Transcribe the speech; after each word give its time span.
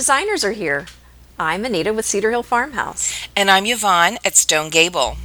designers 0.00 0.42
are 0.42 0.52
here. 0.52 0.86
I'm 1.38 1.62
Anita 1.62 1.92
with 1.92 2.06
Cedar 2.06 2.30
Hill 2.30 2.42
Farmhouse. 2.42 3.28
And 3.36 3.50
I'm 3.50 3.66
Yvonne 3.66 4.16
at 4.24 4.34
Stone 4.34 4.70
Gable. 4.70 5.18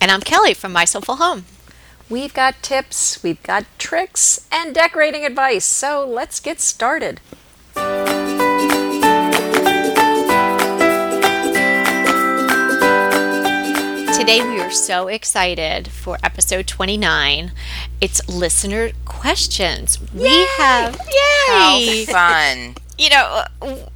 And 0.00 0.10
I'm 0.10 0.22
Kelly 0.22 0.54
from 0.54 0.72
My 0.72 0.86
Soulful 0.86 1.16
Home. 1.16 1.44
We've 2.08 2.32
got 2.32 2.62
tips, 2.62 3.22
we've 3.22 3.42
got 3.42 3.66
tricks, 3.76 4.48
and 4.50 4.74
decorating 4.74 5.26
advice. 5.26 5.66
So 5.66 6.08
let's 6.08 6.40
get 6.40 6.62
started. 6.62 7.20
Today 14.16 14.40
we 14.40 14.60
are 14.62 14.70
so 14.70 15.08
excited 15.08 15.88
for 15.88 16.16
episode 16.24 16.66
29. 16.66 17.52
It's 18.00 18.26
listener 18.30 18.92
questions. 19.04 19.98
We 20.14 20.46
have 20.56 20.98
Yay! 21.06 22.06
How 22.06 22.12
fun. 22.12 22.76
You 23.02 23.10
know, 23.10 23.44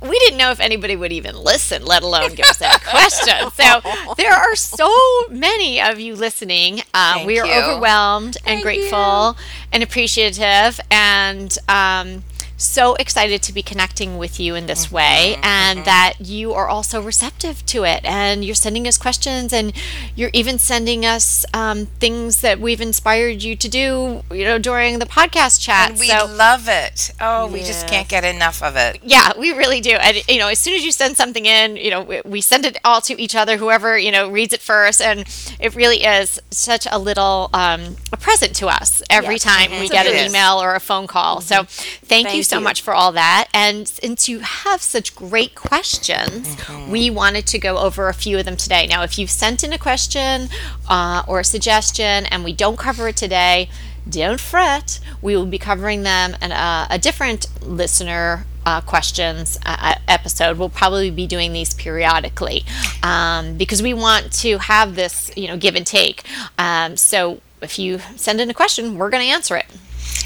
we 0.01 0.19
didn't 0.19 0.39
know 0.39 0.51
if 0.51 0.59
anybody 0.59 0.97
would 0.97 1.13
even 1.13 1.37
listen, 1.37 1.85
let 1.85 2.03
alone 2.03 2.35
give 2.35 2.47
us 2.47 2.61
any 2.61 2.79
questions. 2.85 3.53
So 3.55 4.15
there 4.17 4.33
are 4.33 4.57
so 4.57 4.91
many 5.31 5.81
of 5.81 6.01
you 6.01 6.17
listening. 6.17 6.83
Uh, 6.93 7.23
we 7.25 7.39
are 7.39 7.47
you. 7.47 7.53
overwhelmed 7.53 8.37
and 8.39 8.45
Thank 8.45 8.63
grateful 8.63 9.37
and 9.73 9.83
appreciative 9.83 10.81
and 10.91 11.57
um, 11.69 12.25
so 12.57 12.95
excited 12.95 13.43
to 13.43 13.53
be 13.53 13.63
connecting 13.63 14.17
with 14.19 14.41
you 14.41 14.55
in 14.55 14.67
this 14.67 14.91
way 14.91 15.37
and 15.43 15.85
that 15.85 16.15
you 16.21 16.55
are 16.55 16.69
also 16.69 17.03
receptive 17.03 17.65
to 17.67 17.85
it 17.85 18.01
and 18.05 18.45
you're 18.45 18.55
sending 18.55 18.87
us 18.89 18.97
questions 18.97 19.53
and 19.53 19.73
you're 20.15 20.31
even 20.33 20.59
sending 20.59 21.05
us 21.05 21.45
um, 21.53 21.87
things 22.01 22.41
that 22.41 22.59
we've 22.59 22.81
inspired 22.81 23.43
you 23.43 23.57
to 23.57 23.69
do, 23.69 24.23
you 24.33 24.45
know, 24.45 24.59
during 24.59 24.99
the 24.99 25.07
podcast 25.07 25.61
chat. 25.61 25.91
And 25.91 25.99
we 26.01 26.09
so, 26.09 26.27
love 26.27 26.65
it. 26.69 27.11
Oh, 27.21 27.47
we 27.47 27.61
just 27.61 27.87
can't 27.89 28.09
get 28.09 28.25
enough 28.25 28.63
of 28.63 28.75
it. 28.77 29.01
yeah, 29.03 29.33
we 29.39 29.53
really 29.53 29.81
do. 29.81 29.91
And 29.93 30.17
you 30.29 30.39
know, 30.39 30.49
as 30.49 30.59
soon 30.59 30.75
as 30.75 30.85
you 30.85 30.93
send 30.93 31.17
something 31.17 31.45
in, 31.45 31.77
you 31.77 31.91
know, 31.91 32.03
we, 32.03 32.23
we 32.25 32.41
send 32.41 32.65
it 32.65 32.79
all 32.85 33.01
to 33.03 33.21
each 33.21 33.35
other. 33.35 33.57
Whoever 33.59 33.99
you 33.99 34.11
know 34.11 34.31
reads 34.31 34.53
it 34.55 34.61
first, 34.61 35.01
and 35.03 35.21
it 35.61 35.75
really 35.75 36.05
is 36.05 36.41
such 36.51 36.87
a 36.91 36.99
little 36.99 37.51
um, 37.53 37.97
a 38.13 38.17
present 38.17 38.57
to 38.57 38.69
us 38.69 39.03
every 39.11 39.35
Yes. 39.35 39.43
time 39.43 39.71
we 39.73 39.89
Mhm. 39.89 39.93
get 39.93 40.07
an 40.07 40.15
is. 40.15 40.31
email 40.31 40.63
or 40.63 40.75
a 40.75 40.81
phone 40.81 41.07
call. 41.07 41.41
So, 41.41 41.65
thank, 41.65 42.29
you 42.29 42.31
Thank 42.43 42.46
so 42.47 42.59
you. 42.59 42.65
much 42.65 42.83
for 42.83 42.95
all 42.95 43.13
that. 43.13 43.49
And 43.53 43.87
since 43.89 44.29
you 44.29 44.41
have 44.41 44.83
such 44.83 45.15
great 45.15 45.55
questions, 45.55 46.57
we 46.89 47.11
wanted 47.11 47.47
to 47.49 47.59
go 47.59 47.79
over 47.79 48.09
a 48.09 48.15
few 48.15 48.39
of 48.39 48.45
them 48.45 48.57
today. 48.57 48.87
Now, 48.87 49.03
if 49.03 49.19
you've 49.19 49.31
sent 49.31 49.65
in 49.65 49.73
a 49.73 49.79
question 49.79 50.49
uh, 50.89 51.23
or 51.27 51.41
a 51.41 51.45
suggestion 51.45 52.27
and 52.27 52.45
we 52.45 52.53
don't 52.53 52.79
cover 52.79 53.09
it 53.09 53.17
today, 53.17 53.69
don't 54.09 54.41
fret. 54.41 55.01
We 55.21 55.37
will 55.37 55.47
be 55.47 55.59
covering 55.59 56.03
them 56.03 56.37
in 56.41 56.53
a, 56.53 56.87
a 56.91 56.99
different 56.99 57.47
listener 57.63 58.47
uh, 58.65 58.81
questions 58.81 59.59
uh, 59.65 59.95
episode. 60.09 60.59
We'll 60.59 60.69
probably 60.69 61.11
be 61.11 61.27
doing 61.27 61.53
these 61.53 61.73
periodically 61.75 62.65
um, 63.03 63.57
because 63.57 63.83
we 63.83 63.95
want 63.95 64.33
to 64.41 64.59
have 64.59 64.97
this, 64.97 65.31
you 65.37 65.49
know, 65.49 65.57
give 65.57 65.77
and 65.77 65.87
take. 65.87 66.25
Um, 66.59 66.97
so 66.97 67.41
if 67.61 67.79
you 67.79 68.01
send 68.17 68.41
in 68.41 68.51
a 68.51 68.55
question, 68.55 68.99
we're 68.99 69.11
going 69.11 69.25
to 69.25 69.33
answer 69.33 69.57
it. 69.57 69.67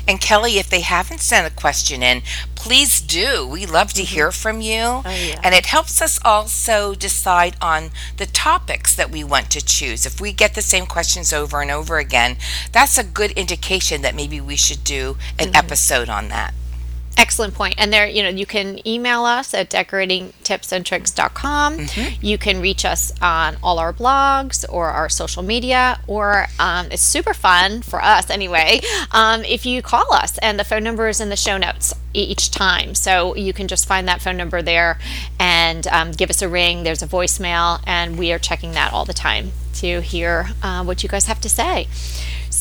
And 0.07 0.21
Kelly, 0.21 0.59
if 0.59 0.69
they 0.69 0.81
haven't 0.81 1.21
sent 1.21 1.51
a 1.51 1.55
question 1.55 2.03
in, 2.03 2.23
please 2.55 3.01
do. 3.01 3.47
We 3.47 3.67
love 3.67 3.93
to 3.95 4.03
mm-hmm. 4.03 4.15
hear 4.15 4.33
from 4.33 4.61
you. 4.61 4.81
Oh, 4.81 5.03
yeah. 5.07 5.41
And 5.43 5.55
it 5.55 5.67
helps 5.67 6.03
us 6.03 6.19
also 6.25 6.95
decide 6.95 7.57
on 7.61 7.91
the 8.17 8.27
topics 8.27 8.95
that 8.95 9.11
we 9.11 9.25
want 9.25 9.51
to 9.51 9.65
choose. 9.65 10.07
If 10.07 10.21
we 10.21 10.33
get 10.33 10.55
the 10.55 10.63
same 10.63 10.87
questions 10.87 11.33
over 11.33 11.61
and 11.61 11.71
over 11.71 11.99
again, 11.99 12.37
that's 12.73 12.99
a 12.99 13.05
good 13.05 13.31
indication 13.33 14.03
that 14.03 14.15
maybe 14.15 14.41
we 14.41 14.57
should 14.57 14.85
do 14.85 15.17
an 15.39 15.49
mm-hmm. 15.49 15.57
episode 15.57 16.09
on 16.09 16.29
that. 16.29 16.55
Excellent 17.19 17.55
point. 17.55 17.75
And 17.77 17.93
there, 17.93 18.07
you 18.07 18.23
know, 18.23 18.29
you 18.31 18.47
can 18.47 18.87
email 18.87 19.25
us 19.25 19.53
at 19.53 19.69
decoratingtipsandtricks.com. 19.71 21.87
You 22.21 22.39
can 22.39 22.61
reach 22.61 22.85
us 22.85 23.13
on 23.21 23.57
all 23.63 23.79
our 23.79 23.93
blogs 23.93 24.65
or 24.69 24.89
our 24.89 25.09
social 25.09 25.43
media, 25.43 26.01
or 26.07 26.47
um, 26.59 26.87
it's 26.91 27.03
super 27.03 27.35
fun 27.35 27.83
for 27.83 28.03
us 28.03 28.31
anyway. 28.31 28.81
Um, 29.13 29.45
if 29.45 29.67
you 29.67 29.83
call 29.83 30.13
us, 30.13 30.39
and 30.39 30.57
the 30.59 30.63
phone 30.65 30.85
number 30.85 31.09
is 31.09 31.21
in 31.21 31.31
the 31.31 31.37
show 31.37 31.59
notes 31.59 31.93
each 32.15 32.53
time, 32.53 32.95
so 32.95 33.35
you 33.35 33.53
can 33.53 33.67
just 33.67 33.87
find 33.87 34.07
that 34.07 34.21
phone 34.21 34.37
number 34.37 34.63
there 34.63 35.01
and 35.41 35.85
um, 35.89 36.13
give 36.13 36.31
us 36.31 36.43
a 36.43 36.49
ring. 36.49 36.85
There's 36.85 37.03
a 37.03 37.09
voicemail, 37.09 37.83
and 37.87 38.19
we 38.19 38.31
are 38.33 38.39
checking 38.39 38.73
that 38.73 38.93
all 38.93 39.05
the 39.05 39.13
time 39.13 39.51
to 39.75 40.01
hear 40.01 40.51
uh, 40.63 40.85
what 40.85 41.03
you 41.03 41.09
guys 41.09 41.27
have 41.27 41.41
to 41.41 41.49
say. 41.49 41.89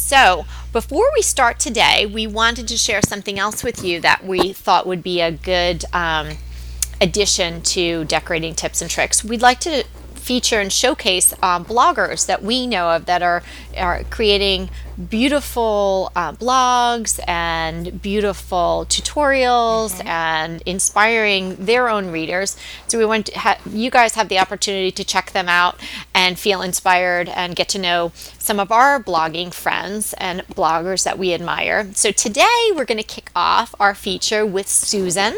So, 0.10 0.48
before 0.74 1.06
we 1.14 1.22
start 1.22 1.60
today, 1.60 2.08
we 2.08 2.26
wanted 2.26 2.68
to 2.70 2.78
share 2.80 3.00
something 3.00 3.38
else 3.38 3.64
with 3.64 3.84
you 3.84 4.02
that 4.02 4.26
we 4.26 4.54
thought 4.54 4.88
would 4.88 5.04
be 5.04 5.22
a 5.22 5.32
good 5.32 5.86
um, 5.94 6.30
addition 7.00 7.62
to 7.62 8.06
decorating 8.06 8.56
tips 8.56 8.82
and 8.82 8.90
tricks. 8.90 9.24
We'd 9.24 9.44
like 9.44 9.60
to 9.60 9.84
feature 10.16 10.60
and 10.60 10.74
showcase 10.74 11.32
um, 11.44 11.64
bloggers 11.64 12.26
that 12.26 12.42
we 12.42 12.66
know 12.66 12.90
of 12.90 13.06
that 13.06 13.22
are, 13.22 13.44
are 13.78 14.04
creating 14.06 14.72
beautiful 15.10 16.12
uh, 16.16 16.34
blogs 16.34 17.20
and 17.28 18.02
beautiful 18.02 18.86
tutorials 18.90 20.04
and 20.06 20.62
inspiring 20.66 21.56
their 21.56 21.90
own 21.90 22.12
readers. 22.12 22.58
So 22.88 22.98
we 22.98 23.06
want 23.06 23.28
to 23.28 23.40
ha- 23.40 23.60
you 23.70 23.90
guys 23.90 24.16
have 24.16 24.30
the 24.30 24.40
opportunity 24.40 24.92
to 24.92 25.04
check 25.04 25.32
them 25.32 25.48
out 25.48 25.80
and 26.14 26.38
feel 26.38 26.62
inspired 26.62 27.30
and 27.30 27.56
get 27.56 27.70
to 27.70 27.80
know 27.80 28.12
some 28.38 28.60
of 28.60 28.72
our 28.72 29.02
blogging 29.02 29.54
friends 29.54 30.14
and 30.18 30.42
bloggers 30.48 31.04
that 31.06 31.18
we 31.18 31.34
admire. 31.34 31.92
So 31.94 32.12
today 32.12 32.72
we're 32.76 32.86
going 32.86 32.98
to 32.98 33.04
kick 33.04 33.32
off 33.36 33.74
our 33.80 33.96
feature 33.96 34.46
with 34.46 34.68
Susan 34.68 35.38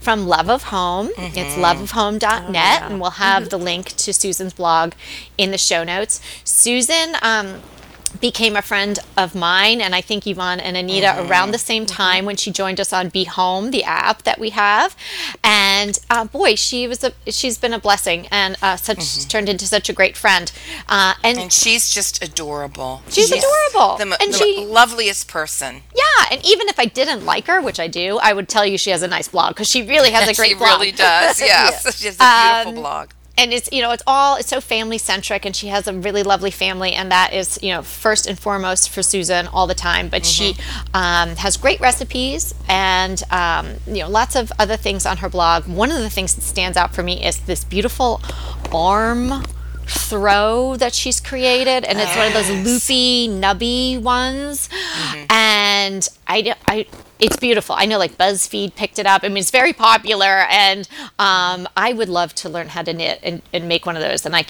from 0.00 0.26
Love 0.26 0.50
of 0.50 0.64
Home. 0.64 1.10
It's 1.16 1.56
loveofhome.net, 1.56 2.82
and 2.82 3.00
we'll 3.00 3.10
have 3.12 3.48
the 3.50 3.58
link 3.58 3.88
to 3.96 4.12
Susan's 4.12 4.52
blog 4.52 4.92
in 5.36 5.50
the 5.50 5.58
show 5.58 5.84
notes. 5.84 6.20
Susan, 6.44 7.16
um, 7.22 7.62
became 8.08 8.56
a 8.56 8.62
friend 8.62 8.98
of 9.16 9.34
mine 9.34 9.80
and 9.80 9.94
I 9.94 10.00
think 10.00 10.26
Yvonne 10.26 10.60
and 10.60 10.76
Anita 10.76 11.14
around 11.28 11.50
the 11.52 11.58
same 11.58 11.86
time 11.86 12.24
when 12.24 12.36
she 12.36 12.50
joined 12.50 12.80
us 12.80 12.92
on 12.92 13.08
Be 13.08 13.24
Home, 13.24 13.70
the 13.70 13.84
app 13.84 14.22
that 14.22 14.38
we 14.38 14.50
have. 14.50 14.96
And 15.44 15.98
uh, 16.10 16.24
boy, 16.24 16.54
she 16.54 16.86
was 16.88 17.04
a 17.04 17.12
she's 17.30 17.58
been 17.58 17.72
a 17.72 17.78
blessing 17.78 18.26
and 18.30 18.56
uh, 18.62 18.76
such 18.76 19.26
turned 19.28 19.48
into 19.48 19.66
such 19.66 19.88
a 19.88 19.92
great 19.92 20.16
friend. 20.16 20.50
Uh, 20.88 21.14
and, 21.22 21.38
And 21.38 21.52
she's 21.52 21.90
just 21.90 22.22
adorable. 22.22 23.02
She's 23.08 23.30
adorable. 23.30 23.96
The, 23.98 24.16
And 24.22 24.32
the 24.32 24.38
she- 24.38 24.64
loveliest 24.66 25.28
person. 25.28 25.82
yeah, 25.94 26.26
and 26.32 26.44
even 26.44 26.68
if 26.68 26.78
I 26.78 26.86
didn't 26.86 27.24
like 27.24 27.46
her, 27.46 27.60
which 27.60 27.80
I 27.80 27.88
do, 27.88 28.18
I 28.22 28.32
would 28.32 28.48
tell 28.48 28.64
you 28.66 28.78
she 28.78 28.90
has 28.90 29.02
a 29.02 29.08
nice 29.08 29.28
blog 29.28 29.50
because 29.54 29.68
she 29.68 29.82
really 29.82 30.10
has 30.10 30.28
a 30.28 30.34
great 30.40 30.48
she 30.50 30.54
blog. 30.54 30.68
She 30.80 30.86
really 30.86 30.92
does. 30.92 31.40
Yes. 31.48 31.98
She 31.98 32.06
has 32.06 32.16
a 32.16 32.18
beautiful 32.18 32.70
Um, 32.70 32.74
blog. 32.82 33.10
And 33.38 33.52
it's 33.52 33.70
you 33.72 33.80
know 33.80 33.92
it's 33.92 34.02
all 34.06 34.36
it's 34.36 34.48
so 34.48 34.60
family 34.60 34.98
centric 34.98 35.46
and 35.46 35.54
she 35.54 35.68
has 35.68 35.86
a 35.86 35.92
really 35.92 36.22
lovely 36.22 36.50
family 36.50 36.92
and 36.92 37.10
that 37.10 37.32
is 37.32 37.58
you 37.62 37.72
know 37.72 37.82
first 37.82 38.26
and 38.26 38.38
foremost 38.38 38.90
for 38.90 39.02
susan 39.02 39.46
all 39.46 39.66
the 39.66 39.74
time. 39.74 40.08
But 40.08 40.26
she 40.26 40.56
um, 40.92 41.36
has 41.36 41.56
great 41.56 41.80
recipes 41.80 42.54
and 42.68 43.22
um, 43.30 43.76
you 43.86 44.00
know 44.00 44.08
lots 44.08 44.34
of 44.34 44.52
other 44.58 44.76
things 44.76 45.06
on 45.06 45.18
her 45.18 45.28
blog. 45.28 45.66
One 45.66 45.90
of 45.90 45.98
the 45.98 46.10
things 46.10 46.34
that 46.34 46.42
stands 46.42 46.76
out 46.76 46.94
for 46.94 47.02
me 47.02 47.24
is 47.24 47.38
this 47.40 47.64
beautiful 47.64 48.20
arm 48.72 49.44
throw 49.88 50.76
that 50.76 50.94
she's 50.94 51.20
created 51.20 51.84
and 51.84 51.98
it's 51.98 52.16
one 52.16 52.26
of 52.26 52.32
those 52.32 52.50
loopy 52.50 53.28
nubby 53.28 54.00
ones. 54.00 54.68
And 55.30 56.06
I, 56.26 56.54
I, 56.66 56.86
it's 57.18 57.36
beautiful. 57.36 57.74
I 57.76 57.86
know 57.86 57.98
like 57.98 58.16
buzzfeed 58.16 58.74
picked 58.74 58.98
it 58.98 59.06
up. 59.06 59.22
I 59.24 59.28
mean 59.28 59.38
it's 59.38 59.50
very 59.50 59.72
popular 59.72 60.46
and 60.50 60.88
um, 61.18 61.68
i 61.76 61.92
would 61.92 62.08
love 62.08 62.34
to 62.34 62.48
learn 62.48 62.68
how 62.68 62.82
to 62.82 62.92
knit 62.92 63.20
and, 63.22 63.42
and 63.52 63.68
make 63.68 63.86
one 63.86 63.96
of 63.96 64.02
those 64.02 64.26
and 64.26 64.34
i 64.34 64.44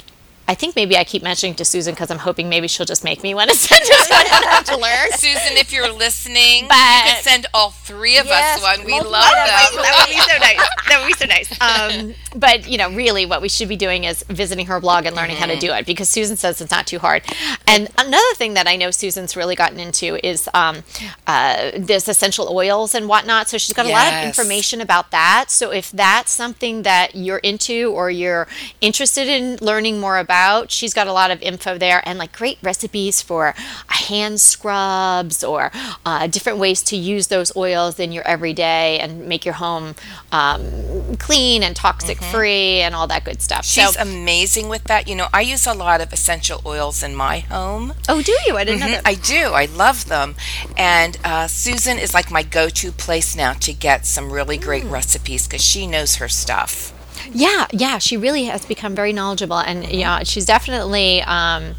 I 0.48 0.54
think 0.54 0.74
maybe 0.74 0.96
I 0.96 1.04
keep 1.04 1.22
mentioning 1.22 1.54
to 1.56 1.64
Susan 1.64 1.94
because 1.94 2.10
I'm 2.10 2.18
hoping 2.18 2.48
maybe 2.48 2.66
she'll 2.68 2.86
just 2.86 3.04
make 3.04 3.22
me 3.22 3.34
one 3.40 3.48
and 3.50 3.56
send 3.58 3.82
us 3.82 4.10
one 4.10 4.20
and 4.26 4.44
I 4.44 4.50
have 4.50 4.64
to 4.64 4.76
learn. 4.78 5.10
Susan, 5.12 5.56
if 5.58 5.72
you're 5.72 5.92
listening, 5.92 6.64
you 6.64 6.68
could 6.68 7.22
send 7.22 7.46
all 7.52 7.70
three 7.70 8.16
of 8.18 8.26
Yes, 8.26 8.56
us 8.58 8.78
one. 8.78 8.86
We 8.86 8.92
love 8.92 9.04
of 9.04 9.12
them. 9.12 9.82
that 9.82 10.06
would 10.06 10.14
be 10.14 10.20
so 10.20 10.38
nice. 10.38 10.68
That 10.88 11.00
would 11.00 11.06
be 11.06 11.12
so 11.12 11.26
nice. 11.26 11.60
Um, 11.60 12.14
but 12.38 12.68
you 12.68 12.78
know, 12.78 12.90
really, 12.94 13.26
what 13.26 13.42
we 13.42 13.48
should 13.48 13.68
be 13.68 13.76
doing 13.76 14.04
is 14.04 14.22
visiting 14.28 14.66
her 14.66 14.80
blog 14.80 15.04
and 15.06 15.14
learning 15.14 15.36
how 15.36 15.46
to 15.46 15.58
do 15.58 15.72
it 15.72 15.84
because 15.86 16.08
Susan 16.08 16.36
says 16.36 16.60
it's 16.60 16.70
not 16.70 16.86
too 16.86 16.98
hard. 16.98 17.22
And 17.66 17.88
another 17.98 18.34
thing 18.34 18.54
that 18.54 18.66
I 18.66 18.76
know 18.76 18.90
Susan's 18.90 19.36
really 19.36 19.54
gotten 19.54 19.78
into 19.78 20.18
is 20.26 20.48
um, 20.54 20.78
uh, 21.26 21.72
this 21.76 22.08
essential 22.08 22.48
oils 22.50 22.94
and 22.94 23.06
whatnot. 23.08 23.48
So 23.50 23.58
she's 23.58 23.74
got 23.74 23.84
a 23.86 23.90
lot 23.90 24.12
of 24.12 24.24
information 24.24 24.80
about 24.80 25.10
that. 25.10 25.46
So 25.50 25.70
if 25.72 25.90
that's 25.90 26.32
something 26.32 26.82
that 26.82 27.14
you're 27.14 27.38
into 27.38 27.92
or 27.92 28.10
you're 28.10 28.46
interested 28.80 29.28
in 29.28 29.56
learning 29.60 30.00
more 30.00 30.18
about, 30.18 30.37
she's 30.68 30.94
got 30.94 31.06
a 31.06 31.12
lot 31.12 31.30
of 31.30 31.40
info 31.42 31.78
there 31.78 32.00
and 32.04 32.18
like 32.18 32.32
great 32.32 32.58
recipes 32.62 33.20
for 33.22 33.54
hand 33.88 34.40
scrubs 34.40 35.42
or 35.42 35.70
uh, 36.06 36.26
different 36.26 36.58
ways 36.58 36.82
to 36.82 36.96
use 36.96 37.26
those 37.28 37.54
oils 37.56 37.98
in 37.98 38.12
your 38.12 38.26
everyday 38.26 38.98
and 38.98 39.26
make 39.26 39.44
your 39.44 39.54
home 39.54 39.94
um, 40.32 41.16
clean 41.18 41.62
and 41.62 41.74
toxic 41.76 42.18
free 42.22 42.80
and 42.80 42.94
all 42.94 43.06
that 43.06 43.24
good 43.24 43.40
stuff. 43.42 43.64
She's 43.64 43.94
so, 43.94 44.00
amazing 44.02 44.68
with 44.68 44.84
that. 44.84 45.08
You 45.08 45.14
know, 45.16 45.28
I 45.32 45.40
use 45.42 45.66
a 45.66 45.74
lot 45.74 46.00
of 46.00 46.12
essential 46.12 46.60
oils 46.66 47.02
in 47.02 47.14
my 47.14 47.40
home. 47.40 47.94
oh, 48.08 48.22
do 48.22 48.36
you? 48.46 48.56
I 48.56 48.64
didn't 48.64 48.80
know 48.80 48.86
Mhm, 48.86 49.02
that. 49.02 49.06
I 49.06 49.14
do. 49.14 49.52
I 49.54 49.64
love 49.66 50.06
them. 50.08 50.34
And 50.76 51.18
uh, 51.24 51.46
Susan 51.48 51.98
is 51.98 52.14
like 52.14 52.30
my 52.30 52.42
go 52.42 52.68
to 52.68 52.92
place 52.92 53.34
now 53.36 53.52
to 53.54 53.72
get 53.72 54.06
some 54.06 54.30
really 54.32 54.56
great 54.56 54.84
Mm. 54.84 54.90
recipes 54.92 55.46
because 55.46 55.62
she 55.64 55.86
knows 55.86 56.16
her 56.16 56.28
stuff. 56.28 56.92
Yeah, 57.32 57.66
yeah, 57.72 57.98
she 57.98 58.16
really 58.16 58.44
has 58.44 58.64
become 58.66 58.94
very 58.94 59.12
knowledgeable, 59.12 59.58
and 59.58 59.84
yeah, 59.88 60.22
she's 60.24 60.44
definitely. 60.44 61.22
Um, 61.22 61.74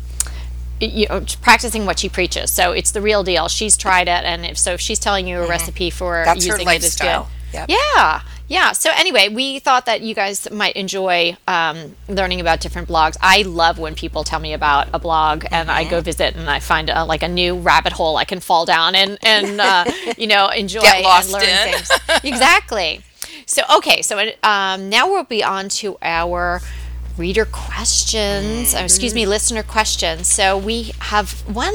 you 0.81 1.07
know, 1.09 1.25
practicing 1.41 1.85
what 1.85 1.99
she 1.99 2.07
preaches. 2.07 2.51
So 2.51 2.71
it's 2.71 2.91
the 2.91 3.01
real 3.01 3.21
deal. 3.21 3.49
She's 3.49 3.75
tried 3.75 4.07
it, 4.07 4.23
and 4.23 4.45
if 4.45 4.57
so, 4.57 4.73
if 4.75 4.79
she's 4.79 4.97
telling 4.97 5.27
you 5.27 5.41
a 5.41 5.47
recipe 5.47 5.89
for 5.89 6.23
That's 6.25 6.45
her 6.45 6.53
using 6.53 6.69
it 6.69 6.81
is 6.83 6.95
good. 6.95 7.05
lifestyle. 7.05 7.29
Yep. 7.51 7.69
Yeah, 7.69 8.21
yeah. 8.47 8.71
So 8.71 8.89
anyway, 8.95 9.27
we 9.27 9.59
thought 9.59 9.87
that 9.87 9.99
you 9.99 10.15
guys 10.15 10.49
might 10.51 10.77
enjoy 10.77 11.35
um, 11.49 11.97
learning 12.07 12.39
about 12.39 12.61
different 12.61 12.87
blogs. 12.87 13.17
I 13.19 13.41
love 13.41 13.77
when 13.77 13.93
people 13.93 14.23
tell 14.23 14.39
me 14.39 14.53
about 14.53 14.87
a 14.93 14.99
blog, 14.99 15.43
and 15.51 15.69
I 15.69 15.81
Mm-hmm. 15.81 15.89
go 15.89 15.99
visit, 16.01 16.33
and 16.37 16.49
I 16.49 16.59
find 16.61 16.89
uh, 16.89 17.05
like 17.05 17.23
a 17.23 17.27
new 17.27 17.55
rabbit 17.57 17.91
hole 17.91 18.15
I 18.15 18.23
can 18.23 18.39
fall 18.39 18.63
down 18.65 18.95
and 18.95 19.17
and 19.21 19.59
uh, 19.59 19.83
you 20.17 20.27
know 20.27 20.47
enjoy 20.47 20.79
Get 20.79 21.03
lost 21.03 21.33
and 21.33 21.41
learn 21.43 21.49
in. 21.49 21.73
things. 21.73 21.91
exactly. 22.23 23.01
So 23.45 23.63
okay, 23.77 24.01
so 24.01 24.31
um, 24.43 24.89
now 24.89 25.07
we'll 25.07 25.23
be 25.23 25.43
on 25.43 25.69
to 25.69 25.97
our 26.01 26.61
reader 27.17 27.45
questions. 27.45 28.73
uh, 28.73 28.79
excuse 28.79 29.13
me, 29.13 29.25
listener 29.25 29.63
questions. 29.63 30.27
So 30.27 30.57
we 30.57 30.91
have 30.99 31.31
one 31.53 31.73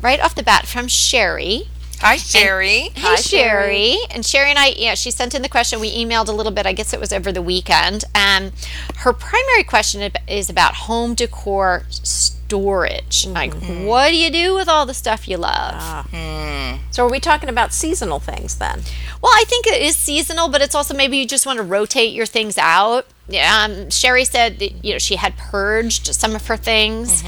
right 0.00 0.20
off 0.20 0.34
the 0.34 0.42
bat 0.42 0.66
from 0.66 0.88
Sherry. 0.88 1.68
Hi, 2.04 2.18
Sherry. 2.18 2.90
Hey, 2.94 3.16
Sherry. 3.16 3.96
And 4.10 4.26
Sherry 4.26 4.50
and 4.50 4.58
I, 4.58 4.74
yeah, 4.76 4.94
she 4.94 5.10
sent 5.10 5.34
in 5.34 5.40
the 5.40 5.48
question. 5.48 5.80
We 5.80 5.90
emailed 5.90 6.28
a 6.28 6.32
little 6.32 6.52
bit. 6.52 6.66
I 6.66 6.74
guess 6.74 6.92
it 6.92 7.00
was 7.00 7.14
over 7.14 7.32
the 7.32 7.40
weekend. 7.40 8.04
And 8.14 8.52
her 8.96 9.14
primary 9.14 9.64
question 9.64 10.12
is 10.28 10.50
about 10.50 10.74
home 10.74 11.14
decor 11.14 11.84
storage. 11.88 13.26
Like, 13.26 13.54
mm-hmm. 13.54 13.86
what 13.86 14.10
do 14.10 14.16
you 14.16 14.30
do 14.30 14.54
with 14.54 14.68
all 14.68 14.84
the 14.84 14.92
stuff 14.92 15.26
you 15.26 15.38
love? 15.38 15.76
Mm-hmm. 16.12 16.82
So 16.90 17.06
are 17.06 17.10
we 17.10 17.20
talking 17.20 17.48
about 17.48 17.72
seasonal 17.72 18.18
things 18.18 18.56
then? 18.56 18.82
Well, 19.22 19.32
I 19.34 19.44
think 19.46 19.66
it 19.66 19.80
is 19.80 19.96
seasonal, 19.96 20.50
but 20.50 20.60
it's 20.60 20.74
also 20.74 20.94
maybe 20.94 21.16
you 21.16 21.26
just 21.26 21.46
want 21.46 21.56
to 21.56 21.62
rotate 21.62 22.12
your 22.12 22.26
things 22.26 22.58
out. 22.58 23.06
Yeah, 23.26 23.64
Um, 23.64 23.88
Sherry 23.90 24.24
said 24.26 24.58
that, 24.58 24.84
you 24.84 24.92
know 24.92 24.98
she 24.98 25.16
had 25.16 25.36
purged 25.38 26.14
some 26.14 26.34
of 26.36 26.46
her 26.48 26.56
things, 26.58 27.22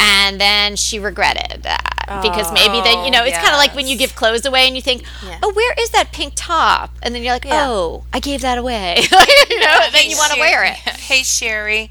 and 0.00 0.40
then 0.40 0.76
she 0.76 0.98
regretted 0.98 1.62
that 1.64 2.20
because 2.22 2.50
maybe 2.52 2.80
then 2.80 3.04
you 3.04 3.10
know 3.10 3.22
it's 3.24 3.36
kind 3.36 3.50
of 3.52 3.58
like 3.58 3.74
when 3.74 3.86
you 3.86 3.96
give 3.96 4.14
clothes 4.14 4.46
away 4.46 4.66
and 4.66 4.74
you 4.76 4.82
think, 4.82 5.02
Yeah. 5.26 5.38
oh, 5.42 5.52
where 5.52 5.74
is 5.78 5.90
that 5.90 6.10
pink 6.12 6.32
top? 6.36 6.90
And 7.02 7.14
then 7.14 7.22
you're 7.22 7.32
like, 7.34 7.44
Yeah. 7.44 7.68
oh, 7.68 8.04
I 8.12 8.20
gave 8.20 8.40
that 8.40 8.56
away. 8.58 8.96
you 9.50 9.60
know, 9.60 9.78
and 9.82 9.92
then 9.94 10.02
Hey, 10.04 10.08
you 10.10 10.16
want 10.16 10.32
to 10.32 10.40
wear 10.40 10.64
it. 10.64 10.76
Hey, 11.08 11.22
Sherry. 11.22 11.90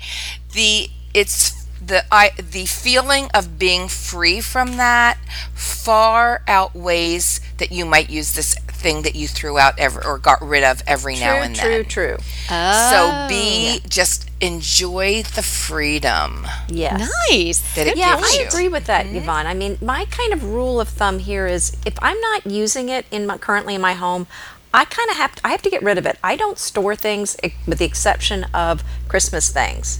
The 0.53 0.89
it's 1.13 1.51
the 1.79 2.03
I 2.11 2.31
the 2.37 2.65
feeling 2.65 3.29
of 3.33 3.57
being 3.59 3.87
free 3.87 4.41
from 4.41 4.77
that 4.77 5.17
far 5.53 6.41
outweighs 6.47 7.39
that 7.57 7.71
you 7.71 7.85
might 7.85 8.09
use 8.09 8.33
this 8.33 8.55
thing 8.81 9.03
that 9.03 9.15
you 9.15 9.27
threw 9.27 9.57
out 9.57 9.77
ever 9.77 10.03
or 10.05 10.17
got 10.17 10.41
rid 10.41 10.63
of 10.63 10.81
every 10.87 11.15
now 11.15 11.41
and 11.41 11.55
true, 11.55 11.69
then. 11.83 11.85
true. 11.85 12.17
True, 12.17 12.17
oh, 12.49 12.89
So 12.91 13.27
be 13.29 13.79
just 13.87 14.29
enjoy 14.41 15.23
the 15.23 15.43
freedom 15.43 16.47
Yes. 16.67 16.99
nice. 17.29 17.59
that 17.75 17.87
it 17.87 17.95
Yeah, 17.97 18.15
gives 18.17 18.35
I 18.37 18.41
you. 18.41 18.47
agree 18.47 18.67
with 18.67 18.85
that, 18.85 19.05
Yvonne. 19.07 19.45
I 19.47 19.53
mean, 19.53 19.77
my 19.81 20.05
kind 20.05 20.33
of 20.33 20.43
rule 20.43 20.79
of 20.81 20.89
thumb 20.89 21.19
here 21.19 21.47
is 21.47 21.75
if 21.85 21.93
I'm 22.01 22.19
not 22.21 22.45
using 22.45 22.89
it 22.89 23.05
in 23.11 23.25
my 23.27 23.37
currently 23.37 23.75
in 23.75 23.81
my 23.81 23.93
home, 23.93 24.25
I 24.73 24.85
kind 24.85 25.09
of 25.09 25.17
have 25.17 25.35
to, 25.35 25.41
I 25.47 25.49
have 25.49 25.61
to 25.63 25.69
get 25.69 25.83
rid 25.83 25.97
of 25.97 26.05
it. 26.05 26.17
I 26.23 26.35
don't 26.35 26.57
store 26.57 26.95
things 26.95 27.35
with 27.67 27.77
the 27.79 27.85
exception 27.85 28.45
of 28.53 28.83
Christmas 29.07 29.49
things. 29.51 29.99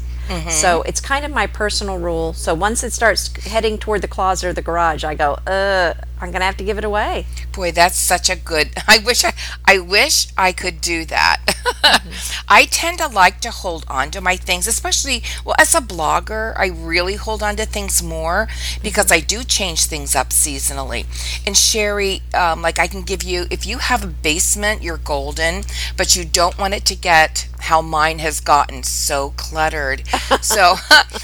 So 0.50 0.82
it's 0.84 1.02
kind 1.02 1.26
of 1.26 1.32
my 1.32 1.46
personal 1.46 1.98
rule. 2.00 2.32
So 2.32 2.54
once 2.54 2.86
it 2.86 2.94
starts 2.94 3.36
heading 3.44 3.78
toward 3.78 4.02
the 4.02 4.08
closet 4.08 4.48
or 4.48 4.54
the 4.54 4.62
garage, 4.62 5.04
I 5.04 5.14
go, 5.14 5.34
uh, 5.46 5.94
I'm 6.22 6.32
gonna 6.32 6.46
have 6.46 6.58
to 6.58 6.64
give 6.64 6.78
it 6.78 6.86
away. 6.86 7.26
Boy, 7.52 7.72
that's 7.72 7.98
such 7.98 8.30
a 8.30 8.36
good. 8.36 8.70
I 8.88 9.00
wish 9.00 9.26
I, 9.26 9.34
I 9.66 9.80
wish 9.80 10.28
I 10.38 10.52
could 10.52 10.80
do 10.80 11.04
that. 11.06 11.42
I 12.48 12.66
tend 12.66 13.00
to 13.00 13.08
like 13.08 13.42
to 13.42 13.52
hold 13.52 13.86
on 13.88 14.12
to 14.12 14.22
my 14.22 14.36
things, 14.38 14.68
especially 14.68 15.24
well 15.44 15.56
as 15.58 15.74
a 15.74 15.82
blogger. 15.82 16.54
I 16.58 16.68
really 16.68 17.16
hold 17.16 17.42
on 17.42 17.56
to 17.56 17.66
things 17.66 18.04
more 18.04 18.48
because 18.84 19.12
I 19.12 19.20
do 19.20 19.44
change 19.44 19.86
things 19.86 20.16
up 20.16 20.30
seasonally. 20.30 21.06
And 21.46 21.58
Sherry, 21.58 22.22
um, 22.34 22.62
like 22.62 22.78
I 22.78 22.88
can 22.88 23.02
give 23.02 23.24
you 23.24 23.46
if 23.50 23.66
you 23.66 23.80
have 23.80 24.04
a 24.04 24.08
basement, 24.08 24.84
you're 24.84 24.98
golden, 24.98 25.64
but 25.98 26.16
you 26.16 26.24
don't 26.24 26.58
want 26.58 26.76
it 26.76 26.86
to 26.86 26.96
get 26.96 27.48
how 27.62 27.82
mine 27.82 28.20
has 28.20 28.40
gotten 28.40 28.84
so 28.84 29.34
cluttered. 29.38 30.04
so 30.42 30.76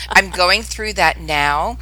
I'm 0.10 0.32
going 0.32 0.64
through 0.64 0.94
that 0.94 1.20
now, 1.20 1.78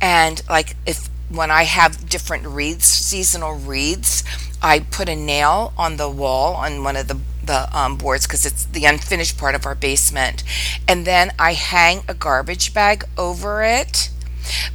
and 0.00 0.42
like 0.48 0.76
if 0.86 1.08
when 1.30 1.50
I 1.50 1.62
have 1.64 2.08
different 2.08 2.46
wreaths, 2.46 2.86
seasonal 2.86 3.54
wreaths, 3.54 4.24
I 4.62 4.80
put 4.80 5.08
a 5.08 5.16
nail 5.16 5.72
on 5.78 5.96
the 5.96 6.10
wall 6.10 6.54
on 6.56 6.84
one 6.84 6.96
of 6.96 7.08
the 7.08 7.18
the 7.42 7.74
um, 7.76 7.96
boards 7.96 8.26
because 8.26 8.44
it's 8.44 8.66
the 8.66 8.84
unfinished 8.84 9.38
part 9.38 9.54
of 9.54 9.64
our 9.66 9.74
basement, 9.74 10.44
and 10.86 11.06
then 11.06 11.32
I 11.38 11.54
hang 11.54 12.02
a 12.06 12.14
garbage 12.14 12.74
bag 12.74 13.04
over 13.16 13.62
it. 13.64 14.10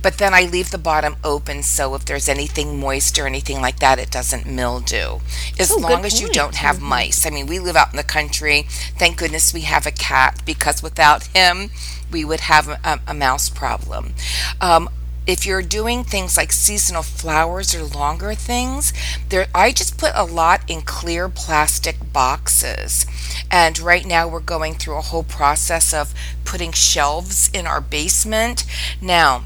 But 0.01 0.17
then 0.19 0.33
I 0.33 0.43
leave 0.43 0.71
the 0.71 0.77
bottom 0.77 1.15
open 1.23 1.63
so 1.63 1.95
if 1.95 2.05
there's 2.05 2.29
anything 2.29 2.79
moist 2.79 3.17
or 3.17 3.25
anything 3.25 3.61
like 3.61 3.79
that, 3.79 3.99
it 3.99 4.11
doesn't 4.11 4.45
mildew. 4.45 5.19
As 5.59 5.71
Oh, 5.71 5.77
long 5.77 6.05
as 6.05 6.21
you 6.21 6.29
don't 6.29 6.55
have 6.55 6.81
mice. 6.81 7.25
I 7.25 7.29
mean, 7.31 7.47
we 7.47 7.59
live 7.59 7.75
out 7.75 7.91
in 7.91 7.97
the 7.97 8.03
country. 8.03 8.67
Thank 8.97 9.17
goodness 9.17 9.53
we 9.53 9.61
have 9.61 9.85
a 9.85 9.91
cat 9.91 10.41
because 10.45 10.83
without 10.83 11.23
him, 11.27 11.71
we 12.11 12.23
would 12.23 12.41
have 12.41 12.67
a, 12.69 12.99
a 13.07 13.13
mouse 13.13 13.49
problem. 13.49 14.13
Um, 14.61 14.89
if 15.27 15.45
you're 15.45 15.61
doing 15.61 16.03
things 16.03 16.37
like 16.37 16.51
seasonal 16.51 17.03
flowers 17.03 17.73
or 17.73 17.83
longer 17.83 18.35
things, 18.35 18.93
there 19.29 19.47
I 19.53 19.71
just 19.71 19.97
put 19.97 20.11
a 20.15 20.23
lot 20.23 20.61
in 20.67 20.81
clear 20.81 21.29
plastic 21.29 22.13
boxes. 22.13 23.05
And 23.49 23.79
right 23.79 24.05
now 24.05 24.27
we're 24.27 24.39
going 24.39 24.75
through 24.75 24.97
a 24.97 25.01
whole 25.01 25.23
process 25.23 25.93
of 25.93 26.13
putting 26.43 26.71
shelves 26.71 27.49
in 27.53 27.65
our 27.65 27.81
basement. 27.81 28.65
Now, 29.01 29.43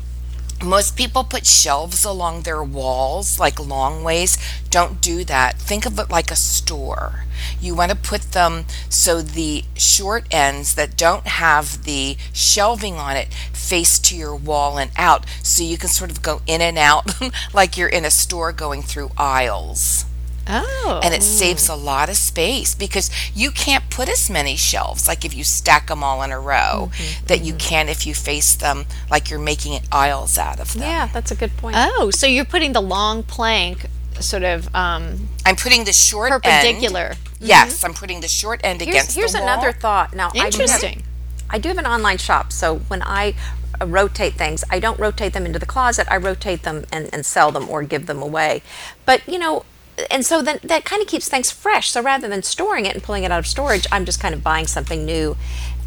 most 0.64 0.98
people 0.98 1.24
put 1.24 1.46
shelves 1.46 2.04
along 2.04 2.42
their 2.42 2.64
walls, 2.64 3.40
like 3.40 3.60
long 3.60 4.04
ways. 4.04 4.38
Don't 4.70 5.02
do 5.02 5.24
that. 5.26 5.58
Think 5.58 5.86
of 5.86 5.98
it 6.00 6.10
like 6.10 6.32
a 6.32 6.36
store. 6.36 7.26
You 7.62 7.76
want 7.76 7.92
to 7.92 7.98
put 7.98 8.34
them 8.34 8.66
so 8.90 9.22
the 9.22 9.64
short 9.76 10.26
ends 10.32 10.76
that 10.76 10.98
don't 10.98 11.28
have 11.28 11.84
the 11.86 12.18
shelving 12.34 12.96
on 12.96 13.16
it 13.16 13.34
face 13.54 13.98
to 14.00 14.16
your 14.16 14.36
wall 14.36 14.78
and 14.78 14.92
out, 14.98 15.26
so 15.42 15.64
you 15.64 15.78
can 15.78 15.90
sort 15.90 16.12
of 16.12 16.22
go 16.22 16.42
in 16.46 16.62
and 16.62 16.78
out 16.78 17.06
like 17.54 17.78
you're 17.78 17.88
in 17.88 18.06
a 18.06 18.12
store 18.12 18.52
going 18.52 18.82
through 18.82 19.12
aisles. 19.18 20.06
Oh, 20.50 21.00
And 21.04 21.14
it 21.14 21.22
saves 21.24 21.70
a 21.70 21.76
lot 21.76 22.10
of 22.10 22.16
space 22.18 22.74
because 22.76 23.12
you 23.36 23.52
can't 23.52 23.90
put 23.90 24.10
as 24.10 24.30
many 24.30 24.56
shelves, 24.56 25.08
like 25.08 25.24
if 25.24 25.36
you 25.36 25.44
stack 25.44 25.88
them 25.88 26.04
all 26.04 26.24
in 26.24 26.32
a 26.32 26.40
row, 26.40 26.92
that 27.28 27.42
you 27.44 27.54
can 27.54 27.88
if 27.90 28.08
you 28.08 28.14
face 28.16 28.56
them 28.56 28.86
like 29.12 29.30
you're 29.30 29.40
making 29.40 29.80
aisles 29.92 30.38
out 30.38 30.60
of 30.60 30.74
them. 30.74 30.82
Yeah, 30.84 31.08
that's 31.14 31.32
a 31.32 31.36
good 31.36 31.56
point. 31.58 31.76
oh, 31.78 32.10
so 32.12 32.26
you're 32.26 32.46
putting 32.46 32.74
the 32.74 32.82
long 32.82 33.24
plank 33.24 33.86
sort 34.20 34.44
of 34.44 34.74
um, 34.76 35.30
I'm 35.46 35.56
putting 35.56 35.86
the 35.86 35.94
short 35.94 36.32
perpendicular. 36.32 37.12
End, 37.12 37.18
yes, 37.40 37.84
I'm 37.84 37.94
putting 37.94 38.20
the 38.22 38.28
short 38.28 38.60
end 38.64 38.82
here's 38.82 38.90
against 38.96 39.16
here's 39.16 39.32
the 39.34 39.40
wall. 39.40 39.48
another 39.48 39.72
thought. 39.72 40.14
Now, 40.14 40.28
I 40.30 40.32
do 40.32 40.42
have- 40.42 40.54
Interesting. 40.54 41.04
I 41.50 41.58
do 41.58 41.70
have 41.70 41.78
an 41.78 41.86
online 41.88 42.18
shop, 42.18 42.52
so 42.52 42.78
when 42.90 43.02
I 43.02 43.34
uh, 43.82 43.86
rotate 43.88 44.34
things, 44.36 44.64
I 44.70 44.80
don't 44.80 45.00
rotate 45.00 45.34
them 45.34 45.46
into 45.46 45.58
the 45.58 45.66
closet. 45.66 46.06
I 46.12 46.18
rotate 46.18 46.64
them 46.64 46.86
and, 46.92 47.10
and 47.14 47.26
sell 47.26 47.52
them 47.52 47.68
or 47.70 47.82
give 47.84 48.06
them 48.08 48.22
away. 48.22 48.62
But 49.06 49.28
you 49.28 49.40
know, 49.40 49.64
and 50.10 50.26
so 50.26 50.42
then 50.42 50.60
that 50.64 50.86
kind 50.86 51.02
of 51.02 51.08
keeps 51.08 51.28
things 51.30 51.52
fresh. 51.52 51.90
So 51.90 52.02
rather 52.02 52.28
than 52.28 52.44
storing 52.44 52.86
it 52.86 52.94
and 52.96 53.04
pulling 53.04 53.24
it 53.24 53.32
out 53.32 53.40
of 53.40 53.48
storage, 53.48 53.86
I'm 53.92 54.06
just 54.06 54.20
kind 54.20 54.34
of 54.36 54.44
buying 54.44 54.68
something 54.68 55.06
new 55.06 55.36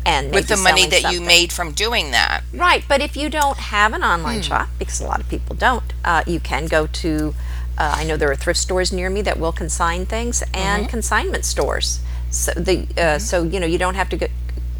and 0.04 0.32
with 0.34 0.48
the 0.48 0.56
money 0.56 0.86
that 0.86 1.12
you 1.12 1.20
made 1.20 1.52
from 1.52 1.72
doing 1.72 2.10
that. 2.10 2.42
Right, 2.52 2.84
but 2.88 3.00
if 3.00 3.16
you 3.16 3.28
don't 3.30 3.56
have 3.58 3.92
an 3.92 4.02
online 4.02 4.38
Hmm. 4.38 4.42
shop, 4.42 4.68
because 4.78 5.00
a 5.00 5.04
lot 5.06 5.20
of 5.20 5.28
people 5.28 5.54
don't, 5.54 5.92
uh, 6.04 6.22
you 6.26 6.40
can 6.40 6.66
go 6.66 6.86
to. 6.88 7.34
Uh, 7.78 7.94
I 7.98 8.04
know 8.04 8.16
there 8.16 8.30
are 8.30 8.36
thrift 8.36 8.60
stores 8.60 8.92
near 8.92 9.08
me 9.08 9.22
that 9.22 9.38
will 9.38 9.52
consign 9.52 10.04
things 10.06 10.42
and 10.52 10.82
Mm-hmm. 10.82 10.90
consignment 10.90 11.44
stores. 11.44 12.00
So 12.30 12.52
the 12.52 12.86
uh, 12.98 13.18
so 13.18 13.42
you 13.44 13.58
know 13.60 13.66
you 13.66 13.78
don't 13.78 13.94
have 13.94 14.08
to 14.10 14.16
go, 14.16 14.26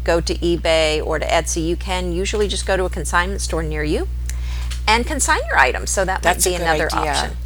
go 0.03 0.19
to 0.21 0.35
eBay 0.35 1.03
or 1.03 1.17
to 1.19 1.25
Etsy. 1.25 1.65
You 1.65 1.75
can 1.75 2.11
usually 2.11 2.47
just 2.47 2.65
go 2.65 2.75
to 2.77 2.83
a 2.85 2.89
consignment 2.89 3.41
store 3.41 3.63
near 3.63 3.83
you 3.83 4.07
and 4.87 5.07
consign 5.07 5.39
your 5.47 5.57
items. 5.57 5.89
So 5.89 6.03
that 6.05 6.21
That's 6.21 6.45
might 6.45 6.51
be 6.51 6.55
another 6.63 6.87
idea. 6.93 7.11
option. 7.11 7.37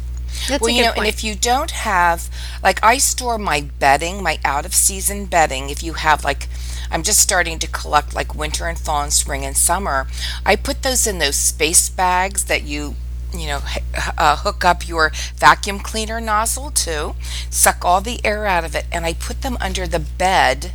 That's 0.48 0.60
well, 0.62 0.70
a 0.70 0.72
you 0.72 0.78
good 0.78 0.84
know, 0.84 0.88
and 0.90 0.96
point. 0.96 1.08
if 1.08 1.24
you 1.24 1.34
don't 1.34 1.70
have, 1.72 2.28
like, 2.62 2.82
I 2.82 2.98
store 2.98 3.38
my 3.38 3.62
bedding, 3.78 4.22
my 4.22 4.38
out 4.44 4.64
of 4.64 4.74
season 4.74 5.26
bedding. 5.26 5.70
If 5.70 5.82
you 5.82 5.94
have, 5.94 6.24
like, 6.24 6.48
I'm 6.90 7.02
just 7.02 7.20
starting 7.20 7.58
to 7.58 7.66
collect, 7.68 8.14
like, 8.14 8.34
winter 8.34 8.66
and 8.66 8.78
fall 8.78 9.02
and 9.02 9.12
spring 9.12 9.44
and 9.44 9.56
summer. 9.56 10.06
I 10.46 10.56
put 10.56 10.82
those 10.82 11.06
in 11.06 11.18
those 11.18 11.36
space 11.36 11.88
bags 11.88 12.44
that 12.44 12.62
you, 12.62 12.96
you 13.34 13.46
know, 13.46 13.60
h- 13.70 13.82
uh, 14.16 14.36
hook 14.36 14.64
up 14.64 14.88
your 14.88 15.12
vacuum 15.36 15.80
cleaner 15.80 16.20
nozzle 16.20 16.70
to, 16.70 17.14
suck 17.50 17.84
all 17.84 18.00
the 18.00 18.24
air 18.24 18.46
out 18.46 18.64
of 18.64 18.74
it, 18.74 18.86
and 18.90 19.04
I 19.04 19.12
put 19.14 19.42
them 19.42 19.58
under 19.60 19.86
the 19.86 20.00
bed, 20.00 20.72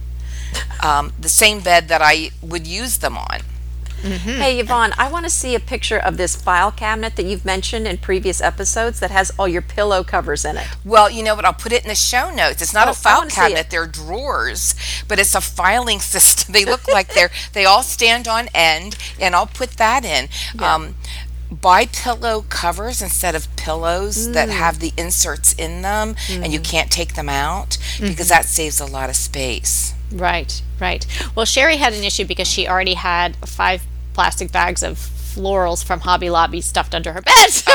um, 0.81 1.13
the 1.19 1.29
same 1.29 1.61
bed 1.61 1.87
that 1.87 2.01
I 2.01 2.31
would 2.41 2.67
use 2.67 2.97
them 2.97 3.17
on. 3.17 3.39
Hey, 4.03 4.59
Yvonne, 4.59 4.93
I 4.97 5.09
want 5.09 5.25
to 5.25 5.29
see 5.29 5.55
a 5.55 5.59
picture 5.59 5.97
of 5.97 6.17
this 6.17 6.35
file 6.35 6.71
cabinet 6.71 7.15
that 7.15 7.25
you've 7.25 7.45
mentioned 7.45 7.87
in 7.87 7.97
previous 7.97 8.41
episodes 8.41 8.99
that 8.99 9.11
has 9.11 9.31
all 9.39 9.47
your 9.47 9.61
pillow 9.61 10.03
covers 10.03 10.43
in 10.43 10.57
it. 10.57 10.67
Well, 10.83 11.09
you 11.09 11.23
know 11.23 11.35
what? 11.35 11.45
I'll 11.45 11.53
put 11.53 11.71
it 11.71 11.83
in 11.83 11.87
the 11.89 11.95
show 11.95 12.29
notes. 12.33 12.61
It's 12.61 12.73
not 12.73 12.87
Oh, 12.87 12.91
a 12.91 12.93
file 12.93 13.25
cabinet; 13.27 13.69
they're 13.69 13.87
drawers, 13.87 14.75
but 15.07 15.19
it's 15.19 15.33
a 15.35 15.41
filing 15.41 15.99
system. 16.13 16.51
They 16.53 16.65
look 16.65 16.87
like 16.87 17.13
they're 17.13 17.31
they 17.53 17.65
all 17.65 17.81
stand 17.83 18.27
on 18.27 18.49
end, 18.53 18.97
and 19.19 19.33
I'll 19.35 19.47
put 19.47 19.71
that 19.77 20.03
in. 20.03 20.27
Um, 20.59 20.95
buy 21.49 21.85
pillow 21.85 22.43
covers 22.49 23.01
instead 23.01 23.35
of 23.35 23.53
pillows 23.55 24.31
that 24.31 24.49
Mm. 24.49 24.53
have 24.53 24.79
the 24.79 24.91
inserts 24.97 25.53
in 25.53 25.81
them, 25.81 26.15
and 26.29 26.51
you 26.51 26.59
can't 26.59 26.91
take 26.91 27.13
them 27.13 27.29
out 27.29 27.77
because 28.01 28.27
Mm-hmm. 28.27 28.27
that 28.29 28.45
saves 28.45 28.79
a 28.81 28.85
lot 28.85 29.09
of 29.09 29.15
space. 29.15 29.93
Right, 30.11 30.61
right. 30.79 31.05
Well, 31.35 31.45
Sherry 31.45 31.77
had 31.77 31.93
an 31.93 32.03
issue 32.03 32.25
because 32.25 32.47
she 32.47 32.67
already 32.67 32.95
had 32.95 33.35
five 33.45 33.83
plastic 34.13 34.51
bags 34.51 34.83
of 34.83 34.97
florals 34.97 35.83
from 35.83 35.99
Hobby 36.01 36.29
Lobby 36.29 36.61
stuffed 36.61 36.93
under 36.93 37.11
her 37.13 37.21
bed. 37.21 37.33
So, 37.49 37.71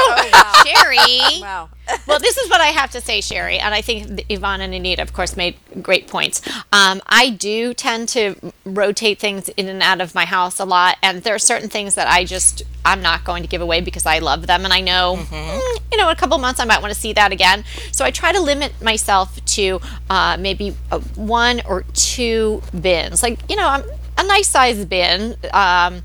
Sherry, 0.64 0.96
Wow. 1.40 1.68
well, 2.06 2.18
this 2.20 2.36
is 2.36 2.48
what 2.50 2.60
I 2.60 2.66
have 2.68 2.90
to 2.92 3.00
say, 3.00 3.20
Sherry, 3.20 3.58
and 3.58 3.74
I 3.74 3.80
think 3.80 4.24
Yvonne 4.28 4.60
and 4.60 4.74
Anita, 4.74 5.02
of 5.02 5.12
course, 5.12 5.36
made 5.36 5.56
great 5.82 6.06
points. 6.08 6.40
Um, 6.72 7.00
I 7.06 7.30
do 7.30 7.74
tend 7.74 8.08
to 8.10 8.34
rotate 8.64 9.18
things 9.18 9.48
in 9.50 9.68
and 9.68 9.82
out 9.82 10.00
of 10.00 10.14
my 10.14 10.24
house 10.24 10.60
a 10.60 10.64
lot, 10.64 10.96
and 11.02 11.22
there 11.22 11.34
are 11.34 11.38
certain 11.38 11.68
things 11.68 11.94
that 11.96 12.06
I 12.08 12.24
just 12.24 12.62
I'm 12.84 13.02
not 13.02 13.24
going 13.24 13.42
to 13.42 13.48
give 13.48 13.60
away 13.60 13.80
because 13.80 14.06
I 14.06 14.18
love 14.20 14.46
them, 14.46 14.64
and 14.64 14.72
I 14.72 14.80
know, 14.80 15.16
mm, 15.20 15.60
you 15.90 15.98
know, 15.98 16.08
in 16.08 16.12
a 16.12 16.16
couple 16.16 16.38
months 16.38 16.60
I 16.60 16.64
might 16.64 16.80
want 16.80 16.92
to 16.94 16.98
see 17.00 17.12
that 17.14 17.32
again. 17.32 17.64
So 17.92 18.04
I 18.04 18.10
try 18.10 18.32
to 18.32 18.40
limit 18.40 18.80
myself 18.82 19.44
to 19.56 19.80
uh, 20.10 20.36
maybe 20.38 20.76
uh, 20.90 21.00
one 21.16 21.60
or 21.66 21.82
two 21.94 22.62
bins, 22.78 23.22
like 23.22 23.38
you 23.50 23.56
know, 23.56 23.66
I'm 23.68 23.82
a 24.18 24.24
nice 24.24 24.48
size 24.48 24.84
bin. 24.84 25.36
Um, 25.52 26.02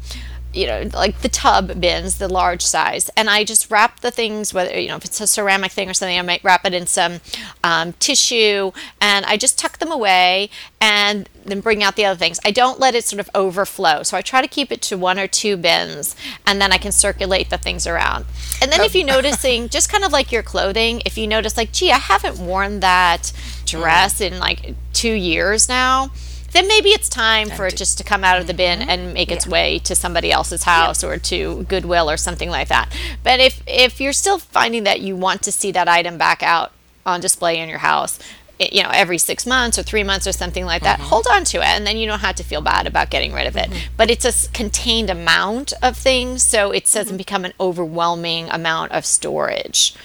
you 0.53 0.67
know, 0.67 0.87
like 0.93 1.21
the 1.21 1.29
tub 1.29 1.81
bins, 1.81 2.19
the 2.19 2.27
large 2.27 2.61
size, 2.61 3.09
and 3.17 3.29
I 3.29 3.43
just 3.43 3.71
wrap 3.71 4.01
the 4.01 4.11
things, 4.11 4.53
whether 4.53 4.79
you 4.79 4.87
know, 4.87 4.97
if 4.97 5.05
it's 5.05 5.19
a 5.19 5.25
ceramic 5.25 5.71
thing 5.71 5.89
or 5.89 5.93
something, 5.93 6.17
I 6.17 6.21
might 6.21 6.43
wrap 6.43 6.63
it 6.65 6.75
in 6.75 6.85
some 6.85 7.21
um, 7.63 7.93
tissue, 7.93 8.71
and 9.01 9.25
I 9.25 9.35
just 9.35 9.57
tuck 9.57 9.79
them 9.79 9.91
away, 9.91 10.51
and 10.79 11.27
then 11.43 11.59
bring 11.59 11.83
out 11.83 11.95
the 11.95 12.05
other 12.05 12.17
things. 12.17 12.39
I 12.45 12.51
don't 12.51 12.79
let 12.79 12.93
it 12.93 13.03
sort 13.03 13.19
of 13.19 13.31
overflow, 13.33 14.03
so 14.03 14.15
I 14.15 14.21
try 14.21 14.41
to 14.43 14.47
keep 14.47 14.71
it 14.71 14.81
to 14.83 14.97
one 14.97 15.17
or 15.17 15.27
two 15.27 15.57
bins, 15.57 16.15
and 16.45 16.61
then 16.61 16.71
I 16.71 16.77
can 16.77 16.91
circulate 16.91 17.49
the 17.49 17.57
things 17.57 17.87
around. 17.87 18.25
And 18.61 18.71
then 18.71 18.81
if 18.81 18.93
you're 18.93 19.07
noticing, 19.07 19.69
just 19.69 19.91
kind 19.91 20.03
of 20.03 20.11
like 20.11 20.31
your 20.31 20.43
clothing, 20.43 21.01
if 21.03 21.17
you 21.17 21.25
notice, 21.25 21.57
like, 21.57 21.71
gee, 21.71 21.91
I 21.91 21.97
haven't 21.97 22.37
worn 22.37 22.79
that 22.81 23.33
dress 23.65 24.21
in 24.21 24.37
like 24.37 24.75
two 24.93 25.13
years 25.13 25.67
now 25.67 26.11
then 26.53 26.67
maybe 26.67 26.89
it's 26.89 27.09
time 27.09 27.49
for 27.49 27.67
it 27.67 27.75
just 27.75 27.97
to 27.97 28.03
come 28.03 28.23
out 28.23 28.39
of 28.39 28.47
the 28.47 28.53
bin 28.53 28.81
and 28.81 29.13
make 29.13 29.31
its 29.31 29.45
way 29.45 29.79
to 29.79 29.95
somebody 29.95 30.31
else's 30.31 30.63
house 30.63 31.03
or 31.03 31.17
to 31.17 31.63
Goodwill 31.63 32.09
or 32.09 32.17
something 32.17 32.49
like 32.49 32.69
that. 32.69 32.95
But 33.23 33.39
if 33.39 33.61
if 33.67 33.99
you're 33.99 34.13
still 34.13 34.39
finding 34.39 34.83
that 34.85 35.01
you 35.01 35.15
want 35.15 35.41
to 35.43 35.51
see 35.51 35.71
that 35.71 35.87
item 35.87 36.17
back 36.17 36.41
out 36.41 36.71
on 37.05 37.19
display 37.19 37.59
in 37.59 37.67
your 37.69 37.79
house, 37.79 38.19
eh, 38.59 38.69
you 38.71 38.83
know, 38.83 38.91
every 38.93 39.17
six 39.17 39.45
months 39.45 39.77
or 39.77 39.83
three 39.83 40.03
months 40.03 40.25
or 40.27 40.31
something 40.31 40.65
like 40.65 40.83
that, 40.83 40.99
hold 40.99 41.25
on 41.31 41.43
to 41.45 41.57
it, 41.57 41.65
and 41.65 41.85
then 41.85 41.97
you 41.97 42.07
don't 42.07 42.19
have 42.19 42.35
to 42.35 42.43
feel 42.43 42.61
bad 42.61 42.87
about 42.87 43.09
getting 43.09 43.33
rid 43.33 43.47
of 43.47 43.57
it. 43.57 43.69
But 43.97 44.09
it's 44.09 44.25
a 44.25 44.49
contained 44.51 45.09
amount 45.09 45.73
of 45.81 45.97
things, 45.97 46.43
so 46.43 46.71
it 46.71 46.89
doesn't 46.91 47.17
become 47.17 47.45
an 47.45 47.53
overwhelming 47.59 48.47
amount 48.49 48.91
of 48.91 49.05
storage. 49.05 49.95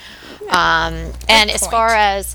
Um, 0.48 1.12
and 1.28 1.50
as 1.50 1.66
far 1.66 1.88
as 1.94 2.34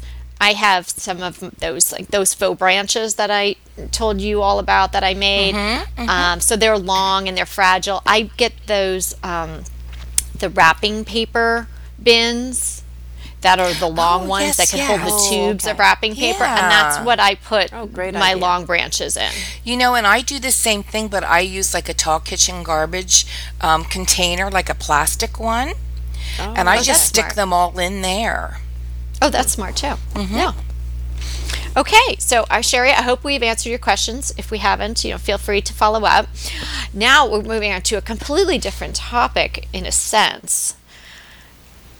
I 0.49 0.53
have 0.53 0.89
some 0.89 1.21
of 1.23 1.39
those 1.59 1.91
like 1.91 2.07
those 2.09 2.33
faux 2.33 2.57
branches 2.59 3.15
that 3.15 3.31
I 3.31 3.55
told 3.91 4.19
you 4.21 4.41
all 4.41 4.59
about 4.59 4.91
that 4.91 5.03
I 5.03 5.13
made. 5.13 5.55
Um, 5.97 6.39
so 6.41 6.55
they're 6.57 6.77
long 6.77 7.27
and 7.27 7.37
they're 7.37 7.45
fragile. 7.45 8.01
I 8.05 8.23
get 8.37 8.53
those 8.67 9.15
um, 9.23 9.63
the 10.37 10.49
wrapping 10.49 11.05
paper 11.05 11.67
bins 12.01 12.83
that 13.41 13.59
are 13.59 13.73
the 13.73 13.87
long 13.87 14.23
Oh, 14.25 14.29
ones 14.29 14.45
yes, 14.45 14.57
that 14.57 14.69
can 14.69 14.87
hold 14.87 15.01
the 15.01 15.13
Oh, 15.13 15.29
tubes 15.29 15.67
of 15.67 15.77
wrapping 15.79 16.15
paper, 16.15 16.43
and 16.45 16.71
that's 16.71 16.97
what 17.05 17.19
I 17.19 17.35
put 17.35 17.73
Oh, 17.73 17.87
my 17.95 18.31
idea. 18.31 18.37
long 18.37 18.65
branches 18.65 19.17
in. 19.17 19.31
You 19.63 19.75
know, 19.77 19.95
and 19.95 20.05
I 20.07 20.21
do 20.21 20.39
the 20.39 20.51
same 20.51 20.81
thing, 20.83 21.07
but 21.09 21.23
I 21.23 21.39
use 21.41 21.73
like 21.73 21.89
a 21.89 21.93
tall 21.93 22.19
kitchen 22.21 22.63
garbage 22.63 23.25
um, 23.61 23.83
container, 23.85 24.49
like 24.49 24.69
a 24.69 24.75
plastic 24.75 25.39
one, 25.39 25.73
and 26.39 26.69
I 26.69 26.77
Oh, 26.79 26.81
just 26.83 27.05
stick 27.07 27.23
smart. 27.25 27.35
them 27.35 27.51
all 27.53 27.77
in 27.79 28.01
there. 28.01 28.59
Oh, 29.25 29.29
that's 29.29 29.53
smart 29.53 29.77
too. 29.77 29.93
Yeah. 30.15 30.51
Okay, 31.75 32.15
so 32.19 32.45
uh, 32.51 32.61
Sherry, 32.61 32.91
I 32.91 33.01
hope 33.01 33.23
we've 33.23 33.41
answered 33.41 33.69
your 33.69 33.79
questions. 33.79 34.33
If 34.37 34.51
we 34.51 34.57
haven't, 34.59 35.03
you 35.03 35.11
know, 35.11 35.17
feel 35.17 35.37
free 35.39 35.61
to 35.61 35.73
follow 35.73 36.03
up. 36.03 36.27
Now 36.93 37.27
we're 37.27 37.41
moving 37.41 37.71
on 37.71 37.81
to 37.83 37.95
a 37.97 38.01
completely 38.01 38.57
different 38.59 38.95
topic, 38.95 39.67
in 39.73 39.85
a 39.85 39.91
sense. 39.91 40.75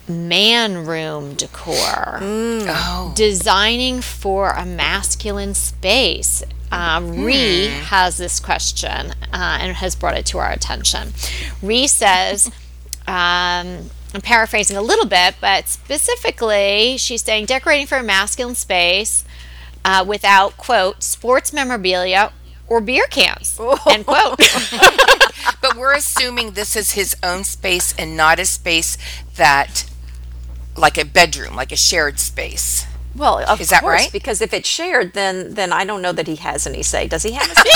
Man 0.07 0.85
room 0.85 1.33
decor, 1.35 2.19
Oh, 2.21 3.13
designing 3.15 4.01
for 4.01 4.49
a 4.51 4.65
masculine 4.65 5.53
space. 5.53 6.43
Uh, 6.71 6.99
Ree 7.03 7.67
has 7.67 8.17
this 8.17 8.39
question 8.41 9.11
uh, 9.31 9.57
and 9.61 9.77
has 9.77 9.95
brought 9.95 10.17
it 10.17 10.25
to 10.27 10.39
our 10.39 10.51
attention. 10.51 11.13
Ree 11.61 11.87
says, 11.87 12.51
um, 13.07 13.89
I'm 14.13 14.21
paraphrasing 14.21 14.77
a 14.77 14.81
little 14.81 15.05
bit, 15.05 15.35
but 15.41 15.67
specifically, 15.67 16.97
she's 16.97 17.23
saying 17.23 17.45
decorating 17.45 17.87
for 17.87 17.97
a 17.97 18.03
masculine 18.03 18.55
space 18.55 19.25
uh, 19.83 20.05
without, 20.07 20.55
quote, 20.57 21.01
sports 21.03 21.51
memorabilia 21.51 22.31
or 22.67 22.79
beer 22.79 23.05
cans, 23.09 23.59
end 23.89 24.05
quote. 24.05 24.37
but 25.61 25.75
we're 25.75 25.93
assuming 25.95 26.51
this 26.51 26.75
is 26.75 26.91
his 26.91 27.15
own 27.23 27.43
space 27.43 27.93
and 27.97 28.15
not 28.15 28.39
a 28.39 28.45
space 28.45 28.97
that, 29.35 29.85
like 30.77 30.97
a 30.97 31.05
bedroom, 31.05 31.55
like 31.55 31.71
a 31.71 31.75
shared 31.75 32.19
space. 32.19 32.85
Well, 33.15 33.39
of 33.47 33.61
Is 33.61 33.69
that 33.69 33.81
course, 33.81 34.03
right? 34.03 34.11
because 34.11 34.41
if 34.41 34.53
it's 34.53 34.67
shared, 34.67 35.13
then 35.13 35.53
then 35.53 35.71
I 35.71 35.85
don't 35.85 36.01
know 36.01 36.13
that 36.13 36.25
he 36.27 36.35
has 36.37 36.65
any 36.65 36.81
say. 36.81 37.07
Does 37.07 37.21
he 37.21 37.33
have 37.33 37.51
a 37.51 37.55
say? 37.55 37.69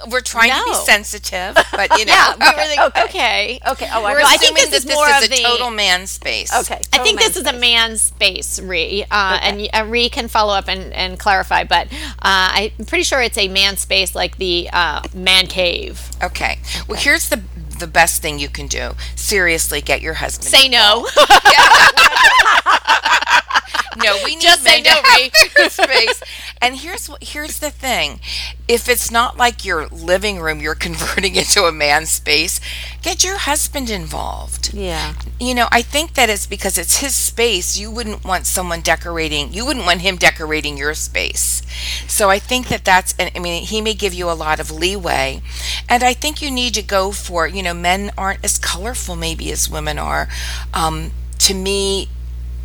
In 0.00 0.10
that? 0.10 0.12
We're 0.12 0.20
trying 0.20 0.50
to 0.50 0.62
be 0.64 0.74
sensitive, 0.74 1.54
but 1.72 1.98
you 1.98 2.04
know, 2.06 2.12
yeah, 2.12 2.34
we 2.34 2.46
were 2.46 2.68
like, 2.76 2.78
Okay. 2.96 3.04
okay. 3.04 3.60
Okay. 3.72 3.88
Oh, 3.92 4.04
I 4.04 4.12
We're 4.12 4.18
know. 4.20 4.24
I 4.26 4.36
think 4.36 4.56
assuming 4.58 4.70
this 4.70 4.84
that 4.84 4.90
is 4.90 4.94
more 4.96 5.06
this 5.06 5.16
of 5.26 5.32
is 5.32 5.38
a 5.38 5.42
the- 5.42 5.48
total 5.48 5.70
man 5.70 6.06
space. 6.06 6.52
Okay. 6.54 6.80
I 6.92 6.98
think 6.98 7.18
total 7.20 7.28
this 7.28 7.36
is 7.36 7.46
a 7.46 7.52
man's 7.58 8.02
space, 8.02 8.58
Ree, 8.60 9.04
uh, 9.10 9.38
and 9.42 9.68
uh, 9.72 9.84
Ree 9.86 10.08
can 10.08 10.28
follow 10.28 10.54
up 10.54 10.68
and, 10.68 10.92
and 10.92 11.18
clarify. 11.18 11.64
But 11.64 11.88
uh, 11.92 12.70
I'm 12.78 12.84
pretty 12.86 13.04
sure 13.04 13.22
it's 13.22 13.38
a 13.38 13.48
man 13.48 13.76
space, 13.76 14.14
like 14.14 14.36
the 14.38 14.68
uh, 14.72 15.02
man 15.14 15.46
cave. 15.46 16.10
Okay. 16.22 16.58
Well, 16.88 16.98
here's 17.00 17.28
the 17.28 17.42
the 17.78 17.86
best 17.86 18.22
thing 18.22 18.38
you 18.38 18.48
can 18.48 18.68
do. 18.68 18.92
Seriously, 19.16 19.82
get 19.82 20.00
your 20.00 20.14
husband. 20.14 20.48
Say 20.48 20.68
no. 20.68 21.06
No, 24.04 24.14
we 24.26 24.34
need 24.36 24.42
Just 24.42 24.62
say 24.62 24.82
men 24.82 24.84
to 24.84 24.90
no, 24.90 25.02
have 25.02 25.54
their 25.56 25.70
space. 25.70 26.15
And 26.66 26.78
here's 26.78 27.08
what 27.08 27.22
here's 27.22 27.60
the 27.60 27.70
thing: 27.70 28.18
if 28.66 28.88
it's 28.88 29.08
not 29.08 29.36
like 29.36 29.64
your 29.64 29.86
living 29.86 30.40
room, 30.40 30.60
you're 30.60 30.74
converting 30.88 31.36
into 31.36 31.62
a 31.62 31.70
man's 31.70 32.10
space. 32.10 32.60
Get 33.02 33.22
your 33.22 33.36
husband 33.36 33.88
involved. 33.88 34.74
Yeah. 34.74 35.14
You 35.38 35.54
know, 35.54 35.68
I 35.70 35.82
think 35.82 36.14
that 36.14 36.28
it's 36.28 36.44
because 36.44 36.76
it's 36.76 36.96
his 36.96 37.14
space. 37.14 37.78
You 37.78 37.88
wouldn't 37.92 38.24
want 38.24 38.46
someone 38.46 38.80
decorating. 38.80 39.52
You 39.52 39.64
wouldn't 39.64 39.86
want 39.86 40.00
him 40.00 40.16
decorating 40.16 40.76
your 40.76 40.94
space. 40.94 41.62
So 42.08 42.30
I 42.30 42.40
think 42.40 42.66
that 42.66 42.84
that's. 42.84 43.14
and 43.16 43.30
I 43.36 43.38
mean, 43.38 43.62
he 43.62 43.80
may 43.80 43.94
give 43.94 44.12
you 44.12 44.28
a 44.28 44.34
lot 44.34 44.58
of 44.58 44.72
leeway, 44.72 45.42
and 45.88 46.02
I 46.02 46.14
think 46.14 46.42
you 46.42 46.50
need 46.50 46.74
to 46.74 46.82
go 46.82 47.12
for. 47.12 47.46
You 47.46 47.62
know, 47.62 47.74
men 47.74 48.10
aren't 48.18 48.44
as 48.44 48.58
colorful 48.58 49.14
maybe 49.14 49.52
as 49.52 49.70
women 49.70 50.00
are. 50.00 50.26
Um, 50.74 51.12
to 51.38 51.54
me, 51.54 52.08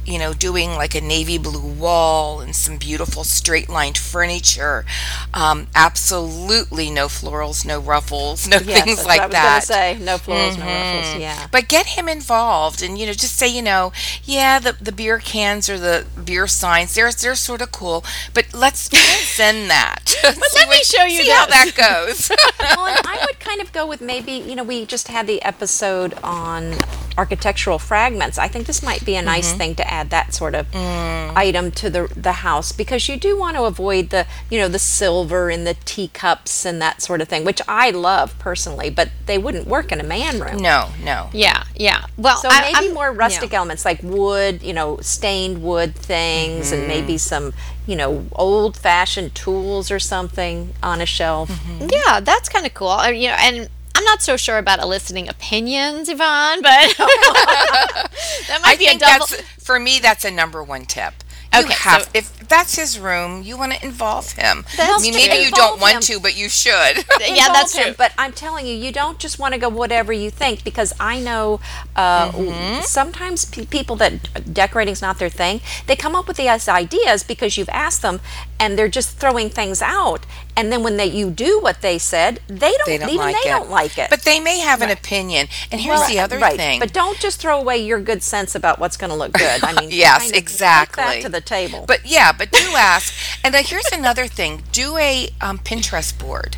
you 0.05 0.17
know, 0.19 0.33
doing 0.33 0.71
like 0.71 0.95
a 0.95 1.01
navy 1.01 1.37
blue 1.37 1.59
wall 1.73 2.41
and 2.41 2.55
some 2.55 2.77
beautiful 2.77 3.23
straight 3.23 3.69
lined 3.69 3.97
furniture. 3.97 4.85
Um, 5.33 5.67
absolutely 5.75 6.89
no 6.89 7.07
florals, 7.07 7.65
no 7.65 7.79
ruffles, 7.79 8.47
no 8.49 8.57
Yes, 8.57 8.83
things 8.83 9.05
like 9.05 9.21
what 9.21 9.21
I 9.21 9.25
was 9.27 9.33
that. 9.33 9.63
say 9.63 9.97
no 9.99 10.17
florals, 10.17 10.57
no 10.57 10.65
ruffles. 10.65 11.15
Yeah. 11.21 11.47
But 11.51 11.67
get 11.67 11.85
him 11.87 12.07
involved, 12.09 12.81
and 12.81 12.97
you 12.97 13.05
know, 13.05 13.13
just 13.13 13.37
say, 13.37 13.47
you 13.47 13.61
know, 13.61 13.91
yeah, 14.23 14.59
the 14.59 14.73
the 14.81 14.91
beer 14.91 15.19
cans 15.19 15.69
or 15.69 15.77
the 15.77 16.05
beer 16.23 16.47
signs, 16.47 16.93
they're 16.95 17.11
they're 17.11 17.35
sort 17.35 17.61
of 17.61 17.71
cool, 17.71 18.03
but 18.33 18.53
let's 18.53 18.89
send 18.97 19.69
that. 19.69 19.99
But 20.23 20.37
let 20.55 20.69
me 20.69 20.77
show 20.83 21.03
you 21.03 21.23
see 21.23 21.29
how 21.29 21.45
that 21.47 21.71
goes. 21.75 22.29
well, 22.75 22.87
and 22.87 23.05
I 23.07 23.25
would 23.27 23.39
kind 23.39 23.59
of 23.61 23.71
go 23.73 23.85
with 23.87 24.01
maybe, 24.01 24.31
you 24.33 24.55
know, 24.55 24.63
we 24.63 24.85
just 24.85 25.07
had 25.07 25.27
the 25.27 25.41
episode 25.43 26.13
on 26.23 26.75
architectural 27.17 27.79
fragments. 27.79 28.37
I 28.37 28.47
think 28.47 28.67
this 28.67 28.81
might 28.83 29.03
be 29.05 29.15
a 29.15 29.21
nice 29.21 29.51
thing 29.53 29.75
to 29.75 29.90
add 29.91 30.09
that 30.09 30.33
sort 30.33 30.55
of 30.55 30.65
item 30.75 31.69
to 31.71 31.89
the 31.89 32.11
the 32.15 32.31
house 32.31 32.71
because 32.71 33.07
you 33.09 33.17
do 33.17 33.37
want 33.37 33.57
to 33.57 33.63
avoid 33.63 34.09
the, 34.09 34.25
you 34.49 34.57
know, 34.59 34.67
the 34.67 34.79
silver 34.79 35.49
and 35.49 35.67
the 35.67 35.73
teacups 35.85 36.65
and 36.65 36.81
that 36.81 37.01
sort 37.01 37.21
of 37.21 37.27
thing, 37.27 37.43
which 37.43 37.61
I 37.67 37.91
love 37.91 38.37
personally, 38.39 38.89
but 38.89 39.09
they 39.25 39.37
wouldn't 39.37 39.67
work 39.67 39.91
in 39.91 39.99
a 39.99 40.03
man 40.03 40.39
room. 40.39 40.57
no, 40.57 40.89
no. 41.03 41.29
Yeah, 41.33 41.63
yeah. 41.75 42.05
Well, 42.17 42.37
So 42.37 42.47
I- 42.49 42.61
maybe 42.71 42.85
I'm- 42.87 42.93
more 42.93 43.11
rustic 43.11 43.51
yeah. 43.51 43.57
elements 43.57 43.85
like 43.85 44.01
wood, 44.01 44.63
you 44.63 44.73
know, 44.73 44.97
stained 45.01 45.61
wood 45.61 45.93
things, 45.95 46.71
and 46.71 46.81
Mm-hmm. 46.81 46.87
maybe 46.87 47.17
some, 47.17 47.53
you 47.85 47.95
know, 47.95 48.25
old 48.33 48.77
fashioned 48.77 49.35
tools 49.35 49.91
or 49.91 49.99
something 49.99 50.73
on 50.81 51.01
a 51.01 51.05
shelf. 51.05 51.51
Yeah, 51.79 52.19
that's 52.21 52.47
kind 52.49 52.65
of 52.65 52.73
cool. 52.73 52.87
I- 52.89 53.09
You 53.11 53.27
know, 53.29 53.35
and 53.39 53.69
I'm 53.93 54.05
not 54.05 54.21
so 54.21 54.37
sure 54.37 54.57
about 54.57 54.79
eliciting 54.81 55.27
opinions, 55.29 56.07
Yvonne, 56.09 56.61
but 56.61 56.95
that 56.97 58.59
might 58.63 58.73
I 58.73 58.75
be 58.77 58.85
a 58.85 58.89
think 58.89 59.01
double. 59.01 59.27
For 59.71 59.79
me. 59.79 59.99
That's 59.99 60.25
a 60.25 60.31
number 60.31 60.61
one 60.63 60.85
tip. 60.85 61.13
You 61.53 61.59
Okay, 61.65 61.73
have 61.73 62.03
so- 62.03 62.09
if 62.13 62.47
that's 62.47 62.75
his 62.75 62.97
room, 62.97 63.43
you 63.43 63.57
want 63.57 63.73
to 63.73 63.83
involve 63.85 64.31
him. 64.33 64.63
I 64.71 64.75
That's 64.77 65.01
mean, 65.01 65.11
true. 65.13 65.21
maybe 65.21 65.43
you 65.43 65.51
don't 65.51 65.81
want 65.81 65.95
him. 65.95 66.01
to, 66.01 66.19
but 66.21 66.37
you 66.37 66.47
should. 66.47 66.71
yeah, 67.19 67.49
that's 67.51 67.73
involve 67.73 67.73
him, 67.73 67.83
true. 67.83 67.93
But 67.97 68.13
I'm 68.17 68.31
telling 68.31 68.65
you, 68.67 68.73
you 68.73 68.91
don't 68.93 69.19
just 69.19 69.37
want 69.37 69.53
to 69.53 69.59
go 69.59 69.67
whatever 69.67 70.13
you 70.13 70.29
think 70.29 70.63
because 70.63 70.93
I 70.99 71.19
know 71.19 71.59
uh, 71.95 72.31
Mm-hmm. 72.31 72.81
sometimes 72.83 73.43
pe- 73.45 73.65
people 73.65 73.95
that 73.97 74.53
decorating's 74.53 75.01
not 75.01 75.19
their 75.19 75.29
thing, 75.29 75.59
they 75.87 75.95
come 75.97 76.15
up 76.15 76.25
with 76.27 76.37
these 76.37 76.67
ideas 76.69 77.23
because 77.23 77.57
you've 77.57 77.69
asked 77.69 78.01
them, 78.01 78.21
and 78.61 78.77
they're 78.77 78.87
just 78.87 79.17
throwing 79.17 79.49
things 79.49 79.81
out. 79.81 80.25
And 80.55 80.71
then 80.71 80.83
when 80.83 80.95
they 80.97 81.07
you 81.07 81.31
do 81.31 81.59
what 81.59 81.81
they 81.81 81.97
said, 81.97 82.39
they 82.47 82.71
don't, 82.71 82.85
they 82.85 82.97
don't 82.99 83.09
even 83.09 83.17
like 83.17 83.35
they 83.43 83.49
it. 83.49 83.53
don't 83.53 83.69
like 83.71 83.97
it. 83.97 84.09
But 84.11 84.21
they 84.21 84.39
may 84.39 84.59
have 84.59 84.81
an 84.83 84.91
opinion. 84.91 85.47
And 85.71 85.81
here's 85.81 85.99
Well, 85.99 86.09
the 86.09 86.19
other 86.19 86.37
right, 86.37 86.55
thing. 86.55 86.79
But 86.79 86.93
don't 86.93 87.19
just 87.19 87.39
throw 87.41 87.59
away 87.59 87.79
your 87.79 87.99
good 87.99 88.21
sense 88.21 88.53
about 88.53 88.77
what's 88.77 88.95
going 88.97 89.09
to 89.09 89.15
look 89.15 89.33
good. 89.33 89.63
I 89.63 89.73
mean, 89.81 89.89
yes, 89.91 90.19
kind 90.19 90.29
of 90.29 90.33
take 90.33 90.41
exactly. 90.43 91.03
that 91.03 91.21
to 91.23 91.29
the 91.29 91.41
table. 91.41 91.85
But 91.87 92.05
yeah, 92.05 92.31
but 92.31 92.51
do 92.51 92.63
ask. 92.77 93.11
And 93.43 93.53
then 93.53 93.63
here's 93.65 93.91
another 93.91 94.27
thing: 94.27 94.61
do 94.71 94.95
a 94.97 95.29
um, 95.41 95.57
Pinterest 95.57 96.17
board. 96.17 96.57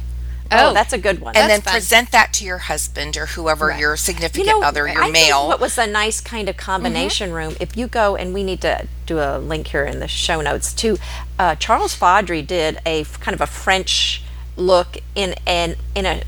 oh, 0.51 0.69
Oh, 0.69 0.73
that's 0.73 0.91
a 0.93 0.97
good 0.97 1.19
one. 1.21 1.35
and 1.37 1.49
then 1.49 1.61
fun. 1.61 1.71
present 1.73 2.11
that 2.11 2.33
to 2.33 2.45
your 2.45 2.57
husband 2.59 3.15
or 3.17 3.27
whoever 3.27 3.75
your 3.75 3.95
significant 3.97 4.63
other, 4.63 4.87
your 4.87 4.99
I 5.01 5.03
think 5.05 5.13
male. 5.13 5.47
what 5.47 5.59
was 5.59 5.77
a 5.77 5.87
nice 5.87 6.19
kind 6.21 6.49
of 6.49 6.57
combination 6.57 7.29
Mm-hmm. 7.29 7.35
room, 7.37 7.55
if 7.59 7.75
you 7.77 7.87
go 7.87 8.15
and 8.15 8.33
we 8.33 8.43
need 8.43 8.61
to 8.61 8.87
do 9.05 9.19
a 9.19 9.37
link 9.39 9.67
here 9.67 9.85
in 9.85 9.99
the 9.99 10.07
show 10.07 10.41
notes 10.41 10.73
too. 10.73 10.97
Uh, 11.39 11.55
Charles 11.55 11.95
Faudree 11.95 12.45
did 12.45 12.79
a 12.85 13.03
kind 13.19 13.33
of 13.33 13.41
a 13.41 13.47
French 13.47 14.21
look 14.55 14.97
in 15.15 15.33
an 15.47 15.75
in 15.95 16.05
a 16.05 16.21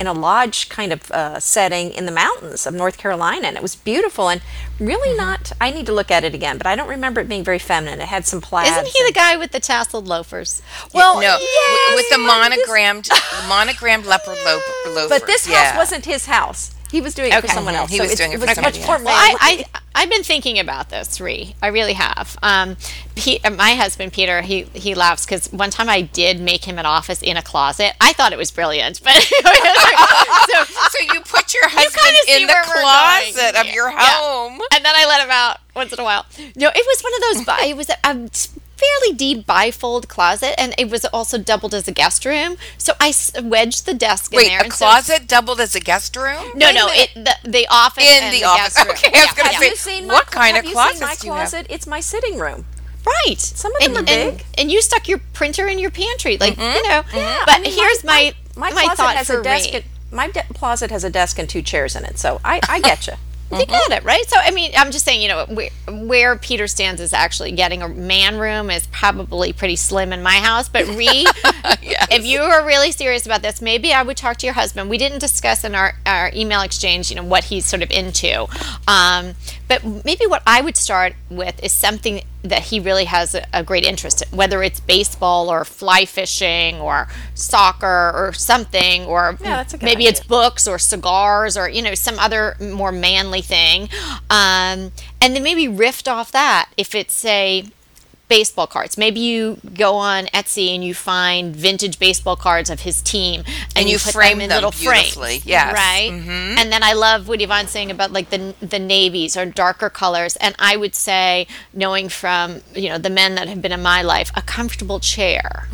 in 0.00 0.06
a 0.08 0.12
lodge 0.12 0.68
kind 0.68 0.92
of 0.92 1.10
uh, 1.12 1.38
setting 1.38 1.92
in 1.92 2.06
the 2.06 2.12
mountains 2.12 2.66
of 2.66 2.74
North 2.74 2.98
Carolina, 2.98 3.46
and 3.46 3.56
it 3.56 3.62
was 3.62 3.76
beautiful 3.76 4.28
and 4.28 4.40
really 4.80 5.10
Mm-hmm. 5.10 5.16
not. 5.18 5.52
I 5.60 5.70
need 5.70 5.86
to 5.86 5.92
look 5.92 6.10
at 6.10 6.24
it 6.24 6.34
again, 6.34 6.58
but 6.58 6.66
I 6.66 6.74
don't 6.74 6.88
remember 6.88 7.20
it 7.20 7.28
being 7.28 7.44
very 7.44 7.58
feminine. 7.60 8.00
It 8.00 8.08
had 8.08 8.26
some 8.26 8.40
plaid. 8.40 8.66
Isn't 8.68 8.86
he 8.88 9.04
the 9.06 9.12
guy 9.12 9.36
with 9.36 9.52
the 9.52 9.60
tasseled 9.60 10.06
loafers? 10.08 10.60
Well, 10.92 11.14
no, 11.16 11.20
w- 11.38 11.46
yes, 11.48 11.94
with 11.94 12.08
the 12.08 12.16
but 12.16 12.18
this- 12.18 12.66
monogrammed 12.66 13.08
monogrammed 13.48 14.06
leopard 14.06 14.38
lo- 14.44 14.60
loafers. 14.86 15.08
But 15.20 15.26
this 15.26 15.46
yeah. 15.48 15.72
house 15.72 15.76
wasn't 15.78 16.04
his 16.06 16.26
house. 16.26 16.74
He 16.92 17.00
was 17.00 17.14
doing 17.14 17.32
it 17.32 17.40
for 17.40 17.48
someone 17.48 17.74
else. 17.74 17.90
He 17.90 17.96
so 17.96 18.04
was 18.04 18.14
doing 18.14 18.32
it 18.32 18.38
for 18.38 18.46
someone 18.46 18.72
somebody 18.72 18.78
much 18.80 18.86
more 18.86 18.96
else. 18.96 19.04
Well, 19.04 19.14
I, 19.16 19.64
I, 19.74 19.80
I've 20.02 20.10
been 20.10 20.22
thinking 20.22 20.58
about 20.58 20.90
this, 20.90 21.20
Ree. 21.20 21.54
I 21.62 21.68
really 21.68 21.94
have. 21.94 22.36
Um, 22.42 22.76
Pe- 23.16 23.40
uh, 23.44 23.50
my 23.50 23.74
husband 23.74 24.12
Peter, 24.12 24.42
he 24.42 24.62
he 24.74 24.94
laughs 24.94 25.24
because 25.26 25.50
one 25.52 25.70
time 25.70 25.88
I 25.88 26.02
did 26.02 26.38
make 26.40 26.64
him 26.66 26.78
an 26.78 26.86
office 26.86 27.22
in 27.22 27.36
a 27.36 27.42
closet. 27.42 27.94
I 28.00 28.12
thought 28.12 28.32
it 28.32 28.38
was 28.38 28.50
brilliant, 28.50 29.02
but 29.02 29.14
so, 29.16 30.64
So 30.64 30.98
you 31.14 31.20
put 31.22 31.52
your 31.54 31.68
husband 31.68 31.94
kinda 32.28 32.42
in 32.42 32.46
the 32.46 32.62
closet 32.64 33.56
of 33.60 33.66
your 33.74 33.90
Yeah. 33.90 33.98
home. 34.00 34.60
and 34.72 34.84
then 34.84 34.94
I 34.94 35.06
let 35.06 35.22
him 35.24 35.30
out 35.30 35.58
once 35.74 35.92
in 35.92 36.00
a 36.00 36.04
while. 36.04 36.26
No, 36.56 36.68
it 36.68 36.84
was 36.86 37.02
one 37.02 37.14
of 37.14 37.20
those. 37.20 37.44
bi- 37.46 37.66
It 37.66 37.76
was 37.76 37.88
a, 37.90 37.96
a 38.04 38.28
fairly 38.82 39.16
deep 39.16 39.46
bifold 39.46 40.08
closet, 40.08 40.54
and 40.60 40.74
it 40.78 40.90
was 40.90 41.04
also 41.06 41.38
doubled 41.38 41.74
as 41.74 41.86
a 41.88 41.92
guest 41.92 42.24
room. 42.24 42.56
So 42.78 42.92
I 43.00 43.08
s- 43.10 43.32
wedged 43.42 43.86
the 43.86 43.94
desk 43.94 44.32
in 44.32 44.38
Wait, 44.38 44.48
there. 44.48 44.60
a 44.60 44.64
and 44.64 44.72
so- 44.72 44.86
closet 44.86 45.26
doubled 45.26 45.60
as 45.60 45.74
a 45.74 45.80
guest 45.80 46.16
room? 46.16 46.44
no, 46.54 46.66
Wait 46.66 46.70
a 46.70 46.78
no, 46.78 46.86
minute. 46.86 47.10
it 47.16 47.24
the, 47.42 47.50
the 47.50 47.66
office 47.70 48.04
In 48.04 48.24
and 48.24 48.34
the 48.34 48.40
the, 48.40 48.44
office. 48.46 48.74
guest 48.74 48.86
room. 48.86 48.96
Okay, 48.96 49.10
I 49.14 49.20
was 49.20 49.26
Yeah, 49.28 49.34
gonna 49.36 49.52
yeah. 49.52 49.58
say, 49.58 49.64
Have 49.64 49.70
you 49.72 49.76
seen 49.76 50.06
my 50.06 50.14
what 50.14 50.26
clo- 50.26 50.40
kind 50.42 50.56
have 50.56 50.64
of 50.64 50.70
you 50.70 50.76
seen 50.76 50.84
my 50.84 50.90
closets 50.98 51.20
do 51.20 51.26
you 51.28 51.32
have? 51.34 51.48
closet? 51.50 51.66
It's 51.70 51.86
my 51.86 52.00
sitting 52.00 52.38
room. 52.38 52.64
Right. 53.04 53.40
Some 53.40 53.72
of 53.74 53.80
them 53.82 53.96
and, 53.96 54.08
are 54.08 54.12
and- 54.12 54.36
big. 54.38 54.46
And, 54.58 54.70
you 54.72 54.80
stuck 54.82 55.08
your 55.08 55.18
printer 55.32 55.66
in 55.68 55.78
your 55.78 55.90
pantry, 55.90 56.36
like 56.38 56.54
Mm-hmm. 56.56 56.76
you 56.76 56.88
know. 56.88 57.02
Yeah, 57.14 57.42
but 57.46 57.54
I 57.56 57.60
mean, 57.60 57.72
here's 57.72 58.04
my 58.04 58.34
my, 58.56 58.70
my, 58.70 58.82
closet 58.84 58.96
thought 58.96 59.16
has 59.16 59.26
for 59.26 59.40
a 59.40 59.42
desk. 59.42 59.66
Ree. 59.70 59.76
and- 59.76 59.84
my 60.12 60.28
de- 60.28 60.44
closet 60.54 60.90
has 60.90 61.04
a 61.04 61.10
desk 61.10 61.38
and 61.38 61.48
two 61.48 61.62
chairs 61.62 61.96
in 61.96 62.04
it, 62.04 62.18
so 62.18 62.38
I, 62.44 62.60
I 62.68 62.80
get 62.80 63.06
you. 63.06 63.14
You 63.60 63.66
got 63.66 63.90
it 63.90 64.04
right. 64.04 64.28
So 64.28 64.36
I 64.38 64.50
mean, 64.50 64.72
I'm 64.76 64.90
just 64.90 65.04
saying, 65.04 65.20
you 65.20 65.28
know, 65.28 65.46
where, 65.46 65.70
where 65.88 66.36
Peter 66.36 66.66
stands 66.66 67.00
is 67.00 67.12
actually 67.12 67.52
getting 67.52 67.82
a 67.82 67.88
man 67.88 68.38
room 68.38 68.70
is 68.70 68.86
probably 68.88 69.52
pretty 69.52 69.76
slim 69.76 70.12
in 70.12 70.22
my 70.22 70.36
house. 70.36 70.68
But 70.68 70.86
Ree, 70.86 71.26
if 72.10 72.24
you 72.24 72.40
are 72.40 72.66
really 72.66 72.92
serious 72.92 73.26
about 73.26 73.42
this, 73.42 73.60
maybe 73.60 73.92
I 73.92 74.02
would 74.02 74.16
talk 74.16 74.38
to 74.38 74.46
your 74.46 74.54
husband. 74.54 74.88
We 74.88 74.98
didn't 74.98 75.18
discuss 75.18 75.64
in 75.64 75.74
our, 75.74 75.94
our 76.06 76.30
email 76.34 76.62
exchange, 76.62 77.10
you 77.10 77.16
know, 77.16 77.24
what 77.24 77.44
he's 77.44 77.66
sort 77.66 77.82
of 77.82 77.90
into. 77.90 78.46
Um, 78.88 79.34
but 79.80 80.04
maybe 80.04 80.26
what 80.26 80.42
I 80.46 80.60
would 80.60 80.76
start 80.76 81.14
with 81.30 81.62
is 81.62 81.72
something 81.72 82.22
that 82.42 82.64
he 82.64 82.78
really 82.78 83.06
has 83.06 83.34
a, 83.34 83.46
a 83.54 83.62
great 83.62 83.84
interest 83.84 84.22
in, 84.22 84.36
whether 84.36 84.62
it's 84.62 84.80
baseball 84.80 85.48
or 85.48 85.64
fly 85.64 86.04
fishing 86.04 86.78
or 86.78 87.08
soccer 87.34 88.12
or 88.14 88.34
something, 88.34 89.06
or 89.06 89.38
Yeah, 89.40 89.56
that's 89.56 89.72
a 89.72 89.78
good 89.78 89.86
maybe 89.86 90.04
it's 90.06 90.20
books 90.20 90.68
or 90.68 90.78
cigars 90.78 91.56
or 91.56 91.68
you 91.70 91.80
know 91.80 91.94
some 91.94 92.18
other 92.18 92.56
more 92.60 92.92
manly 92.92 93.40
thing. 93.40 93.88
Um, 94.28 94.92
and 95.20 95.34
then 95.34 95.42
maybe 95.42 95.68
rift 95.68 96.06
off 96.06 96.32
that. 96.32 96.70
If 96.76 96.94
it's 96.94 97.14
say 97.14 97.70
baseball 98.36 98.66
cards 98.76 98.92
maybe 99.04 99.20
you 99.30 99.40
go 99.86 99.90
on 100.12 100.20
etsy 100.38 100.66
and 100.74 100.82
you 100.88 100.94
find 100.94 101.44
vintage 101.66 101.96
baseball 102.06 102.36
cards 102.48 102.68
of 102.74 102.78
his 102.88 102.96
team 103.02 103.38
and, 103.76 103.80
And 103.84 103.84
you 103.90 103.98
put 103.98 104.14
frame 104.14 104.38
them 104.38 104.44
in 104.44 104.48
them 104.50 104.56
little 104.62 104.70
beautifully, 104.84 105.38
frames 105.40 105.46
yes. 105.46 105.74
right 105.74 106.10
Mhm. 106.10 106.56
and 106.58 106.66
then 106.72 106.82
i 106.90 106.92
love 107.06 107.20
what 107.28 107.40
yvonne's 107.46 107.70
saying 107.76 107.90
about 107.96 108.10
like 108.18 108.28
the 108.34 108.40
the 108.74 108.78
navies 108.96 109.32
or 109.36 109.44
darker 109.64 109.90
colors 110.02 110.36
and 110.36 110.52
i 110.70 110.72
would 110.82 110.94
say 111.08 111.46
knowing 111.82 112.08
from 112.20 112.46
you 112.82 112.88
know 112.90 112.98
the 113.06 113.10
men 113.20 113.30
that 113.38 113.46
have 113.52 113.60
been 113.64 113.72
in 113.78 113.82
my 113.94 114.00
life 114.14 114.30
a 114.34 114.42
comfortable 114.56 115.00
chair 115.00 115.68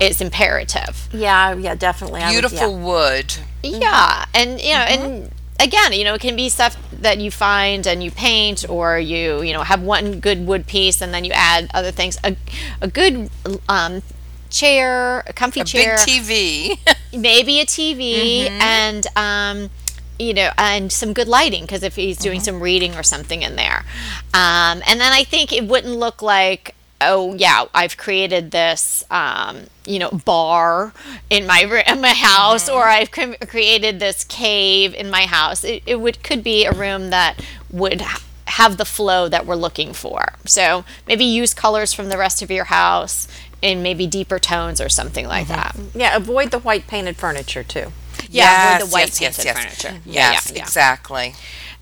is 0.00 0.20
imperative 0.20 0.94
Yeah, 1.12 1.54
yeah, 1.54 1.74
definitely. 1.74 2.20
I 2.20 2.26
would- 2.26 2.34
yeah. 2.34 2.40
Beautiful 2.40 2.72
wood. 2.78 3.28
yeah, 3.62 4.26
and 4.34 4.50
you 4.60 4.74
know, 4.76 4.84
Mm-hmm. 4.86 5.04
and 5.04 5.30
again, 5.60 5.92
you 5.92 6.04
know, 6.04 6.14
it 6.14 6.20
can 6.20 6.36
be 6.36 6.48
stuff 6.48 6.76
that 6.92 7.18
you 7.18 7.30
find 7.30 7.86
and 7.86 8.02
you 8.02 8.10
paint, 8.10 8.68
or 8.68 8.98
you 8.98 9.42
you 9.42 9.52
know 9.52 9.62
have 9.62 9.82
one 9.82 10.20
good 10.20 10.46
wood 10.46 10.66
piece 10.66 11.00
and 11.02 11.12
then 11.12 11.24
you 11.24 11.32
add 11.32 11.70
other 11.74 11.90
things. 11.90 12.18
A 12.24 12.36
a 12.80 12.88
good 12.88 13.30
um, 13.68 14.02
chair, 14.50 15.20
a 15.26 15.32
comfy 15.32 15.62
chair. 15.64 15.94
A 15.94 15.98
chair, 15.98 16.06
big 16.06 16.22
TV. 16.22 16.78
maybe 17.18 17.60
a 17.60 17.66
TV, 17.66 18.46
Mm-hmm. 18.46 18.60
and 18.62 19.06
um, 19.16 19.70
you 20.18 20.32
know, 20.32 20.50
and 20.56 20.90
some 20.92 21.12
good 21.12 21.28
lighting 21.28 21.62
because 21.62 21.82
if 21.82 21.96
he's 21.96 22.16
Mm-hmm. 22.16 22.22
doing 22.22 22.40
some 22.40 22.60
reading 22.60 22.94
or 22.96 23.02
something 23.02 23.42
in 23.42 23.56
there, 23.56 23.84
um, 24.32 24.80
and 24.86 25.00
then 25.00 25.12
I 25.12 25.24
think 25.24 25.52
it 25.52 25.66
wouldn't 25.66 25.94
look 25.94 26.22
like. 26.22 26.74
Oh 27.00 27.34
yeah, 27.34 27.64
I've 27.74 27.96
created 27.98 28.50
this, 28.52 29.04
um, 29.10 29.64
you 29.84 29.98
know, 29.98 30.10
bar 30.10 30.94
in 31.28 31.46
my 31.46 31.60
in 31.86 32.00
my 32.00 32.14
house, 32.14 32.68
Mm-hmm. 32.68 32.76
or 32.76 32.84
I've 32.84 33.10
cre- 33.10 33.44
created 33.46 34.00
this 34.00 34.24
cave 34.24 34.94
in 34.94 35.10
my 35.10 35.26
house. 35.26 35.62
It, 35.62 35.82
it 35.86 36.00
would 36.00 36.22
could 36.22 36.42
be 36.42 36.64
a 36.64 36.72
room 36.72 37.10
that 37.10 37.44
would 37.70 38.02
have 38.46 38.76
the 38.78 38.84
flow 38.86 39.28
that 39.28 39.44
we're 39.44 39.56
looking 39.56 39.92
for. 39.92 40.32
So 40.46 40.84
maybe 41.06 41.24
use 41.24 41.52
colors 41.52 41.92
from 41.92 42.08
the 42.08 42.16
rest 42.16 42.40
of 42.42 42.50
your 42.50 42.64
house 42.64 43.28
in 43.60 43.82
maybe 43.82 44.06
deeper 44.06 44.38
tones 44.38 44.80
or 44.80 44.88
something 44.88 45.26
like 45.26 45.48
Mm-hmm. 45.48 45.88
that. 45.92 46.00
Yeah, 46.00 46.16
avoid 46.16 46.50
the 46.50 46.60
white 46.60 46.86
painted 46.86 47.16
furniture 47.18 47.62
too. 47.62 47.92
Yeah, 48.30 48.76
avoid 48.76 48.88
the 48.88 48.92
white 48.92 49.20
yes, 49.20 49.20
yes, 49.20 49.36
painted 49.36 49.44
yes. 49.44 49.58
furniture. 49.82 50.00
Yeah, 50.06 50.30
Yes, 50.32 50.50
yeah, 50.50 50.56
yeah. 50.56 50.62
exactly. 50.62 51.34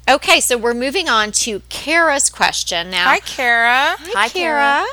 Okay, 0.09 0.41
so 0.41 0.59
we're 0.59 0.75
moving 0.75 1.09
on 1.09 1.31
to 1.33 1.61
Kara's 1.69 2.29
question 2.31 2.91
now. 2.91 3.05
Hi, 3.05 3.21
Kara. 3.21 3.95
Hi, 3.99 4.29
Kara. 4.29 4.85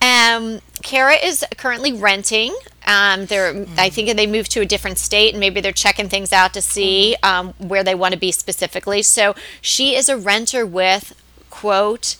Um, 0.00 0.60
Kara 0.82 1.14
is 1.14 1.44
currently 1.56 1.92
renting. 1.92 2.56
Um, 2.86 3.26
they're, 3.26 3.66
I 3.76 3.88
think 3.88 4.14
they 4.16 4.26
moved 4.26 4.52
to 4.52 4.60
a 4.60 4.66
different 4.66 4.98
state, 4.98 5.34
and 5.34 5.40
maybe 5.40 5.60
they're 5.60 5.72
checking 5.72 6.08
things 6.08 6.32
out 6.32 6.54
to 6.54 6.62
see 6.62 7.16
um, 7.22 7.52
where 7.58 7.82
they 7.82 7.94
want 7.94 8.12
to 8.14 8.18
be 8.18 8.30
specifically. 8.30 9.02
So 9.02 9.34
she 9.60 9.96
is 9.96 10.08
a 10.08 10.16
renter 10.16 10.64
with 10.64 11.20
quote 11.50 12.16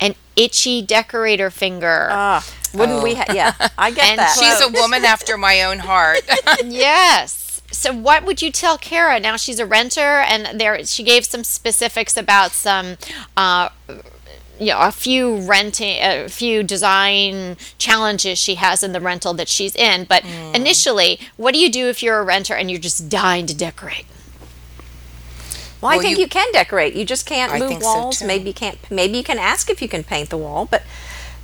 an 0.00 0.14
itchy 0.36 0.80
decorator 0.82 1.50
finger. 1.50 2.08
Ah, 2.10 2.46
wouldn't 2.74 3.02
we? 3.02 3.14
Ha- 3.14 3.32
yeah, 3.34 3.52
I 3.76 3.90
get 3.90 4.04
And 4.06 4.18
that. 4.18 4.36
She's 4.38 4.60
a 4.60 4.80
woman 4.80 5.04
after 5.04 5.36
my 5.36 5.62
own 5.62 5.80
heart. 5.80 6.20
yes. 6.64 7.60
So 7.70 7.92
what 7.92 8.24
would 8.24 8.40
you 8.40 8.50
tell 8.50 8.78
Kara? 8.78 9.20
Now 9.20 9.36
she's 9.36 9.58
a 9.58 9.66
renter, 9.66 10.00
and 10.20 10.58
there 10.58 10.82
she 10.84 11.02
gave 11.02 11.24
some 11.24 11.44
specifics 11.44 12.16
about 12.16 12.52
some. 12.52 12.96
Uh, 13.36 13.68
you 14.60 14.72
know, 14.72 14.80
a 14.80 14.92
few 14.92 15.36
renting, 15.40 15.98
a 16.02 16.28
few 16.28 16.62
design 16.62 17.56
challenges 17.78 18.38
she 18.38 18.56
has 18.56 18.82
in 18.82 18.92
the 18.92 19.00
rental 19.00 19.34
that 19.34 19.48
she's 19.48 19.74
in. 19.76 20.04
But 20.04 20.24
initially, 20.54 21.20
what 21.36 21.54
do 21.54 21.60
you 21.60 21.70
do 21.70 21.86
if 21.88 22.02
you're 22.02 22.18
a 22.18 22.24
renter 22.24 22.54
and 22.54 22.70
you're 22.70 22.80
just 22.80 23.08
dying 23.08 23.46
to 23.46 23.54
decorate? 23.54 24.06
Well, 25.80 25.92
I 25.92 25.98
think 25.98 26.16
you- 26.18 26.24
you, 26.24 26.28
can 26.28 26.50
decorate. 26.52 26.94
You 26.94 27.04
just 27.04 27.24
can't 27.24 27.52
I 27.52 27.58
move 27.60 27.68
think 27.68 27.82
so, 27.82 27.88
walls. 27.94 28.22
maybe 28.22 28.48
you 28.48 28.54
can't. 28.54 28.78
Maybe 28.90 29.16
you 29.16 29.22
can 29.24 29.38
ask 29.38 29.70
if 29.70 29.80
you 29.80 29.88
can 29.88 30.02
paint 30.02 30.28
the 30.30 30.36
wall, 30.36 30.66
but 30.66 30.82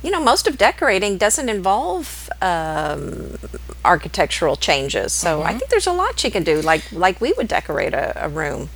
you 0.03 0.11
know, 0.11 0.19
most 0.21 0.45
of 0.47 0.57
decorating 0.57 1.17
doesn't 1.17 1.47
involve 1.49 2.29
um, 2.41 3.37
architectural 3.85 4.55
changes. 4.57 5.13
So 5.13 5.39
Mm-hmm. 5.39 5.47
I 5.47 5.53
think 5.57 5.71
there's 5.71 5.87
a 5.87 5.93
lot 5.93 6.21
you 6.23 6.31
can 6.31 6.43
do, 6.43 6.61
like 6.61 6.91
like 6.91 7.21
we 7.21 7.31
would 7.37 7.47
decorate 7.47 7.93
a, 7.93 8.25
a 8.25 8.27
room. 8.29 8.69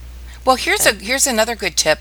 Well, 0.46 0.56
here's 0.56 0.86
a 0.86 0.94
here's 0.94 1.28
another 1.28 1.56
good 1.56 1.76
tip. 1.76 2.00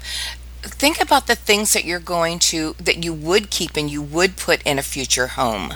Think 0.63 1.01
about 1.01 1.27
the 1.27 1.35
things 1.35 1.73
that 1.73 1.85
you're 1.85 2.01
going 2.01 2.39
to 2.41 2.75
that 2.79 3.05
you 3.05 3.13
would 3.13 3.51
keep 3.51 3.77
and 3.77 3.89
you 3.91 4.03
would 4.03 4.37
put 4.37 4.63
in 4.63 4.79
a 4.79 4.83
future 4.83 5.29
home 5.29 5.75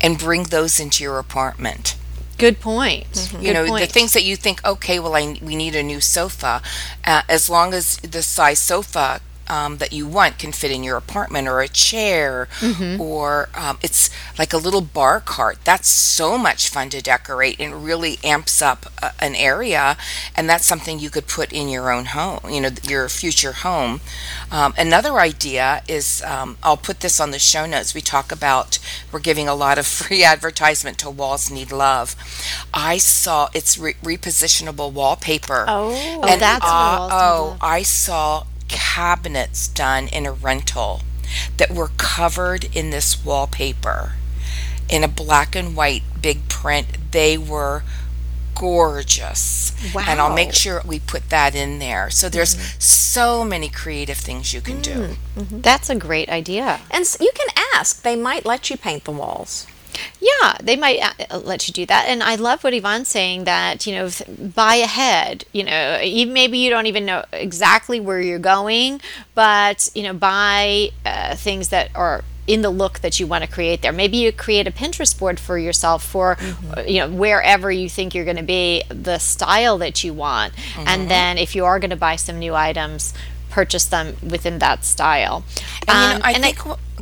and 0.00 0.18
bring 0.18 0.44
those 0.44 0.80
into 0.80 1.04
your 1.04 1.18
apartment. 1.18 1.96
Good 2.38 2.60
point. 2.60 3.06
you 3.34 3.52
Good 3.52 3.54
know 3.54 3.78
the 3.78 3.86
things 3.86 4.14
that 4.14 4.24
you 4.24 4.36
think 4.36 4.64
okay 4.64 4.98
well 4.98 5.14
I, 5.14 5.38
we 5.40 5.54
need 5.54 5.76
a 5.76 5.82
new 5.82 6.00
sofa 6.00 6.60
uh, 7.04 7.22
as 7.28 7.48
long 7.48 7.72
as 7.72 7.98
the 7.98 8.22
size 8.22 8.58
sofa 8.58 9.20
um, 9.48 9.78
that 9.78 9.92
you 9.92 10.06
want 10.06 10.38
can 10.38 10.52
fit 10.52 10.70
in 10.70 10.82
your 10.82 10.96
apartment 10.96 11.48
or 11.48 11.60
a 11.60 11.68
chair 11.68 12.48
Mm-hmm. 12.60 13.00
or 13.00 13.48
um, 13.54 13.78
it's 13.82 14.08
like 14.38 14.52
a 14.52 14.56
little 14.56 14.80
bar 14.80 15.20
cart. 15.20 15.58
That's 15.64 15.88
so 15.88 16.38
much 16.38 16.68
fun 16.68 16.88
to 16.90 17.00
decorate. 17.02 17.58
And 17.60 17.84
really 17.84 18.18
amps 18.24 18.62
up 18.62 18.86
uh, 19.02 19.10
an 19.20 19.34
area 19.34 19.96
and 20.36 20.48
that's 20.48 20.64
something 20.64 20.98
you 20.98 21.10
could 21.10 21.26
put 21.26 21.52
in 21.52 21.68
your 21.68 21.90
own 21.92 22.06
home 22.06 22.40
you 22.48 22.60
know 22.60 22.70
your 22.88 23.08
future 23.08 23.52
home. 23.52 24.00
Um, 24.50 24.74
another 24.78 25.18
idea 25.18 25.82
is 25.88 26.22
um, 26.22 26.56
i'll 26.62 26.76
put 26.76 27.00
this 27.00 27.20
on 27.20 27.30
the 27.30 27.38
show 27.38 27.66
notes. 27.66 27.94
We 27.94 28.00
talk 28.00 28.30
about 28.32 28.78
we're 29.10 29.20
giving 29.20 29.48
a 29.48 29.54
lot 29.54 29.78
of 29.78 29.86
free 30.00 30.22
advertisement 30.24 30.98
to 30.98 31.10
walls 31.10 31.50
need 31.50 31.72
love. 31.72 32.14
I 32.72 32.98
saw 32.98 33.48
it's 33.54 33.76
re- 33.78 33.94
repositionable 34.02 34.92
wallpaper. 34.92 35.64
Oh. 35.68 35.92
Oh, 35.92 36.22
and 36.28 36.40
that's 36.40 36.64
what 36.64 36.70
uh, 36.72 37.08
oh 37.10 37.56
i 37.60 37.82
saw 37.82 38.44
cabinets 38.72 39.68
done 39.68 40.08
in 40.08 40.26
a 40.26 40.32
rental 40.32 41.02
that 41.56 41.70
were 41.70 41.90
covered 41.96 42.64
in 42.76 42.90
this 42.90 43.24
wallpaper 43.24 44.14
in 44.88 45.04
a 45.04 45.08
black 45.08 45.54
and 45.54 45.76
white 45.76 46.02
big 46.20 46.48
print 46.48 46.86
they 47.12 47.38
were 47.38 47.82
gorgeous 48.54 49.72
and 50.06 50.20
i'll 50.20 50.34
make 50.34 50.52
sure 50.52 50.82
we 50.84 51.00
put 51.00 51.30
that 51.30 51.54
in 51.54 51.78
there 51.78 52.10
so 52.10 52.28
there's 52.28 52.54
mm-hmm. 52.54 52.80
so 52.80 53.44
many 53.44 53.68
creative 53.68 54.18
things 54.18 54.52
you 54.52 54.60
can 54.60 54.80
do 54.82 54.90
mm, 54.90 55.16
mm-hmm. 55.36 55.60
That's 55.62 55.88
a 55.88 55.94
great 55.94 56.28
idea. 56.28 56.80
And 56.90 57.06
you 57.20 57.30
can 57.34 57.48
ask. 57.74 58.02
They 58.02 58.16
might 58.16 58.44
let 58.44 58.70
you 58.70 58.76
paint 58.76 59.04
the 59.04 59.12
walls. 59.12 59.66
Yeah, 60.20 60.56
they 60.62 60.76
might 60.76 61.00
uh, 61.30 61.38
let 61.38 61.68
you 61.68 61.74
do 61.74 61.86
that. 61.86 62.06
And 62.08 62.22
I 62.22 62.36
love 62.36 62.64
what 62.64 62.74
Yvonne's 62.74 63.08
saying 63.08 63.44
that, 63.44 63.86
you 63.86 63.94
know, 63.94 64.10
buy 64.38 64.76
ahead. 64.76 65.44
You 65.52 65.64
know, 65.64 65.98
maybe 66.00 66.58
you 66.58 66.70
don't 66.70 66.86
even 66.86 67.04
know 67.04 67.24
exactly 67.32 68.00
where 68.00 68.20
you're 68.20 68.38
going, 68.38 69.00
but, 69.34 69.88
you 69.94 70.02
know, 70.02 70.14
buy 70.14 70.90
uh, 71.04 71.36
things 71.36 71.68
that 71.68 71.90
are 71.94 72.24
in 72.44 72.62
the 72.62 72.70
look 72.70 72.98
that 73.00 73.20
you 73.20 73.26
want 73.26 73.44
to 73.44 73.48
create 73.48 73.82
there. 73.82 73.92
Maybe 73.92 74.16
you 74.16 74.32
create 74.32 74.66
a 74.66 74.72
Pinterest 74.72 75.16
board 75.16 75.38
for 75.38 75.56
yourself 75.56 76.02
for, 76.04 76.36
uh, 76.76 76.80
you 76.80 76.98
know, 76.98 77.08
wherever 77.08 77.70
you 77.70 77.88
think 77.88 78.16
you're 78.16 78.24
going 78.24 78.36
to 78.36 78.42
be, 78.42 78.82
the 78.88 79.18
style 79.18 79.78
that 79.78 80.02
you 80.02 80.12
want. 80.12 80.52
And 80.76 81.08
then 81.08 81.38
if 81.38 81.54
you 81.54 81.64
are 81.64 81.78
going 81.78 81.90
to 81.90 81.96
buy 81.96 82.16
some 82.16 82.40
new 82.40 82.54
items, 82.54 83.14
purchase 83.58 83.84
them 83.94 84.06
within 84.34 84.58
that 84.58 84.78
style. 84.84 85.36
and 85.88 85.96
you 86.02 86.08
know 86.08 86.16
Um, 86.16 86.22
i 86.24 86.32
and 86.32 86.42
think 86.44 86.58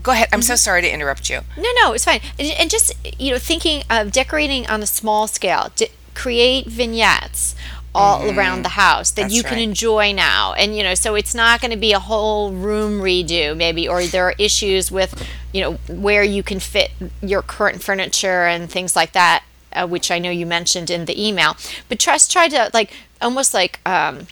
go 0.06 0.10
ahead 0.12 0.28
i'm 0.32 0.42
so 0.42 0.56
sorry 0.56 0.82
to 0.86 0.90
interrupt 0.96 1.24
you 1.30 1.38
no, 1.64 1.70
no, 1.82 1.92
it's 1.94 2.04
fine. 2.10 2.20
And, 2.38 2.48
and 2.60 2.68
just 2.76 2.88
you 3.18 3.30
know, 3.32 3.38
thinking 3.38 3.82
of 3.96 4.02
decorating 4.20 4.62
on 4.72 4.82
a 4.82 4.86
small 4.86 5.26
scale, 5.26 5.64
d- 5.76 5.88
create 6.14 6.66
vignettes 6.66 7.54
all 7.94 8.30
around 8.30 8.62
the 8.62 8.74
house 8.86 9.10
that 9.10 9.22
That's 9.22 9.34
you 9.34 9.42
can 9.42 9.58
right. 9.58 9.68
enjoy 9.70 10.12
now. 10.12 10.52
And 10.60 10.76
you 10.76 10.82
know, 10.86 10.94
so 10.94 11.16
it's 11.20 11.34
not 11.34 11.60
going 11.60 11.72
to 11.72 11.76
be 11.88 11.92
a 11.92 11.98
whole 11.98 12.52
room 12.52 13.00
redo, 13.00 13.56
maybe, 13.56 13.88
or 13.92 14.04
there 14.04 14.24
are 14.28 14.34
issues 14.38 14.90
with 14.92 15.10
you 15.52 15.60
know 15.62 15.72
where 16.06 16.22
you 16.36 16.42
can 16.50 16.60
fit 16.60 16.90
your 17.32 17.42
current 17.42 17.82
furniture 17.82 18.44
and 18.52 18.70
things 18.70 18.94
like 18.96 19.12
that. 19.12 19.42
Uh, 19.72 19.86
which 19.86 20.10
I 20.10 20.18
know 20.18 20.30
you 20.40 20.46
mentioned 20.46 20.88
in 20.90 21.04
the 21.04 21.16
email, 21.28 21.56
but 21.88 21.98
trust 22.00 22.32
try 22.32 22.48
to 22.48 22.70
like 22.74 22.90
almost 23.20 23.54
like 23.54 23.78
um, 23.86 24.26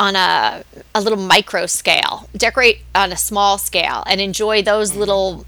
on 0.00 0.16
a, 0.16 0.64
a 0.94 1.00
little 1.00 1.18
micro 1.18 1.66
scale, 1.66 2.28
decorate 2.36 2.78
on 2.94 3.12
a 3.12 3.16
small 3.16 3.58
scale, 3.58 4.02
and 4.06 4.20
enjoy 4.20 4.62
those 4.62 4.90
Mm-hmm. 4.90 4.98
little 5.00 5.46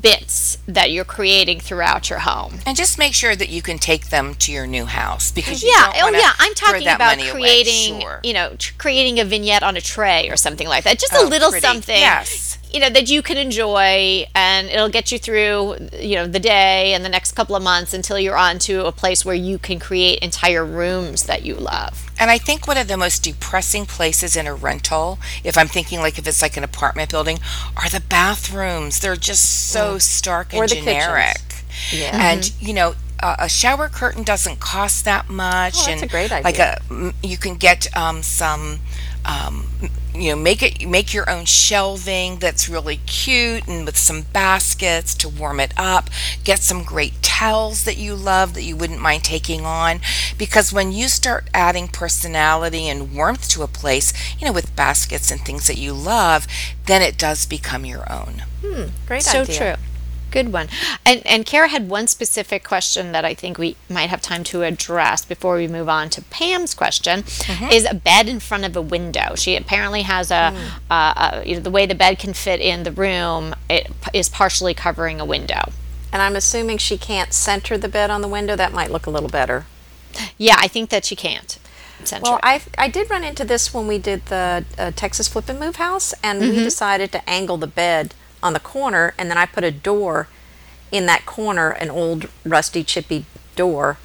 bits 0.00 0.58
that 0.68 0.92
you're 0.92 1.04
creating 1.04 1.58
throughout 1.58 2.08
your 2.08 2.20
home. 2.20 2.60
and 2.64 2.76
just 2.76 2.98
make 2.98 3.12
sure 3.14 3.34
that 3.34 3.48
you 3.48 3.60
can 3.62 3.78
take 3.78 4.10
them 4.10 4.32
to 4.36 4.52
your 4.52 4.64
new 4.66 4.84
house 4.86 5.32
because 5.32 5.60
you 5.62 5.70
Yeah, 5.74 5.92
oh 6.04 6.10
yeah, 6.10 6.32
I'm 6.38 6.54
talking 6.54 6.86
about 6.86 7.18
creating, 7.18 8.00
Sure. 8.00 8.20
you 8.22 8.32
know, 8.32 8.54
creating 8.78 9.18
a 9.18 9.24
vignette 9.24 9.64
on 9.64 9.76
a 9.76 9.80
tray 9.80 10.28
or 10.30 10.36
something 10.36 10.68
like 10.68 10.84
that. 10.84 11.00
Just 11.00 11.12
Oh, 11.16 11.26
a 11.26 11.28
little 11.28 11.50
pretty. 11.50 11.66
something. 11.66 11.96
Yes. 11.98 12.58
You 12.72 12.80
know 12.80 12.90
that 12.90 13.10
you 13.10 13.22
can 13.22 13.36
enjoy, 13.36 14.24
and 14.34 14.68
it'll 14.68 14.88
get 14.88 15.12
you 15.12 15.18
through, 15.18 15.76
you 15.98 16.16
know, 16.16 16.26
the 16.26 16.40
day 16.40 16.94
and 16.94 17.04
the 17.04 17.08
next 17.08 17.32
couple 17.32 17.54
of 17.54 17.62
months 17.62 17.92
until 17.92 18.18
you're 18.18 18.36
on 18.36 18.58
to 18.60 18.86
a 18.86 18.92
place 18.92 19.24
where 19.24 19.34
you 19.34 19.58
can 19.58 19.78
create 19.78 20.20
entire 20.20 20.64
rooms 20.64 21.24
that 21.24 21.42
you 21.42 21.54
love. 21.54 22.10
And 22.18 22.30
I 22.30 22.38
think 22.38 22.66
one 22.66 22.78
of 22.78 22.88
the 22.88 22.96
most 22.96 23.22
depressing 23.24 23.84
places 23.84 24.36
in 24.36 24.46
a 24.46 24.54
rental, 24.54 25.18
if 25.44 25.58
I'm 25.58 25.68
thinking 25.68 25.98
like 26.00 26.18
if 26.18 26.26
it's 26.26 26.40
like 26.40 26.56
an 26.56 26.64
apartment 26.64 27.10
building, 27.10 27.40
are 27.76 27.88
the 27.88 28.00
bathrooms. 28.00 29.00
They're 29.00 29.16
just 29.16 29.70
so 29.70 29.96
mm. 29.96 30.00
stark 30.00 30.52
and 30.52 30.62
Or 30.62 30.66
the 30.66 30.76
kitchens. 30.76 31.04
generic. 31.04 31.64
Yeah. 31.90 32.10
And 32.14 32.42
mm-hmm. 32.42 32.66
you 32.66 32.74
know, 32.74 32.94
a 33.22 33.48
shower 33.48 33.88
curtain 33.88 34.22
doesn't 34.24 34.58
cost 34.60 35.04
that 35.04 35.28
much. 35.28 35.74
Oh, 35.76 35.86
that's 35.86 35.88
and 35.88 36.02
a 36.02 36.06
great 36.06 36.30
Like 36.30 36.44
idea. 36.46 36.78
a, 36.90 36.92
m- 36.92 37.14
you 37.22 37.36
can 37.38 37.54
get 37.56 37.94
um, 37.96 38.22
some. 38.22 38.80
Um, 39.24 39.68
you 40.16 40.30
know, 40.30 40.36
make 40.36 40.64
it 40.64 40.84
make 40.88 41.14
your 41.14 41.30
own 41.30 41.44
shelving 41.44 42.38
that's 42.38 42.68
really 42.68 42.96
cute 43.06 43.68
and 43.68 43.86
with 43.86 43.96
some 43.96 44.22
baskets 44.32 45.14
to 45.14 45.28
warm 45.28 45.60
it 45.60 45.72
up. 45.76 46.10
Get 46.42 46.58
some 46.58 46.82
great 46.82 47.22
towels 47.22 47.84
that 47.84 47.96
you 47.96 48.16
love 48.16 48.54
that 48.54 48.64
you 48.64 48.76
wouldn't 48.76 49.00
mind 49.00 49.22
taking 49.22 49.64
on 49.64 50.00
because 50.36 50.72
when 50.72 50.90
you 50.90 51.06
start 51.06 51.48
adding 51.54 51.86
personality 51.86 52.88
and 52.88 53.14
warmth 53.14 53.48
to 53.50 53.62
a 53.62 53.68
place, 53.68 54.12
you 54.40 54.46
know, 54.46 54.52
with 54.52 54.74
baskets 54.74 55.30
and 55.30 55.40
things 55.42 55.68
that 55.68 55.78
you 55.78 55.92
love, 55.92 56.48
then 56.86 57.00
it 57.00 57.16
does 57.16 57.46
become 57.46 57.84
your 57.86 58.10
own. 58.12 58.42
Great 59.06 59.22
so 59.22 59.42
idea. 59.42 59.76
true. 59.76 59.84
Good 60.32 60.52
one. 60.52 60.68
And 61.04 61.24
and 61.26 61.46
Kara 61.46 61.68
had 61.68 61.88
one 61.88 62.06
specific 62.06 62.64
question 62.64 63.12
that 63.12 63.24
I 63.24 63.34
think 63.34 63.58
we 63.58 63.76
might 63.88 64.08
have 64.10 64.22
time 64.22 64.42
to 64.44 64.62
address 64.62 65.24
before 65.24 65.56
we 65.56 65.68
move 65.68 65.88
on 65.88 66.08
to 66.10 66.22
Pam's 66.22 66.74
question. 66.74 67.24
Is 67.70 67.86
a 67.88 67.94
bed 67.94 68.28
in 68.28 68.40
front 68.40 68.64
of 68.64 68.74
a 68.74 68.82
window? 68.82 69.34
She 69.36 69.54
apparently 69.56 70.02
has 70.02 70.30
a, 70.30 70.54
uh, 70.90 71.40
a 71.42 71.42
you 71.46 71.56
know 71.56 71.60
the 71.60 71.70
way 71.70 71.86
the 71.86 71.94
bed 71.94 72.18
can 72.18 72.32
fit 72.32 72.60
in 72.60 72.82
the 72.82 72.92
room. 72.92 73.54
It 73.68 73.90
is 74.12 74.28
partially 74.28 74.74
covering 74.74 75.20
a 75.20 75.24
window. 75.24 75.70
And 76.12 76.20
I'm 76.20 76.36
assuming 76.36 76.78
she 76.78 76.98
can't 76.98 77.32
center 77.32 77.78
the 77.78 77.88
bed 77.88 78.10
on 78.10 78.20
the 78.22 78.28
window. 78.28 78.56
That 78.56 78.72
might 78.72 78.90
look 78.90 79.06
a 79.06 79.10
little 79.10 79.30
better. 79.30 79.66
Yeah, 80.36 80.56
I 80.58 80.68
think 80.68 80.90
that 80.90 81.04
she 81.04 81.16
can't. 81.16 81.58
Center 82.04 82.22
Well. 82.22 82.40
I 82.42 82.62
I 82.76 82.88
did 82.88 83.10
run 83.10 83.22
into 83.22 83.44
this 83.44 83.72
when 83.72 83.86
we 83.86 83.98
did 83.98 84.26
the 84.26 84.64
uh, 84.78 84.90
Texas 84.96 85.28
Flip 85.28 85.48
and 85.48 85.60
Move 85.60 85.76
house, 85.76 86.14
and 86.22 86.40
we 86.40 86.56
decided 86.56 87.12
to 87.12 87.30
angle 87.30 87.58
the 87.58 87.66
bed 87.66 88.14
on 88.42 88.52
the 88.52 88.60
corner, 88.60 89.14
and 89.18 89.30
then 89.30 89.38
I 89.38 89.46
put 89.46 89.64
a 89.64 89.70
door 89.70 90.28
in 90.90 91.06
that 91.06 91.24
corner, 91.26 91.70
an 91.70 91.90
old 91.90 92.28
rusty 92.44 92.82
chippy 92.84 93.24
door, 93.56 93.98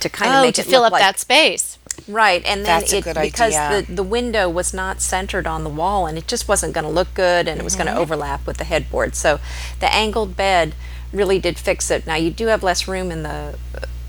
to 0.00 0.08
kind 0.08 0.32
of 0.32 0.38
oh, 0.38 0.42
make 0.42 0.54
to 0.56 0.62
it 0.62 0.66
fill 0.66 0.80
look 0.80 0.88
up 0.88 0.92
like 0.92 1.02
that 1.02 1.18
space. 1.18 1.78
right. 2.08 2.42
And 2.44 2.64
then 2.64 2.80
That's 2.80 2.92
a 2.92 2.98
it 2.98 3.04
good 3.04 3.16
because 3.20 3.54
idea. 3.54 3.82
the 3.86 3.92
the 3.94 4.02
window 4.02 4.48
was 4.48 4.72
not 4.74 5.00
centered 5.00 5.46
on 5.46 5.62
the 5.64 5.70
wall, 5.70 6.06
and 6.06 6.18
it 6.18 6.26
just 6.26 6.48
wasn't 6.48 6.72
going 6.74 6.84
to 6.84 6.90
look 6.90 7.14
good, 7.14 7.46
and 7.48 7.60
it 7.60 7.64
was 7.64 7.76
going 7.76 7.86
Mm-hmm. 7.86 7.96
to 7.96 8.02
overlap 8.02 8.46
with 8.46 8.56
the 8.56 8.64
headboard. 8.64 9.14
So 9.14 9.38
the 9.80 9.92
angled 9.92 10.36
bed 10.36 10.74
really 11.12 11.38
did 11.38 11.58
fix 11.58 11.90
it. 11.90 12.06
Now 12.06 12.16
you 12.16 12.30
do 12.30 12.46
have 12.46 12.62
less 12.62 12.88
room 12.88 13.10
in 13.12 13.22
the 13.22 13.58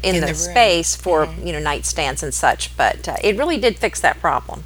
in, 0.01 0.15
In 0.15 0.21
the, 0.21 0.27
the 0.27 0.34
room. 0.34 0.36
Mm-hmm. 0.36 0.51
space 0.51 0.95
for 0.95 1.25
you 1.43 1.51
know 1.53 1.60
nightstands 1.62 2.23
and 2.23 2.34
such, 2.34 2.75
but 2.75 3.08
uh, 3.08 3.17
it 3.23 3.38
really 3.38 3.58
did 3.60 3.77
fix 3.77 3.99
that 4.01 4.19
problem. 4.19 4.63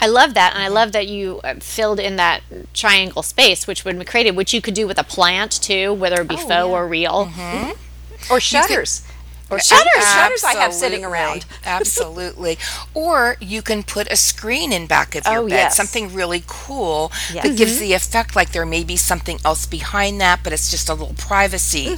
I 0.00 0.06
love 0.06 0.34
that, 0.34 0.54
and 0.54 0.62
I 0.62 0.68
love 0.68 0.92
that 0.92 1.06
you 1.08 1.40
uh, 1.44 1.54
filled 1.56 2.00
in 2.00 2.16
that 2.16 2.42
triangle 2.72 3.22
space, 3.22 3.66
which 3.66 3.84
would 3.84 3.98
be 3.98 4.04
created, 4.04 4.34
which 4.36 4.54
you 4.54 4.60
could 4.62 4.74
do 4.74 4.86
with 4.86 4.98
a 4.98 5.04
plant 5.04 5.52
too, 5.52 5.92
whether 5.92 6.22
it 6.22 6.28
be 6.28 6.36
faux 6.36 6.48
yeah. 6.48 6.64
or 6.64 6.88
real. 6.88 7.26
Mm-hmm. 7.26 8.32
Or 8.32 8.40
shutters. 8.40 9.02
Or 9.50 9.58
shutters. 9.58 10.04
Shutters 10.04 10.44
I 10.44 10.54
have 10.54 10.72
sitting 10.72 11.04
around. 11.04 11.44
Absolutely. 11.64 12.56
Or 12.94 13.36
you 13.40 13.62
can 13.62 13.82
put 13.82 14.06
a 14.10 14.14
screen 14.16 14.72
in 14.72 14.86
back 14.86 15.16
of 15.16 15.24
your 15.26 15.38
Oh, 15.38 15.48
bed, 15.48 15.50
yes. 15.54 15.76
something 15.76 16.14
really 16.14 16.44
cool 16.46 17.10
Yes. 17.32 17.44
that 17.44 17.56
gives 17.56 17.80
the 17.80 17.92
effect 17.92 18.36
like 18.36 18.52
there 18.52 18.64
may 18.64 18.84
be 18.84 18.96
something 18.96 19.38
else 19.44 19.66
behind 19.66 20.20
that, 20.20 20.40
but 20.44 20.52
it's 20.52 20.70
just 20.70 20.88
a 20.88 20.94
little 20.94 21.14
privacy. 21.14 21.96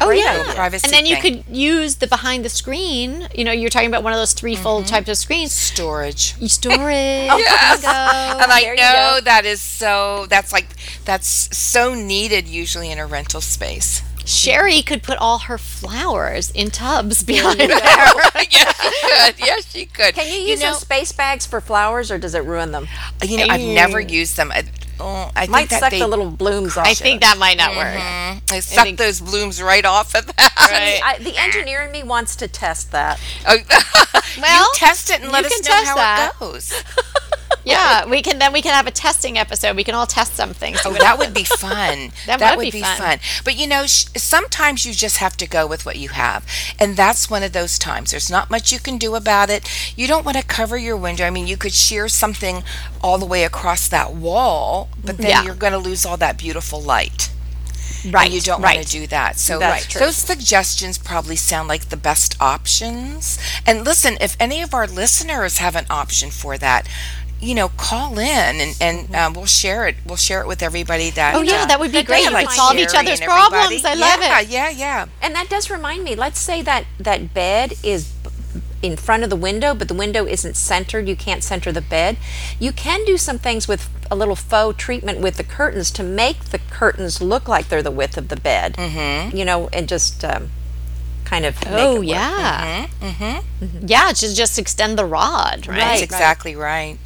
Oh 0.00 0.06
Great 0.06 0.20
yeah. 0.24 0.54
Privacy 0.54 0.84
and 0.86 0.92
then 0.94 1.04
you 1.06 1.16
thing. 1.20 1.42
could 1.44 1.56
use 1.56 1.96
the 1.96 2.06
behind 2.06 2.44
the 2.44 2.48
screen. 2.48 3.28
You 3.34 3.44
know, 3.44 3.52
you're 3.52 3.70
talking 3.70 3.88
about 3.88 4.02
one 4.02 4.12
of 4.12 4.18
those 4.18 4.32
threefold 4.32 4.84
Mm-hmm. 4.84 4.94
types 4.94 5.08
of 5.10 5.16
screens. 5.18 5.52
Storage. 5.52 6.34
You 6.40 6.48
store 6.48 6.90
it. 6.90 7.26
Yes. 7.38 7.84
And 8.42 8.50
I 8.52 8.60
there 8.62 8.76
know 8.76 9.20
that 9.24 9.44
is 9.44 9.60
so 9.60 10.26
that's 10.30 10.52
like 10.52 10.68
that's 11.04 11.54
so 11.56 11.94
needed 11.94 12.48
usually 12.48 12.90
in 12.90 12.98
a 12.98 13.06
rental 13.06 13.40
space. 13.40 14.02
Sherry 14.24 14.82
could 14.82 15.02
put 15.02 15.18
all 15.18 15.38
her 15.40 15.58
flowers 15.58 16.50
in 16.52 16.70
tubs 16.70 17.22
behind 17.24 17.60
you 17.60 17.66
there. 17.68 17.78
yes, 17.78 18.76
she 18.76 19.08
could. 19.08 19.34
Yes, 19.46 19.70
she 19.72 19.86
could. 19.86 20.14
Can 20.14 20.26
you 20.32 20.48
use 20.48 20.60
know, 20.60 20.70
those 20.72 20.80
space 20.80 21.10
bags 21.10 21.46
for 21.46 21.60
flowers, 21.60 22.10
or 22.10 22.18
does 22.18 22.34
it 22.34 22.44
ruin 22.44 22.70
them? 22.70 22.86
you 23.24 23.38
know, 23.38 23.46
I've 23.48 23.60
never 23.60 23.98
used 23.98 24.36
them. 24.36 24.52
I, 25.00 25.04
oh, 25.04 25.30
I 25.36 25.46
Might 25.46 25.58
think 25.58 25.70
that 25.70 25.80
suck 25.80 25.90
they, 25.90 25.98
the 26.00 26.06
little 26.08 26.30
blooms 26.30 26.76
off. 26.76 26.86
I 26.86 26.94
think 26.94 27.22
that 27.22 27.38
might 27.38 27.56
not 27.56 27.70
Mm-hmm. 27.72 28.36
work. 28.36 28.46
they 28.46 28.60
suck 28.60 28.84
think- 28.84 28.98
those 28.98 29.20
blooms 29.20 29.60
right 29.62 29.84
off 29.84 30.14
of 30.14 30.26
that. 30.26 30.54
Right. 30.70 31.00
I, 31.02 31.18
the 31.22 31.36
engineer 31.36 31.82
in 31.82 31.90
me 31.92 32.02
wants 32.02 32.36
to 32.36 32.48
test 32.48 32.92
that. 32.92 33.20
Oh, 33.46 33.56
Well, 34.40 34.62
you 34.64 34.70
test 34.74 35.10
it 35.10 35.20
and 35.22 35.32
let 35.32 35.44
us 35.44 35.52
know 35.62 35.68
test 35.70 35.86
how 35.88 35.94
that. 35.96 36.32
it 36.34 36.38
goes. 36.40 36.72
Yeah, 37.64 38.06
we 38.06 38.22
can 38.22 38.38
then 38.38 38.52
we 38.52 38.62
can 38.62 38.72
have 38.72 38.86
a 38.86 38.90
testing 38.90 39.36
episode. 39.36 39.76
We 39.76 39.84
can 39.84 39.94
all 39.94 40.06
test 40.06 40.34
something. 40.34 40.76
Oh, 40.84 40.92
that 40.94 41.18
would 41.18 41.34
be 41.34 41.44
fun. 41.44 42.12
That 42.26 42.56
would 42.56 42.72
be 42.72 42.80
fun. 42.82 43.18
But 43.44 43.56
you 43.56 43.66
know, 43.66 43.86
sh- 43.86 44.06
sometimes 44.16 44.86
you 44.86 44.92
just 44.94 45.18
have 45.18 45.36
to 45.38 45.46
go 45.48 45.66
with 45.66 45.84
what 45.84 45.96
you 45.96 46.08
have. 46.10 46.46
And 46.78 46.96
that's 46.96 47.28
one 47.28 47.42
of 47.42 47.52
those 47.52 47.78
times. 47.78 48.12
There's 48.12 48.30
not 48.30 48.50
much 48.50 48.72
you 48.72 48.78
can 48.78 48.98
do 48.98 49.14
about 49.14 49.50
it. 49.50 49.68
You 49.96 50.06
don't 50.06 50.24
want 50.24 50.36
to 50.38 50.44
cover 50.44 50.78
your 50.78 50.96
window. 50.96 51.24
I 51.26 51.30
mean, 51.30 51.46
you 51.46 51.56
could 51.56 51.72
shear 51.72 52.08
something 52.08 52.62
all 53.02 53.18
the 53.18 53.26
way 53.26 53.44
across 53.44 53.88
that 53.88 54.14
wall, 54.14 54.88
but 55.04 55.18
then 55.18 55.30
Yeah. 55.30 55.42
you're 55.44 55.54
going 55.54 55.72
to 55.72 55.78
lose 55.78 56.06
all 56.06 56.16
that 56.18 56.38
beautiful 56.38 56.80
light. 56.80 57.30
right. 58.10 58.26
And 58.26 58.34
you 58.34 58.40
don't 58.40 58.62
right. 58.62 58.76
want 58.76 58.86
to 58.86 58.92
do 58.92 59.06
that. 59.08 59.38
So 59.38 59.58
That's 59.58 59.86
true. 59.86 60.00
those 60.00 60.16
suggestions 60.16 60.96
probably 60.96 61.36
sound 61.36 61.68
like 61.68 61.90
the 61.90 61.96
best 61.98 62.34
options. 62.40 63.38
And 63.66 63.84
listen, 63.84 64.16
if 64.22 64.36
any 64.40 64.62
of 64.62 64.72
our 64.72 64.86
listeners 64.86 65.58
have 65.58 65.76
an 65.76 65.84
option 65.90 66.30
for 66.30 66.56
that, 66.56 66.88
you 67.40 67.54
know, 67.54 67.68
call 67.70 68.18
in 68.18 68.60
and, 68.60 68.76
and 68.80 69.14
um, 69.14 69.32
we'll 69.34 69.46
share 69.46 69.86
it. 69.88 69.96
We'll 70.06 70.16
share 70.16 70.42
it 70.42 70.46
with 70.46 70.62
everybody 70.62 71.10
that. 71.10 71.34
Oh 71.34 71.42
yeah, 71.42 71.62
uh, 71.62 71.66
that 71.66 71.80
would 71.80 71.92
be 71.92 72.02
great. 72.02 72.24
does 72.24 72.32
You 72.32 72.38
could 72.46 72.50
solve 72.50 72.76
each 72.76 72.90
Sherry 72.90 73.06
other's 73.06 73.20
and 73.20 73.30
everybody. 73.30 73.80
problems. 73.80 73.84
I 73.84 73.94
love 73.94 74.20
yeah, 74.20 74.40
it. 74.40 74.48
Yeah, 74.48 74.70
yeah, 74.70 75.06
And 75.22 75.34
that 75.34 75.48
does 75.48 75.70
remind 75.70 76.04
me. 76.04 76.14
Let's 76.14 76.38
say 76.38 76.62
that 76.62 76.84
that 76.98 77.32
bed 77.34 77.74
is 77.82 78.12
in 78.82 78.96
front 78.96 79.22
of 79.24 79.30
the 79.30 79.36
window, 79.36 79.74
but 79.74 79.88
the 79.88 79.94
window 79.94 80.26
isn't 80.26 80.56
centered. 80.56 81.06
You 81.08 81.16
can't 81.16 81.42
center 81.42 81.70
the 81.72 81.82
bed. 81.82 82.16
You 82.58 82.72
can 82.72 83.04
do 83.04 83.16
some 83.16 83.38
things 83.38 83.68
with 83.68 83.88
a 84.10 84.16
little 84.16 84.36
faux 84.36 84.76
treatment 84.82 85.20
with 85.20 85.36
the 85.36 85.44
curtains 85.44 85.90
to 85.92 86.02
make 86.02 86.46
the 86.46 86.58
curtains 86.58 87.20
look 87.22 87.46
like 87.48 87.68
they're 87.68 87.82
the 87.82 87.90
width 87.90 88.16
of 88.16 88.28
the 88.28 88.36
bed. 88.36 88.74
Mm-hmm. 88.74 89.36
You 89.36 89.44
know, 89.44 89.68
and 89.72 89.88
just 89.88 90.24
um, 90.24 90.50
kind 91.24 91.44
of. 91.44 91.56
make 91.64 91.72
it 91.74 91.78
Oh 91.80 91.94
work. 91.96 92.04
yeah. 92.06 92.86
Mm-hmm. 93.00 93.86
Yeah, 93.86 94.12
just 94.12 94.36
just 94.36 94.58
extend 94.58 94.98
the 94.98 95.04
rod, 95.04 95.66
right? 95.66 95.76
That's 95.76 96.02
exactly 96.02 96.56
right. 96.56 96.98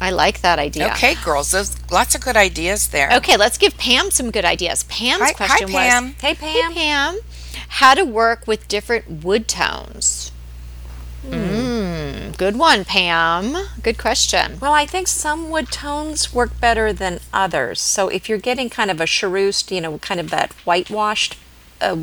I 0.00 0.10
like 0.10 0.40
that 0.40 0.58
idea. 0.58 0.88
Okay, 0.92 1.14
girls, 1.22 1.50
there's 1.50 1.76
lots 1.90 2.14
of 2.14 2.20
good 2.22 2.36
ideas 2.36 2.88
there. 2.88 3.10
Okay, 3.16 3.36
let's 3.36 3.58
give 3.58 3.76
Pam 3.76 4.10
some 4.10 4.30
good 4.30 4.44
ideas. 4.44 4.84
Pam's 4.84 5.20
Hi, 5.22 5.26
hi, 5.28 5.32
question 5.34 5.68
Pam. 5.68 6.04
was 6.06 6.14
Hey 6.20 6.34
Pam. 6.34 6.72
Hey 6.72 6.74
Pam, 6.74 7.18
how 7.80 7.94
to 7.94 8.04
work 8.04 8.46
with 8.46 8.66
different 8.68 9.24
wood 9.24 9.46
tones. 9.46 10.32
Mm, 11.26 12.36
good 12.38 12.56
one, 12.58 12.84
Pam. 12.84 13.54
Good 13.82 13.98
question. 13.98 14.58
Well, 14.60 14.72
I 14.72 14.86
think 14.86 15.06
some 15.06 15.50
wood 15.50 15.70
tones 15.70 16.32
work 16.32 16.58
better 16.60 16.92
than 16.92 17.20
others. 17.32 17.80
So 17.80 18.08
if 18.08 18.28
you're 18.28 18.38
getting 18.38 18.70
kind 18.70 18.90
of 18.90 19.00
a 19.00 19.06
chartreuse, 19.06 19.70
you 19.70 19.80
know, 19.82 19.98
kind 19.98 20.18
of 20.18 20.30
that 20.30 20.52
whitewashed 20.64 21.36
uh, 21.80 21.96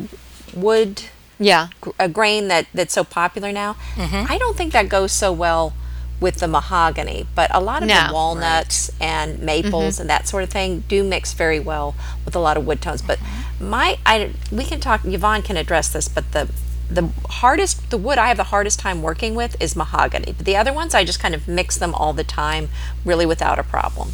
wood 0.54 1.02
Yeah. 1.38 1.68
gr- 1.80 1.90
a 1.98 2.08
grain 2.08 2.46
that 2.48 2.66
that's 2.72 2.94
so 2.94 3.02
popular 3.04 3.50
now. 3.52 3.74
Mm-hmm. 3.96 4.30
I 4.32 4.38
don't 4.38 4.56
think 4.56 4.72
that 4.72 4.88
goes 4.88 5.10
so 5.12 5.32
well 5.32 5.72
with 6.20 6.36
the 6.36 6.48
mahogany, 6.48 7.26
but 7.34 7.48
a 7.54 7.60
lot 7.60 7.82
of 7.82 7.88
No. 7.88 7.94
Mm-hmm. 7.94 8.08
the 8.08 8.14
walnuts 8.14 8.90
and 9.00 9.38
maples 9.40 10.00
and 10.00 10.10
that 10.10 10.26
sort 10.26 10.42
of 10.42 10.50
thing 10.50 10.82
do 10.88 11.04
mix 11.04 11.32
very 11.32 11.60
well 11.60 11.94
with 12.24 12.34
a 12.34 12.40
lot 12.40 12.56
of 12.56 12.66
wood 12.66 12.80
tones. 12.82 13.02
But 13.02 13.18
Mm-hmm. 13.18 13.70
my, 13.70 13.98
I 14.04 14.32
we 14.50 14.64
can 14.64 14.80
talk. 14.80 15.04
Yvonne 15.04 15.42
can 15.42 15.56
address 15.56 15.88
this, 15.92 16.08
but 16.08 16.32
the 16.32 16.48
the 16.90 17.10
hardest 17.28 17.90
the 17.90 17.98
wood 17.98 18.16
I 18.18 18.28
have 18.28 18.36
the 18.38 18.44
hardest 18.44 18.78
time 18.80 19.02
working 19.02 19.34
with 19.34 19.54
is 19.60 19.76
mahogany. 19.76 20.32
But 20.36 20.46
the 20.46 20.56
other 20.56 20.72
ones 20.72 20.94
I 20.94 21.04
just 21.04 21.20
kind 21.20 21.34
of 21.34 21.46
mix 21.46 21.76
them 21.76 21.94
all 21.94 22.12
the 22.14 22.24
time, 22.24 22.68
really 23.04 23.26
without 23.26 23.58
a 23.58 23.62
problem. 23.62 24.12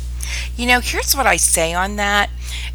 You 0.56 0.66
know, 0.66 0.80
here's 0.80 1.14
what 1.14 1.26
I 1.26 1.36
say 1.36 1.74
on 1.74 1.96
that. 1.96 2.30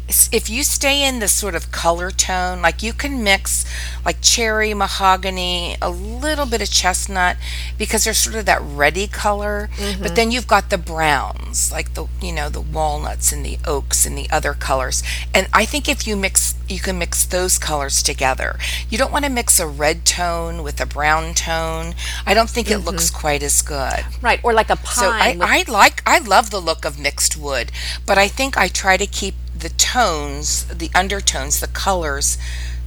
S- 0.08 0.28
If 0.32 0.50
you 0.50 0.62
stay 0.62 1.06
in 1.06 1.20
the 1.20 1.28
sort 1.28 1.54
of 1.54 1.70
color 1.70 2.10
tone, 2.10 2.62
like 2.62 2.82
you 2.82 2.92
can 2.92 3.22
mix 3.22 3.64
like 4.04 4.20
cherry, 4.20 4.74
mahogany, 4.74 5.76
a 5.80 5.90
little 5.90 6.46
bit 6.46 6.62
of 6.62 6.70
chestnut 6.70 7.36
because 7.78 8.04
there's 8.04 8.18
sort 8.18 8.36
of 8.36 8.46
that 8.46 8.60
reddy 8.62 9.06
color, 9.06 9.68
but 9.76 9.84
mm-hmm. 9.84 10.14
then 10.14 10.30
you've 10.30 10.46
got 10.46 10.70
the 10.70 10.78
browns, 10.78 11.70
like 11.70 11.94
the, 11.94 12.06
you 12.20 12.32
know, 12.32 12.48
the 12.48 12.60
walnuts 12.60 13.32
and 13.32 13.44
the 13.44 13.58
oaks 13.66 14.04
and 14.06 14.16
the 14.16 14.28
other 14.30 14.54
colors. 14.54 15.02
And 15.34 15.48
I 15.52 15.64
think 15.64 15.88
if 15.88 16.06
you 16.06 16.16
mix 16.16 16.54
you 16.70 16.78
can 16.78 16.98
mix 16.98 17.24
those 17.26 17.58
colors 17.58 18.02
together. 18.02 18.58
You 18.88 18.96
don't 18.96 19.12
want 19.12 19.24
to 19.24 19.30
mix 19.30 19.58
a 19.58 19.66
red 19.66 20.04
tone 20.04 20.62
with 20.62 20.80
a 20.80 20.86
brown 20.86 21.34
tone. 21.34 21.94
I 22.24 22.32
don't 22.32 22.48
think 22.48 22.70
it 22.70 22.78
looks 22.78 23.10
mm-hmm. 23.10 23.20
quite 23.20 23.42
as 23.42 23.60
good. 23.60 24.04
Right, 24.22 24.40
or 24.42 24.52
like 24.52 24.70
a 24.70 24.76
So 24.86 25.10
I, 25.10 25.18
pine. 25.18 25.38
with- 25.40 25.48
I 25.48 25.64
like 25.66 26.02
I 26.06 26.18
love 26.18 26.50
the 26.50 26.60
look 26.60 26.84
of 26.84 26.98
mixed 26.98 27.36
wood, 27.40 27.72
but 28.06 28.18
I 28.18 28.28
think 28.28 28.56
I 28.56 28.68
try 28.68 28.96
to 28.96 29.06
keep 29.06 29.34
the 29.56 29.70
tones, 29.70 30.64
the 30.66 30.90
undertones, 30.94 31.60
the 31.60 31.66
colors 31.68 32.38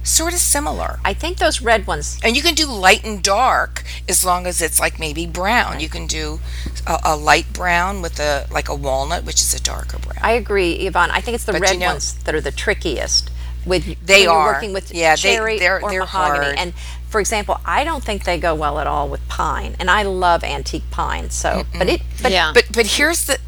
sort 0.02 0.34
of 0.34 0.38
similar. 0.38 0.98
I 1.04 1.14
think 1.14 1.38
those 1.38 1.62
red 1.62 1.86
ones 1.86 2.18
And 2.22 2.36
you 2.36 2.42
can 2.42 2.54
do 2.54 2.66
light 2.66 3.04
and 3.06 3.22
dark 3.22 3.82
as 4.08 4.22
long 4.24 4.46
as 4.46 4.60
it's 4.60 4.78
like 4.78 4.98
maybe 4.98 5.26
brown. 5.26 5.80
You 5.80 5.88
can 5.88 6.06
do 6.06 6.40
a, 6.86 6.98
a 7.04 7.16
light 7.16 7.50
brown 7.54 8.02
with 8.02 8.20
a 8.20 8.46
like 8.50 8.68
a 8.68 8.74
walnut, 8.74 9.24
which 9.24 9.40
is 9.40 9.54
a 9.54 9.62
darker 9.62 9.98
brown. 9.98 10.18
I 10.20 10.32
agree, 10.32 10.72
Yvonne. 10.86 11.10
I 11.10 11.20
think 11.22 11.36
it's 11.36 11.44
the 11.44 11.52
But 11.52 11.62
red 11.62 11.74
you 11.74 11.80
know- 11.80 11.86
ones 11.92 12.14
that 12.24 12.34
are 12.34 12.40
the 12.40 12.52
trickiest. 12.52 13.30
With 13.64 13.86
They 14.04 14.14
when 14.14 14.22
you're 14.24 14.32
are. 14.32 14.52
working 14.52 14.72
with 14.74 14.92
Yeah, 14.92 15.16
they- 15.16 15.22
cherry 15.22 15.58
they're- 15.58 15.80
or 15.82 15.88
they're 15.90 16.00
mahogany. 16.00 16.44
hard. 16.44 16.58
And 16.58 16.74
for 17.08 17.18
example, 17.18 17.58
I 17.64 17.82
don't 17.82 18.04
think 18.04 18.24
they 18.24 18.36
go 18.36 18.54
well 18.54 18.78
at 18.78 18.86
all 18.86 19.08
with 19.08 19.26
pine, 19.26 19.74
and 19.78 19.90
I 19.90 20.02
love 20.02 20.44
antique 20.44 20.84
pine. 20.90 21.30
So, 21.30 21.64
but 21.78 21.88
it, 21.88 22.02
but 22.20 22.30
yeah. 22.30 22.50
But 22.52 22.66
but 22.74 22.86
here's 22.86 23.24
the 23.24 23.38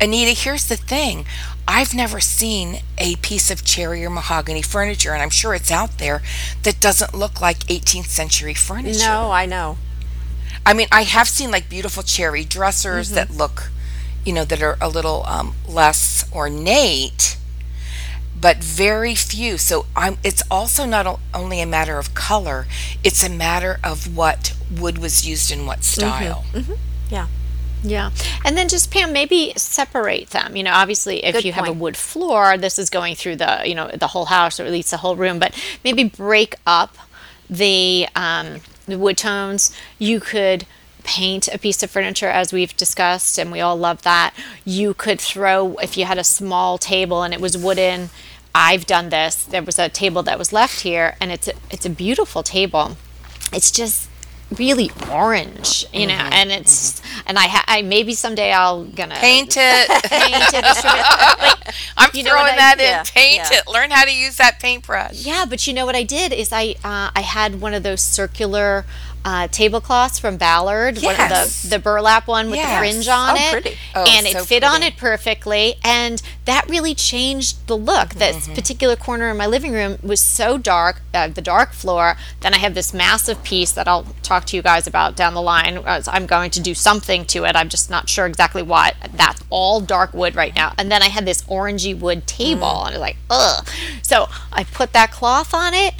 Anita, 0.00 0.32
here's 0.38 0.66
the 0.66 0.76
thing. 0.76 1.24
I've 1.68 1.94
never 1.94 2.20
seen 2.20 2.80
a 2.98 3.16
piece 3.16 3.50
of 3.50 3.64
cherry 3.64 4.04
or 4.04 4.10
mahogany 4.10 4.62
furniture, 4.62 5.12
and 5.12 5.22
I'm 5.22 5.30
sure 5.30 5.54
it's 5.54 5.70
out 5.70 5.98
there, 5.98 6.22
that 6.62 6.80
doesn't 6.80 7.14
look 7.14 7.40
like 7.40 7.58
18th 7.60 8.06
century 8.06 8.54
furniture. 8.54 9.00
no, 9.00 9.30
I 9.30 9.46
know. 9.46 9.78
I 10.64 10.74
mean, 10.74 10.88
I 10.92 11.02
have 11.02 11.28
seen 11.28 11.50
like 11.50 11.68
beautiful 11.68 12.02
cherry 12.02 12.44
dressers 12.44 13.08
Mm-hmm. 13.08 13.14
that 13.14 13.30
look, 13.30 13.70
you 14.24 14.32
know, 14.32 14.44
that 14.44 14.60
are 14.62 14.76
a 14.80 14.88
little 14.88 15.24
um, 15.26 15.54
less 15.68 16.24
ornate, 16.32 17.36
but 18.38 18.58
very 18.58 19.14
few. 19.14 19.58
So 19.58 19.86
I'm. 19.96 20.18
It's 20.24 20.42
also 20.50 20.84
not 20.84 21.06
o- 21.06 21.20
only 21.32 21.60
a 21.60 21.66
matter 21.66 21.98
of 21.98 22.14
color; 22.14 22.66
it's 23.04 23.22
a 23.24 23.30
matter 23.30 23.78
of 23.84 24.16
what 24.16 24.54
wood 24.70 24.98
was 24.98 25.26
used 25.26 25.50
in 25.52 25.66
what 25.66 25.84
style. 25.84 26.44
Yeah, 27.10 27.26
Yeah. 27.86 28.10
And 28.44 28.56
then 28.56 28.68
just 28.68 28.90
Pam, 28.90 29.12
maybe 29.12 29.52
separate 29.56 30.30
them. 30.30 30.56
You 30.56 30.64
know, 30.64 30.72
obviously 30.72 31.24
if 31.24 31.34
Good 31.34 31.44
you 31.44 31.52
have 31.52 31.64
a 31.64 31.68
point. 31.68 31.80
wood 31.80 31.96
floor, 31.96 32.58
this 32.58 32.78
is 32.78 32.90
going 32.90 33.14
through 33.14 33.36
the, 33.36 33.62
you 33.64 33.74
know, 33.74 33.88
the 33.94 34.08
whole 34.08 34.26
house 34.26 34.58
or 34.58 34.64
at 34.64 34.72
least 34.72 34.90
the 34.90 34.96
whole 34.98 35.16
room, 35.16 35.38
but 35.38 35.54
maybe 35.84 36.04
break 36.04 36.56
up 36.66 36.96
the 37.48 38.08
um 38.16 38.60
the 38.86 38.98
wood 38.98 39.16
tones. 39.16 39.72
You 39.98 40.20
could 40.20 40.66
paint 41.04 41.46
a 41.48 41.58
piece 41.58 41.82
of 41.84 41.90
furniture 41.90 42.28
as 42.28 42.52
we've 42.52 42.76
discussed 42.76 43.38
and 43.38 43.52
we 43.52 43.60
all 43.60 43.76
love 43.76 44.02
that. 44.02 44.34
You 44.64 44.92
could 44.92 45.20
throw 45.20 45.74
if 45.76 45.96
you 45.96 46.04
had 46.04 46.18
a 46.18 46.24
small 46.24 46.78
table 46.78 47.22
and 47.22 47.32
it 47.32 47.40
was 47.40 47.56
wooden. 47.56 48.10
I've 48.54 48.86
done 48.86 49.10
this. 49.10 49.44
There 49.44 49.62
was 49.62 49.78
a 49.78 49.88
table 49.88 50.22
that 50.24 50.38
was 50.38 50.52
left 50.52 50.80
here 50.80 51.16
and 51.20 51.30
it's 51.30 51.46
a, 51.46 51.52
it's 51.70 51.86
a 51.86 51.90
beautiful 51.90 52.42
table. 52.42 52.96
It's 53.52 53.70
just 53.70 54.08
really 54.56 54.90
orange, 55.10 55.84
you 55.92 56.06
know, 56.06 56.14
and 56.14 56.50
it's 56.52 57.02
and 57.26 57.36
I, 57.38 57.48
ha- 57.48 57.64
I 57.66 57.82
maybe 57.82 58.14
someday 58.14 58.52
I'll 58.52 58.84
gonna 58.84 59.16
Paint 59.16 59.56
it. 59.58 59.88
paint 60.04 60.54
it. 60.54 60.84
like, 60.84 61.74
I'm 61.96 62.10
You 62.14 62.22
throwing 62.22 62.52
I- 62.52 62.56
that 62.56 62.76
in. 62.78 62.84
yeah, 62.86 63.02
Paint 63.04 63.48
yeah. 63.50 63.58
it. 63.58 63.66
Learn 63.68 63.90
how 63.90 64.04
to 64.04 64.14
use 64.14 64.36
that 64.36 64.60
paintbrush. 64.60 65.24
yeah, 65.24 65.44
but 65.48 65.66
you 65.66 65.72
know 65.74 65.84
what 65.84 65.96
I 65.96 66.04
did 66.04 66.32
is 66.32 66.52
I 66.52 66.76
uh, 66.84 67.10
I 67.14 67.20
had 67.22 67.60
one 67.60 67.74
of 67.74 67.82
those 67.82 68.00
circular 68.00 68.84
uh, 69.28 69.48
tablecloths 69.48 70.20
from 70.20 70.36
Ballard, 70.36 70.98
one 71.02 71.14
of 71.14 71.18
Yes. 71.18 71.62
the 71.62 71.68
the 71.70 71.78
burlap 71.80 72.28
one 72.28 72.46
with 72.48 72.58
Yes. 72.60 72.70
the 72.70 72.78
fringe 72.78 73.08
on 73.08 73.30
Oh, 73.36 73.56
it. 73.56 73.76
Oh, 73.96 74.04
and 74.08 74.24
it 74.24 74.34
so 74.34 74.44
fit 74.44 74.62
on 74.62 74.84
it 74.84 74.96
perfectly, 74.96 75.74
and 75.82 76.22
that 76.44 76.64
really 76.70 76.94
changed 76.94 77.66
the 77.66 77.76
look. 77.76 78.10
This 78.10 78.36
Mm-hmm. 78.36 78.54
particular 78.54 78.94
corner 78.94 79.28
in 79.28 79.36
my 79.36 79.46
living 79.46 79.72
room 79.72 79.98
was 80.00 80.20
so 80.20 80.58
dark, 80.58 81.02
uh, 81.12 81.26
the 81.26 81.42
dark 81.42 81.72
floor. 81.72 82.16
Then 82.40 82.54
I 82.54 82.58
have 82.58 82.74
this 82.74 82.94
massive 82.94 83.42
piece 83.42 83.72
that 83.72 83.88
I'll 83.88 84.06
talk 84.22 84.44
to 84.46 84.56
you 84.56 84.62
guys 84.62 84.86
about 84.86 85.16
down 85.16 85.34
the 85.34 85.42
line. 85.42 85.82
I'm 85.84 86.26
going 86.26 86.52
to 86.52 86.60
do 86.60 86.72
something 86.72 87.24
to 87.26 87.44
it. 87.46 87.56
I'm 87.56 87.68
just 87.68 87.90
not 87.90 88.08
sure 88.08 88.26
exactly 88.26 88.62
what. 88.62 88.94
That's 89.12 89.42
all 89.50 89.80
dark 89.80 90.14
wood 90.14 90.36
right 90.36 90.54
now. 90.54 90.72
And 90.78 90.88
then 90.92 91.02
I 91.02 91.08
had 91.08 91.24
this 91.26 91.42
orangey 91.42 91.98
wood 91.98 92.28
table, 92.28 92.60
Mm. 92.84 92.86
and 92.86 92.94
I 92.94 92.98
was 92.98 93.00
like, 93.00 93.16
ugh. 93.28 93.66
So 94.02 94.28
I 94.52 94.62
put 94.62 94.92
that 94.92 95.10
cloth 95.10 95.52
on 95.52 95.74
it, 95.74 95.94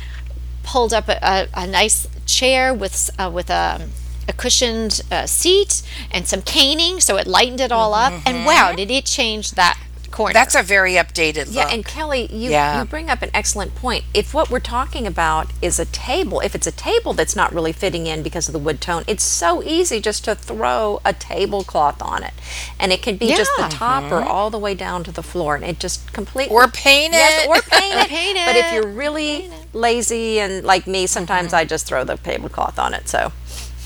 pulled 0.62 0.92
up 0.94 1.08
a, 1.08 1.18
a, 1.22 1.48
a 1.54 1.66
nice 1.66 2.06
chair 2.26 2.74
with 2.74 3.10
uh, 3.18 3.30
with 3.32 3.48
a, 3.50 3.88
a 4.28 4.32
cushioned 4.32 5.00
uh, 5.10 5.26
seat 5.26 5.82
and 6.10 6.26
some 6.26 6.42
caning, 6.42 7.00
so 7.00 7.16
it 7.16 7.26
lightened 7.26 7.60
it 7.60 7.72
all 7.72 7.94
up. 7.94 8.12
And 8.26 8.44
wow, 8.44 8.72
did 8.72 8.90
it 8.90 9.04
change 9.06 9.52
that 9.52 9.78
corner? 10.16 10.32
That's 10.32 10.54
a 10.54 10.62
very 10.62 10.94
updated 10.94 11.46
look. 11.46 11.54
Yeah, 11.54 11.68
and 11.70 11.84
Kelly, 11.84 12.26
you 12.32 12.50
Yeah. 12.50 12.78
you 12.78 12.84
bring 12.84 13.10
up 13.10 13.22
an 13.22 13.30
excellent 13.34 13.74
point. 13.74 14.04
If 14.14 14.32
what 14.32 14.50
we're 14.50 14.60
talking 14.60 15.06
about 15.06 15.48
is 15.60 15.78
a 15.78 15.84
table, 15.84 16.40
if 16.40 16.54
it's 16.54 16.66
a 16.66 16.72
table 16.72 17.12
that's 17.12 17.36
not 17.36 17.52
really 17.52 17.72
fitting 17.72 18.06
in 18.06 18.22
because 18.22 18.48
of 18.48 18.52
the 18.52 18.58
wood 18.58 18.80
tone, 18.80 19.04
it's 19.06 19.22
so 19.22 19.62
easy 19.62 20.00
just 20.00 20.24
to 20.24 20.34
throw 20.34 21.00
a 21.04 21.12
tablecloth 21.12 22.00
on 22.02 22.22
it, 22.22 22.32
and 22.80 22.92
it 22.92 23.02
can 23.02 23.16
be 23.16 23.28
just 23.28 23.50
the 23.56 23.62
Yeah. 23.62 23.68
top 23.68 24.04
or 24.04 24.20
mm-hmm. 24.20 24.28
all 24.28 24.50
the 24.50 24.58
way 24.58 24.74
down 24.74 25.04
to 25.04 25.12
the 25.12 25.22
floor, 25.22 25.54
and 25.54 25.64
it 25.64 25.78
just 25.78 26.12
completely 26.12 26.54
or 26.54 26.68
paint 26.68 27.12
it. 27.14 27.18
Yes, 27.18 27.46
or 27.46 27.60
paint 27.78 27.94
it. 27.94 28.08
Paint 28.08 28.38
But 28.46 28.56
if 28.56 28.72
you're 28.72 28.88
really 28.88 29.50
lazy 29.72 30.40
and 30.40 30.64
like 30.64 30.86
me, 30.86 31.06
sometimes 31.06 31.48
mm-hmm. 31.48 31.56
I 31.56 31.64
just 31.64 31.86
throw 31.86 32.04
the 32.04 32.16
tablecloth 32.16 32.78
on 32.78 32.94
it. 32.94 33.08
So 33.08 33.32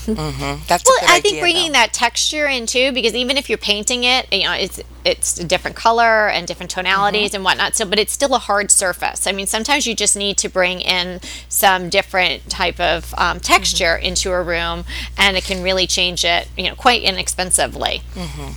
That's 0.05 0.83
Well, 0.85 0.97
a 0.97 0.99
good 1.01 1.09
I 1.09 1.19
think 1.21 1.25
idea, 1.33 1.41
bringing 1.41 1.67
though. 1.71 1.79
that 1.79 1.93
texture 1.93 2.47
in 2.47 2.65
too, 2.65 2.91
because 2.91 3.13
even 3.15 3.37
if 3.37 3.49
you're 3.49 3.57
painting 3.57 4.03
it, 4.03 4.31
you 4.31 4.43
know, 4.43 4.53
it's 4.53 4.81
it's 5.03 5.39
a 5.39 5.43
different 5.43 5.75
color 5.75 6.27
and 6.29 6.47
different 6.47 6.69
tonalities 6.71 7.29
Mm-hmm. 7.29 7.35
and 7.37 7.43
whatnot. 7.43 7.75
So, 7.75 7.85
but 7.85 7.97
it's 7.99 8.11
still 8.13 8.33
a 8.35 8.39
hard 8.39 8.69
surface. 8.71 9.25
I 9.27 9.31
mean, 9.31 9.47
sometimes 9.47 9.85
you 9.87 9.95
just 9.95 10.15
need 10.15 10.37
to 10.37 10.49
bring 10.49 10.79
in 10.81 11.19
some 11.49 11.89
different 11.89 12.49
type 12.49 12.79
of 12.79 13.13
um, 13.17 13.39
texture 13.39 13.95
Mm-hmm. 13.97 14.05
into 14.05 14.31
a 14.31 14.41
room, 14.41 14.85
and 15.17 15.37
it 15.37 15.43
can 15.43 15.61
really 15.63 15.87
change 15.87 16.23
it. 16.25 16.47
You 16.57 16.69
know, 16.69 16.75
quite 16.75 17.01
inexpensively 17.03 18.01
and 18.15 18.29
Mm-hmm. 18.29 18.51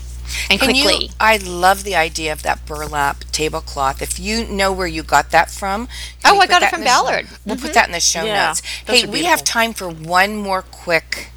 Can 0.49 0.59
quickly. 0.59 1.05
you, 1.05 1.09
I 1.21 1.37
love 1.37 1.85
the 1.85 1.95
idea 1.95 2.33
of 2.33 2.43
that 2.43 2.65
burlap 2.67 3.25
tablecloth. 3.31 4.01
If 4.03 4.19
you 4.19 4.47
know 4.47 4.73
where 4.73 4.87
you 4.87 5.03
got 5.03 5.31
that 5.31 5.51
from, 5.51 5.87
Oh, 6.25 6.39
I 6.41 6.47
got 6.47 6.63
it 6.63 6.71
from 6.71 6.81
in 6.81 6.85
the 6.87 6.91
show- 6.91 7.03
Ballard. 7.05 7.29
We'll 7.45 7.57
put 7.57 7.75
that 7.75 7.87
in 7.87 7.93
the 7.93 8.01
show 8.01 8.25
Yeah, 8.25 8.49
notes. 8.49 8.61
Hey, 8.87 9.07
we 9.07 9.25
have 9.25 9.45
time 9.45 9.75
for 9.75 9.89
one 9.89 10.35
more 10.37 10.63
quick 10.63 11.29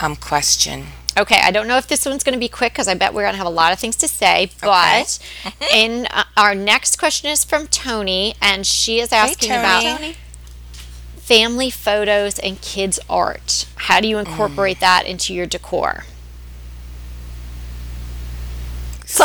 um, 0.00 0.16
question. 0.16 0.86
Okay, 1.18 1.40
I 1.42 1.50
don't 1.50 1.66
know 1.66 1.78
if 1.78 1.86
this 1.86 2.04
one's 2.04 2.22
going 2.22 2.34
to 2.34 2.38
be 2.38 2.48
quick 2.48 2.72
because 2.72 2.88
I 2.88 2.94
bet 2.94 3.14
we're 3.14 3.22
going 3.22 3.32
to 3.32 3.38
have 3.38 3.46
a 3.46 3.50
lot 3.50 3.72
of 3.72 3.78
things 3.78 3.96
to 3.96 4.08
say. 4.08 4.50
But 4.60 5.18
in 5.72 6.06
uh, 6.10 6.24
our 6.36 6.54
next 6.54 6.98
question 6.98 7.30
is 7.30 7.42
from 7.44 7.66
Tony, 7.68 8.34
and 8.42 8.66
she 8.66 9.00
is 9.00 9.12
asking 9.12 9.52
about 9.52 9.82
Tony. 9.82 10.14
family 11.16 11.70
photos 11.70 12.38
and 12.38 12.60
kids 12.60 12.98
art. 13.08 13.66
How 13.76 14.00
do 14.00 14.08
you 14.08 14.16
Mm. 14.16 14.26
incorporate 14.26 14.80
that 14.80 15.06
into 15.06 15.32
your 15.32 15.46
decor? 15.46 16.04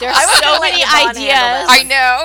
There's 0.00 0.16
so 0.16 0.40
gonna 0.40 0.60
many 0.60 0.82
ideas. 0.82 1.66
I 1.68 1.82
know. 1.86 2.24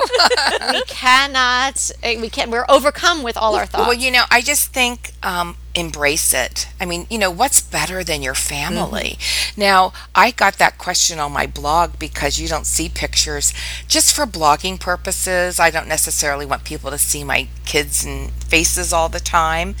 we 0.72 0.82
cannot. 0.84 1.90
eh, 2.02 2.20
We 2.20 2.30
can't. 2.30 2.50
We're 2.50 2.64
overcome 2.68 3.22
with 3.22 3.36
all 3.36 3.54
our 3.54 3.66
thoughts. 3.66 3.86
well, 3.88 3.94
you 3.96 4.10
know, 4.10 4.24
I 4.30 4.40
just 4.40 4.72
think 4.72 5.12
um, 5.22 5.56
embrace 5.76 6.32
it. 6.32 6.68
I 6.80 6.86
mean, 6.86 7.06
you 7.10 7.18
know, 7.18 7.30
what's 7.30 7.60
better 7.60 8.02
than 8.02 8.22
your 8.22 8.34
family? 8.34 9.18
Now, 9.56 9.92
I 10.14 10.30
got 10.30 10.58
that 10.58 10.78
question 10.78 11.18
on 11.18 11.32
my 11.32 11.46
blog 11.46 11.98
because 11.98 12.40
you 12.40 12.48
don't 12.48 12.66
see 12.66 12.88
pictures 12.88 13.52
just 13.86 14.14
for 14.14 14.26
blogging 14.26 14.80
purposes. 14.80 15.60
I 15.60 15.70
don't 15.70 15.86
necessarily 15.86 16.46
want 16.46 16.64
people 16.64 16.90
to 16.90 16.98
see 16.98 17.22
my 17.22 17.48
kids 17.64 18.04
and 18.04 18.30
faces 18.30 18.92
all 18.92 19.08
the 19.08 19.20
time, 19.20 19.76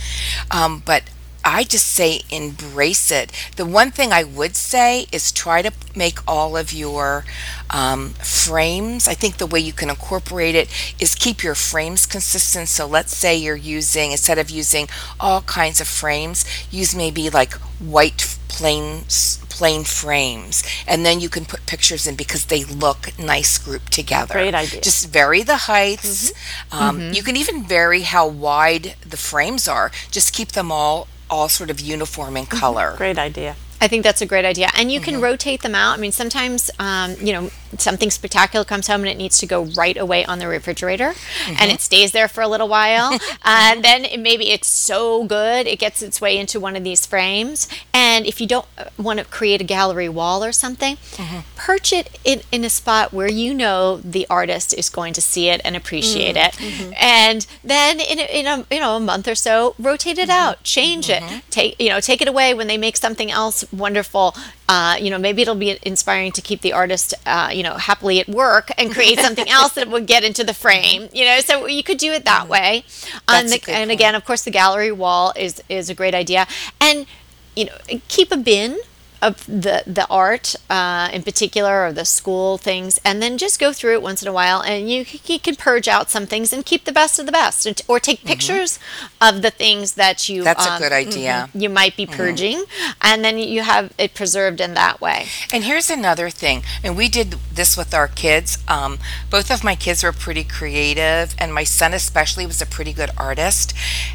um, 0.50 0.82
but. 0.84 1.02
I 1.46 1.62
just 1.62 1.86
say 1.86 2.22
embrace 2.28 3.12
it. 3.12 3.30
The 3.54 3.64
one 3.64 3.92
thing 3.92 4.12
I 4.12 4.24
would 4.24 4.56
say 4.56 5.06
is 5.12 5.30
try 5.30 5.62
to 5.62 5.70
make 5.94 6.18
all 6.26 6.56
of 6.56 6.72
your 6.72 7.24
um, 7.70 8.10
frames. 8.14 9.06
I 9.06 9.14
think 9.14 9.36
the 9.36 9.46
way 9.46 9.60
you 9.60 9.72
can 9.72 9.88
incorporate 9.88 10.56
it 10.56 10.68
is 11.00 11.14
keep 11.14 11.44
your 11.44 11.54
frames 11.54 12.04
consistent. 12.04 12.68
So 12.68 12.84
let's 12.84 13.16
say 13.16 13.36
you're 13.36 13.54
using, 13.54 14.10
instead 14.10 14.38
of 14.38 14.50
using 14.50 14.88
all 15.20 15.42
kinds 15.42 15.80
of 15.80 15.86
frames, 15.86 16.44
use 16.72 16.96
maybe 16.96 17.30
like 17.30 17.54
white 17.78 18.38
plain 18.48 19.04
plain 19.48 19.84
frames 19.84 20.62
and 20.86 21.04
then 21.04 21.18
you 21.20 21.28
can 21.30 21.44
put 21.46 21.64
pictures 21.66 22.06
in 22.06 22.14
because 22.14 22.46
they 22.46 22.64
look 22.64 23.18
nice 23.18 23.56
grouped 23.58 23.90
together 23.92 24.34
Great 24.34 24.54
idea. 24.54 24.80
just 24.82 25.08
vary 25.10 25.42
the 25.42 25.56
heights 25.56 26.32
um, 26.72 27.12
you 27.12 27.22
can 27.22 27.36
even 27.36 27.64
vary 27.64 28.02
how 28.02 28.26
wide 28.26 28.94
the 29.00 29.16
frames 29.16 29.66
are 29.66 29.90
just 30.10 30.32
keep 30.34 30.52
them 30.52 30.70
all 30.70 31.08
all 31.30 31.48
sort 31.48 31.70
of 31.70 31.80
uniform 31.80 32.36
in 32.36 32.46
color 32.46 32.94
Great 32.96 33.18
idea. 33.18 33.56
I 33.80 33.88
think 33.88 34.04
that's 34.04 34.22
a 34.22 34.26
great 34.26 34.44
idea, 34.46 34.68
and 34.74 34.90
you 34.90 35.00
Mm-hmm. 35.00 35.10
can 35.10 35.20
rotate 35.20 35.60
them 35.62 35.74
out. 35.74 35.98
I 35.98 36.00
mean, 36.00 36.12
sometimes 36.12 36.70
um, 36.78 37.14
you 37.20 37.32
know 37.34 37.50
something 37.80 38.10
spectacular 38.10 38.64
comes 38.64 38.86
home 38.86 39.00
and 39.00 39.08
it 39.08 39.16
needs 39.16 39.38
to 39.38 39.46
go 39.46 39.64
right 39.64 39.96
away 39.96 40.24
on 40.24 40.38
the 40.38 40.48
refrigerator, 40.48 41.14
Mm-hmm. 41.46 41.56
and 41.60 41.70
it 41.70 41.80
stays 41.80 42.12
there 42.12 42.28
for 42.28 42.40
a 42.40 42.48
little 42.48 42.68
while, 42.68 43.12
and 43.12 43.20
uh, 43.78 43.80
then 43.80 44.04
it, 44.04 44.20
maybe 44.20 44.50
it's 44.50 44.68
so 44.68 45.24
good 45.24 45.66
it 45.66 45.78
gets 45.78 46.02
its 46.02 46.20
way 46.20 46.36
into 46.38 46.58
one 46.58 46.76
of 46.76 46.84
these 46.84 47.06
frames. 47.06 47.68
And 47.92 48.26
if 48.26 48.40
you 48.40 48.46
don't 48.46 48.66
uh, 48.78 48.84
want 48.98 49.18
to 49.18 49.24
create 49.24 49.60
a 49.60 49.64
gallery 49.64 50.08
wall 50.08 50.42
or 50.44 50.52
something, 50.52 50.96
Mm-hmm. 51.16 51.40
perch 51.56 51.92
it 51.92 52.18
in, 52.24 52.42
in 52.52 52.64
a 52.64 52.70
spot 52.70 53.12
where 53.12 53.30
you 53.30 53.54
know 53.54 53.98
the 53.98 54.26
artist 54.28 54.74
is 54.74 54.88
going 54.88 55.12
to 55.14 55.20
see 55.20 55.48
it 55.48 55.60
and 55.64 55.76
appreciate 55.76 56.36
mm, 56.36 56.46
it, 56.46 56.52
mm-hmm. 56.54 56.92
and 57.00 57.46
then 57.64 58.00
in 58.00 58.18
a, 58.18 58.40
in 58.40 58.46
a 58.46 58.66
you 58.70 58.80
know 58.80 58.96
a 58.96 59.00
month 59.00 59.26
or 59.28 59.34
so, 59.34 59.74
rotate 59.78 60.18
it 60.18 60.28
mm-hmm. 60.28 60.30
out, 60.30 60.62
change 60.62 61.08
it, 61.08 61.22
mm-hmm. 61.22 61.38
take 61.50 61.80
you 61.80 61.88
know 61.88 62.00
take 62.00 62.20
it 62.20 62.28
away 62.28 62.54
when 62.54 62.66
they 62.66 62.78
make 62.78 62.96
something 62.96 63.30
else 63.30 63.70
wonderful. 63.72 64.34
Uh, 64.68 64.96
you 65.00 65.10
know, 65.10 65.18
maybe 65.18 65.42
it'll 65.42 65.54
be 65.54 65.78
inspiring 65.82 66.32
to 66.32 66.40
keep 66.42 66.60
the 66.60 66.72
artist, 66.72 67.14
uh, 67.24 67.50
you 67.52 67.62
know, 67.62 67.74
happily 67.74 68.18
at 68.20 68.28
work 68.28 68.70
and 68.76 68.92
create 68.92 69.18
something 69.20 69.48
else 69.48 69.74
that 69.74 69.88
would 69.88 70.06
get 70.06 70.24
into 70.24 70.42
the 70.42 70.54
frame. 70.64 71.08
You 71.12 71.24
know, 71.24 71.40
so 71.40 71.66
you 71.66 71.82
could 71.82 71.98
do 71.98 72.12
it 72.12 72.24
that 72.24 72.48
way. 72.48 72.84
That's 73.28 73.28
and 73.28 73.46
a 73.46 73.64
the, 73.64 73.72
and 73.72 73.88
point. 73.88 73.90
again, 73.92 74.14
of 74.14 74.24
course, 74.24 74.42
the 74.42 74.50
gallery 74.50 74.92
wall 74.92 75.32
is 75.36 75.62
is 75.68 75.88
a 75.88 75.94
great 75.94 76.14
idea. 76.14 76.46
And 76.80 77.06
you 77.54 77.66
know, 77.66 77.76
keep 78.08 78.32
a 78.32 78.36
bin 78.36 78.78
of 79.22 79.44
the 79.46 79.82
the 79.86 80.06
art 80.10 80.54
uh, 80.70 81.08
in 81.12 81.22
particular 81.22 81.84
or 81.86 81.92
the 81.92 82.04
school 82.04 82.58
things 82.58 83.00
and 83.04 83.22
then 83.22 83.38
just 83.38 83.58
go 83.58 83.72
through 83.72 83.92
it 83.94 84.02
once 84.02 84.22
in 84.22 84.28
a 84.28 84.32
while 84.32 84.60
and 84.62 84.90
you, 84.90 85.04
you 85.24 85.38
can 85.38 85.54
purge 85.56 85.88
out 85.88 86.10
some 86.10 86.26
things 86.26 86.52
and 86.52 86.64
keep 86.66 86.84
the 86.84 86.92
best 86.92 87.18
of 87.18 87.26
the 87.26 87.32
best 87.32 87.66
and, 87.66 87.80
or 87.88 87.98
take 88.00 88.24
pictures 88.24 88.78
of 89.20 89.42
the 89.42 89.50
things 89.50 89.94
that 89.94 90.28
you 90.28 90.36
Mm-hmm. 90.36 90.44
that's 90.44 90.66
a 90.66 90.72
um, 90.72 90.82
good 90.82 90.92
idea 90.92 91.48
you 91.54 91.68
might 91.70 91.96
be 91.96 92.04
purging 92.06 92.64
and 93.00 93.24
then 93.24 93.38
you 93.38 93.62
have 93.62 93.92
it 93.98 94.12
preserved 94.14 94.60
in 94.60 94.74
that 94.74 95.00
way 95.00 95.26
And 95.52 95.64
here's 95.64 95.88
another 95.90 96.30
thing, 96.30 96.62
and 96.84 96.96
we 96.96 97.08
did 97.08 97.36
this 97.52 97.76
with 97.76 97.94
our 97.94 98.08
kids. 98.08 98.58
Um, 98.68 98.98
both 99.30 99.50
of 99.50 99.64
my 99.64 99.74
kids 99.74 100.02
were 100.04 100.12
pretty 100.12 100.44
creative, 100.44 101.34
and 101.38 101.54
my 101.54 101.64
son 101.64 101.94
especially 101.94 102.46
was 102.46 102.60
a 102.60 102.66
pretty 102.66 102.92
good 102.92 103.10
artist. 103.16 103.72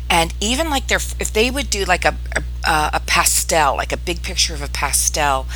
And 0.10 0.34
even 0.40 0.70
like 0.70 0.88
their, 0.88 1.00
if 1.20 1.32
they 1.34 1.50
would 1.50 1.70
do 1.70 1.86
like 1.86 2.06
a 2.06 2.16
a, 2.36 2.44
a 2.66 3.00
pastel, 3.06 3.76
like 3.76 3.92
a 3.92 3.98
big 3.98 4.22
picture 4.24 4.54
of 4.54 4.62
a 4.62 4.68
pastel, 4.68 5.48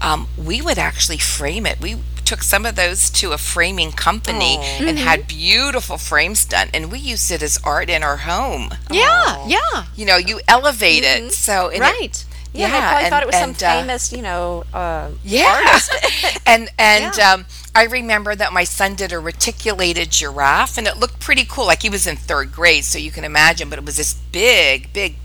um, 0.00 0.28
we 0.36 0.60
would 0.62 0.78
actually 0.78 1.18
frame 1.18 1.66
it. 1.66 1.80
We 1.80 1.96
took 2.24 2.42
some 2.42 2.64
of 2.64 2.74
those 2.74 3.10
to 3.10 3.32
a 3.32 3.38
framing 3.38 3.92
company 3.92 4.56
and 4.58 4.98
had 4.98 5.28
beautiful 5.28 5.98
frames 5.98 6.44
done, 6.46 6.68
and 6.72 6.90
we 6.90 6.98
used 6.98 7.30
it 7.30 7.42
as 7.42 7.58
art 7.64 7.90
in 7.90 8.02
our 8.02 8.18
home. 8.18 8.70
yeah 8.90 9.46
yeah 9.46 9.84
You 9.94 10.06
know, 10.06 10.16
you 10.16 10.40
elevate 10.48 11.04
it. 11.04 11.32
So 11.32 11.68
and 11.68 11.76
it- 11.76 11.80
right 11.82 12.24
Yeah, 12.54 12.66
I 12.66 12.70
probably 12.70 13.04
and- 13.04 13.10
thought 13.10 13.22
it 13.24 13.26
was 13.26 13.36
some 13.36 13.50
uh, 13.50 13.54
famous, 13.80 14.12
you 14.12 14.22
know, 14.22 14.64
uh, 14.72 15.10
yeah. 15.24 15.78
and 16.46 16.70
and 16.78 17.18
um, 17.18 17.46
I 17.74 17.82
remember 17.84 18.34
that 18.36 18.52
my 18.52 18.62
son 18.64 18.94
did 18.94 19.12
a 19.12 19.18
reticulated 19.18 20.10
giraffe, 20.12 20.78
and 20.78 20.86
it 20.86 20.96
looked 20.96 21.18
pretty 21.18 21.44
cool. 21.44 21.66
Like 21.66 21.82
he 21.82 21.90
was 21.90 22.06
in 22.06 22.14
third 22.16 22.52
grade, 22.52 22.84
so 22.84 22.96
you 22.98 23.10
can 23.10 23.24
imagine. 23.24 23.68
But 23.68 23.80
it 23.80 23.84
was 23.84 23.96
this 23.96 24.14
big, 24.14 24.92
big 24.92 25.16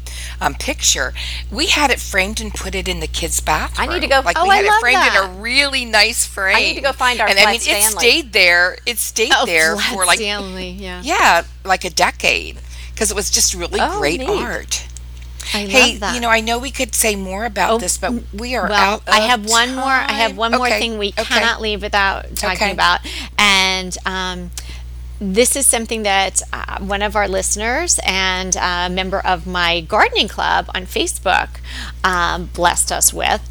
um, 0.41 0.55
picture. 0.55 1.13
We 1.51 1.67
had 1.67 1.91
it 1.91 1.99
framed 1.99 2.39
and 2.41 2.53
put 2.53 2.75
it 2.75 2.87
in 2.87 2.99
the 2.99 3.07
kids' 3.07 3.39
bathroom. 3.41 3.89
I 3.89 3.93
need 3.93 4.01
to 4.01 4.07
go- 4.07 4.21
Like 4.23 4.37
Oh, 4.37 4.43
we 4.43 4.51
I 4.51 4.55
had 4.57 4.65
love 4.65 4.75
it 4.77 4.79
framed 4.81 5.07
in 5.07 5.15
a 5.15 5.41
really 5.41 5.85
nice 5.85 6.25
frame. 6.25 6.55
I 6.55 6.59
need 6.61 6.75
to 6.75 6.81
go 6.81 6.91
find 6.93 7.19
our 7.21 7.27
And 7.27 7.37
I 7.39 7.43
Flat 7.43 7.51
mean, 7.51 7.61
it 7.61 7.61
Stanley. 7.83 7.99
stayed 7.99 8.33
there. 8.33 8.77
It 8.85 8.97
stayed 8.97 9.31
oh, 9.35 9.45
there 9.45 9.75
Flat 9.75 9.93
for 9.93 10.05
like 10.05 10.19
Stanley, 10.19 10.69
yeah 10.71 11.01
yeah, 11.03 11.43
like 11.65 11.83
a 11.85 11.89
decade 11.89 12.57
because 12.93 13.11
it 13.11 13.15
was 13.15 13.29
just 13.29 13.53
really 13.53 13.79
Oh, 13.81 13.99
great 13.99 14.19
neat. 14.19 14.29
art. 14.29 14.85
I 15.53 15.65
Hey, 15.65 15.91
love 15.93 15.99
that 16.01 16.13
you 16.15 16.21
know, 16.21 16.29
I 16.29 16.41
know 16.41 16.59
we 16.59 16.69
could 16.69 16.93
say 16.93 17.15
more 17.15 17.45
about 17.45 17.71
Oh, 17.71 17.77
this, 17.79 17.97
but 17.97 18.13
we 18.33 18.55
are 18.55 18.67
well, 18.69 18.95
out. 18.95 19.03
I 19.07 19.21
of 19.21 19.29
have 19.29 19.49
one 19.49 19.73
more. 19.73 19.85
I 19.85 20.11
have 20.13 20.31
time. 20.31 20.37
one 20.37 20.51
more 20.51 20.67
Okay, 20.67 20.79
thing 20.79 20.97
we 20.99 21.07
okay. 21.09 21.23
cannot 21.23 21.59
leave 21.61 21.81
without 21.81 22.35
talking 22.35 22.57
Okay. 22.63 22.71
about, 22.71 22.99
and 23.37 23.97
um, 24.05 24.51
this 25.21 25.55
is 25.55 25.65
something 25.67 26.03
that 26.03 26.41
uh, 26.53 26.79
one 26.79 27.01
of 27.01 27.15
our 27.15 27.27
listeners 27.27 27.99
and 28.05 28.55
a 28.55 28.89
member 28.89 29.19
of 29.19 29.45
my 29.45 29.81
gardening 29.81 30.27
club 30.27 30.69
on 30.73 30.83
Facebook 30.85 31.49
um, 32.03 32.45
blessed 32.53 32.91
us 32.91 33.13
with. 33.13 33.47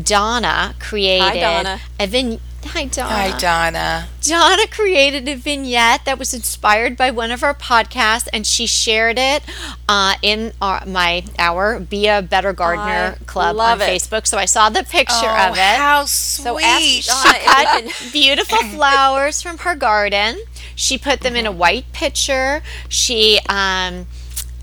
Donna 0.00 0.74
created 0.78 1.22
Hi, 1.22 1.40
Donna. 1.40 1.80
a 1.98 2.06
vin- 2.06 2.40
Hi, 2.66 2.84
Donna. 2.86 3.08
Hi, 3.32 3.38
Donna. 3.38 4.08
Donna 4.20 4.66
created 4.68 5.28
a 5.28 5.34
vignette 5.36 6.04
that 6.04 6.18
was 6.18 6.34
inspired 6.34 6.96
by 6.96 7.10
one 7.10 7.30
of 7.30 7.42
our 7.42 7.54
podcasts, 7.54 8.28
and 8.32 8.46
she 8.46 8.66
shared 8.66 9.16
it 9.18 9.42
uh, 9.88 10.14
in 10.22 10.52
our, 10.60 10.84
my 10.86 11.24
our 11.38 11.80
Be 11.80 12.06
a 12.08 12.20
Better 12.22 12.52
Gardener 12.52 13.16
I 13.20 13.24
Club 13.24 13.56
love 13.56 13.80
on 13.80 13.88
it. 13.88 13.90
Facebook. 13.90 14.26
So 14.26 14.38
I 14.38 14.44
saw 14.44 14.68
the 14.68 14.84
picture 14.84 15.14
oh, 15.24 15.48
of 15.50 15.54
it. 15.56 15.58
how 15.78 16.04
So 16.04 16.54
sweet! 16.58 17.08
ask 17.08 17.24
Donna 17.24 17.38
if 17.38 17.84
we 17.86 18.04
can- 18.04 18.12
Beautiful 18.12 18.58
flowers 18.58 19.40
from 19.42 19.58
her 19.58 19.74
garden. 19.74 20.38
She 20.78 20.96
put 20.96 21.20
them 21.22 21.34
in 21.34 21.44
a 21.44 21.50
white 21.52 21.92
pitcher. 21.92 22.62
She 22.88 23.40
um, 23.48 24.06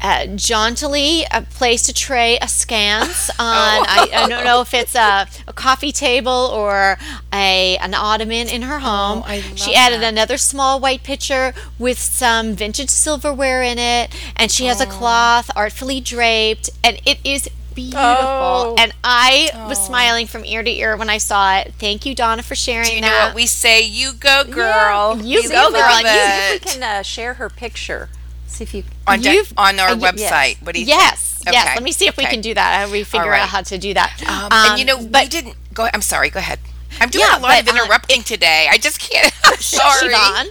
uh, 0.01 0.27
jauntily 0.27 1.25
uh, 1.29 1.41
placed 1.51 1.89
a 1.89 1.93
tray 1.93 2.37
askance 2.39 3.29
on. 3.31 3.35
I, 3.39 4.09
I 4.13 4.27
don't 4.29 4.45
know 4.45 4.61
if 4.61 4.73
it's 4.73 4.95
a, 4.95 5.27
a 5.45 5.51
coffee 5.53 5.91
table 5.91 6.31
or 6.53 6.97
a 7.33 7.75
an 7.77 7.93
ottoman 7.93 8.47
in 8.47 8.61
her 8.61 8.79
home. 8.79 9.23
I 9.25 9.41
she 9.55 9.75
added 9.75 10.01
that. 10.01 10.13
another 10.13 10.37
small 10.37 10.79
white 10.79 11.03
pitcher 11.03 11.53
with 11.77 11.99
some 11.99 12.53
vintage 12.55 12.89
silverware 12.89 13.61
in 13.63 13.77
it, 13.77 14.13
and 14.37 14.49
she 14.51 14.65
Oh. 14.65 14.67
has 14.69 14.79
a 14.79 14.85
cloth 14.85 15.51
artfully 15.53 15.99
draped, 15.99 16.69
and 16.83 17.01
it 17.05 17.19
is. 17.25 17.49
Beautiful, 17.75 18.01
Oh. 18.01 18.75
and 18.79 18.93
I 19.03 19.51
was 19.67 19.83
smiling 19.85 20.27
from 20.27 20.45
ear 20.45 20.63
to 20.63 20.71
ear 20.71 20.95
when 20.97 21.09
I 21.09 21.17
saw 21.17 21.57
it. 21.57 21.73
Thank 21.77 22.05
you, 22.05 22.15
Donna, 22.15 22.41
for 22.41 22.55
sharing 22.55 22.87
Do 22.87 22.95
you 22.95 23.01
know 23.01 23.07
that. 23.09 23.25
what 23.27 23.35
we 23.35 23.45
say? 23.45 23.81
You 23.81 24.13
go, 24.13 24.43
girl. 24.45 25.19
You 25.21 25.41
See 25.43 25.49
go, 25.49 25.69
girl, 25.71 25.81
and 25.81 26.05
you- 26.07 26.11
see 26.11 26.55
if 26.55 26.63
we 26.65 26.71
can 26.71 26.83
uh, 26.83 27.01
share 27.03 27.33
her 27.35 27.49
picture 27.49 28.09
see 28.47 28.63
if 28.63 28.73
you. 28.73 28.83
on 29.05 29.19
de- 29.19 29.33
You've- 29.33 29.53
on 29.57 29.79
our 29.79 29.89
uh, 29.89 29.95
website. 29.95 30.61
What 30.63 30.75
do 30.75 30.79
you 30.81 30.87
yes, 30.87 31.39
think? 31.43 31.53
yes. 31.53 31.65
Okay, 31.67 31.75
Let 31.75 31.83
me 31.83 31.91
see 31.91 32.07
if 32.07 32.15
we 32.15 32.25
can 32.25 32.39
do 32.41 32.53
that. 32.53 32.85
How 32.87 32.91
we 32.91 33.03
figure 33.03 33.29
right. 33.29 33.41
out 33.41 33.49
how 33.49 33.61
to 33.61 33.77
do 33.77 33.93
that. 33.93 34.23
Um, 34.27 34.47
and 34.51 34.79
you 34.79 34.85
know, 34.85 35.05
but 35.05 35.23
we 35.23 35.29
didn't 35.29 35.55
go. 35.73 35.87
I'm 35.93 36.01
sorry. 36.01 36.29
Go 36.29 36.39
ahead. 36.39 36.59
I'm 37.01 37.09
doing 37.09 37.25
Yeah, 37.27 37.37
a 37.37 37.41
lot 37.41 37.59
of 37.59 37.65
but, 37.65 37.75
uh, 37.75 37.83
interrupting 37.83 38.23
today. 38.23 38.67
I 38.71 38.77
just 38.77 38.99
can't. 38.99 39.33
I'm 39.43 39.57
sorry. 39.59 40.13
Siobhan, 40.13 40.47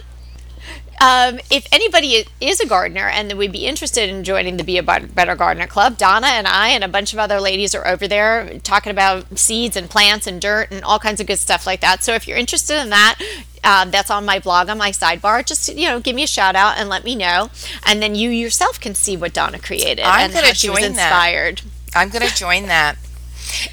um, 1.01 1.39
if 1.51 1.67
anybody 1.71 2.25
is 2.39 2.59
a 2.59 2.67
gardener 2.67 3.07
and 3.07 3.31
would 3.33 3.51
be 3.51 3.65
interested 3.65 4.09
in 4.09 4.23
joining 4.23 4.57
the 4.57 4.63
Be 4.63 4.77
a 4.77 4.83
Better 4.83 5.35
Gardener 5.35 5.67
Club, 5.67 5.97
Donna 5.97 6.27
and 6.27 6.47
I 6.47 6.69
and 6.69 6.83
a 6.83 6.87
bunch 6.87 7.13
of 7.13 7.19
other 7.19 7.39
ladies 7.39 7.75
are 7.75 7.85
over 7.85 8.07
there 8.07 8.59
talking 8.59 8.91
about 8.91 9.37
seeds 9.37 9.75
and 9.75 9.89
plants 9.89 10.27
and 10.27 10.41
dirt 10.41 10.71
and 10.71 10.83
all 10.83 10.99
kinds 10.99 11.19
of 11.19 11.27
good 11.27 11.39
stuff 11.39 11.65
like 11.65 11.81
that. 11.81 12.03
So 12.03 12.13
if 12.13 12.27
you're 12.27 12.37
interested 12.37 12.81
in 12.81 12.89
that, 12.91 13.19
um, 13.63 13.91
that's 13.91 14.09
on 14.09 14.25
my 14.25 14.39
blog 14.39 14.69
on 14.69 14.77
my 14.77 14.91
sidebar. 14.91 15.45
Just 15.45 15.67
you 15.75 15.87
know, 15.87 15.99
give 15.99 16.15
me 16.15 16.23
a 16.23 16.27
shout 16.27 16.55
out 16.55 16.77
and 16.77 16.87
let 16.87 17.03
me 17.03 17.15
know, 17.15 17.49
and 17.85 18.01
then 18.01 18.15
you 18.15 18.29
yourself 18.29 18.79
can 18.79 18.95
see 18.95 19.17
what 19.17 19.33
Donna 19.33 19.59
created 19.59 20.03
I'm 20.05 20.31
and 20.31 20.33
how 20.33 20.53
she 20.53 20.69
was 20.69 20.79
join 20.79 20.93
that. 20.93 21.11
inspired. 21.11 21.61
I'm 21.95 22.09
going 22.09 22.27
to 22.27 22.35
join 22.35 22.67
that. 22.67 22.97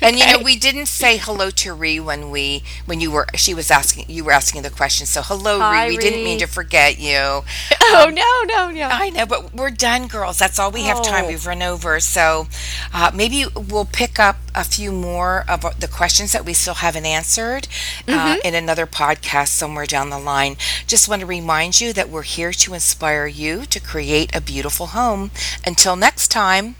And 0.00 0.18
you 0.18 0.26
know, 0.26 0.38
we 0.42 0.56
didn't 0.56 0.86
say 0.86 1.16
hello 1.16 1.50
to 1.50 1.74
Ree 1.74 2.00
when 2.00 2.30
we 2.30 2.62
when 2.86 3.00
you 3.00 3.10
were 3.10 3.26
she 3.34 3.54
was 3.54 3.70
asking 3.70 4.06
you 4.08 4.24
were 4.24 4.32
asking 4.32 4.62
the 4.62 4.70
question. 4.70 5.06
So 5.06 5.22
hello, 5.22 5.58
Hi, 5.58 5.86
Ree. 5.86 5.96
We 5.96 6.02
didn't 6.02 6.24
mean 6.24 6.38
to 6.38 6.46
forget 6.46 6.98
you. 6.98 7.16
oh 7.82 8.10
no, 8.12 8.54
no, 8.54 8.70
no. 8.70 8.88
I 8.88 9.10
know, 9.10 9.26
but 9.26 9.54
we're 9.54 9.70
done, 9.70 10.06
girls. 10.06 10.38
That's 10.38 10.58
all 10.58 10.70
we 10.70 10.82
have 10.82 11.02
time. 11.02 11.24
Oh. 11.24 11.28
We've 11.28 11.46
run 11.46 11.62
over. 11.62 12.00
So 12.00 12.46
uh, 12.92 13.10
maybe 13.14 13.44
we'll 13.54 13.84
pick 13.84 14.18
up 14.18 14.36
a 14.54 14.64
few 14.64 14.92
more 14.92 15.44
of 15.48 15.62
the 15.80 15.88
questions 15.88 16.32
that 16.32 16.44
we 16.44 16.52
still 16.52 16.74
haven't 16.74 17.06
answered 17.06 17.68
uh, 18.06 18.36
in 18.44 18.54
another 18.54 18.86
podcast 18.86 19.48
somewhere 19.48 19.86
down 19.86 20.10
the 20.10 20.18
line. 20.18 20.56
Just 20.86 21.08
want 21.08 21.20
to 21.20 21.26
remind 21.26 21.80
you 21.80 21.92
that 21.92 22.08
we're 22.08 22.22
here 22.22 22.52
to 22.52 22.74
inspire 22.74 23.26
you 23.26 23.64
to 23.66 23.80
create 23.80 24.34
a 24.34 24.40
beautiful 24.40 24.88
home. 24.88 25.30
Until 25.64 25.96
next 25.96 26.28
time. 26.28 26.76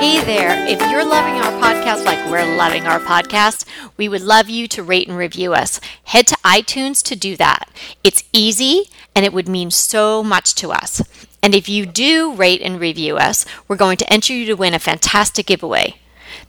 Hey 0.00 0.24
there. 0.24 0.66
If 0.66 0.80
you're 0.90 1.04
loving 1.04 1.34
our 1.34 1.52
podcast 1.60 2.06
like 2.06 2.24
we're 2.30 2.56
loving 2.56 2.86
our 2.86 3.00
podcast, 3.00 3.66
we 3.98 4.08
would 4.08 4.22
love 4.22 4.48
you 4.48 4.66
to 4.68 4.82
rate 4.82 5.06
and 5.06 5.14
review 5.14 5.52
us. 5.52 5.78
Head 6.04 6.26
to 6.28 6.36
iTunes 6.36 7.02
to 7.02 7.14
do 7.14 7.36
that. 7.36 7.68
It's 8.02 8.24
easy 8.32 8.88
and 9.14 9.26
it 9.26 9.34
would 9.34 9.46
mean 9.46 9.70
so 9.70 10.22
much 10.22 10.54
to 10.54 10.72
us. 10.72 11.02
And 11.42 11.54
if 11.54 11.68
you 11.68 11.84
do 11.84 12.32
rate 12.32 12.62
and 12.62 12.80
review 12.80 13.18
us, 13.18 13.44
we're 13.68 13.76
going 13.76 13.98
to 13.98 14.10
enter 14.10 14.32
you 14.32 14.46
to 14.46 14.54
win 14.54 14.72
a 14.72 14.78
fantastic 14.78 15.44
giveaway. 15.44 15.96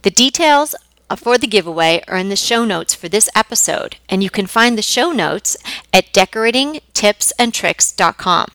The 0.04 0.12
details 0.12 0.74
for 1.18 1.38
the 1.38 1.46
giveaway 1.46 2.06
are 2.08 2.16
in 2.16 2.30
the 2.30 2.38
show 2.38 2.64
notes 2.64 2.96
for 2.96 3.10
this 3.10 3.28
episode, 3.36 3.98
and 4.08 4.24
you 4.24 4.30
can 4.30 4.48
find 4.48 4.78
the 4.78 4.82
show 4.82 5.12
notes 5.12 5.58
at 5.92 6.14
decoratingtipsandtricks.com. 6.14 8.48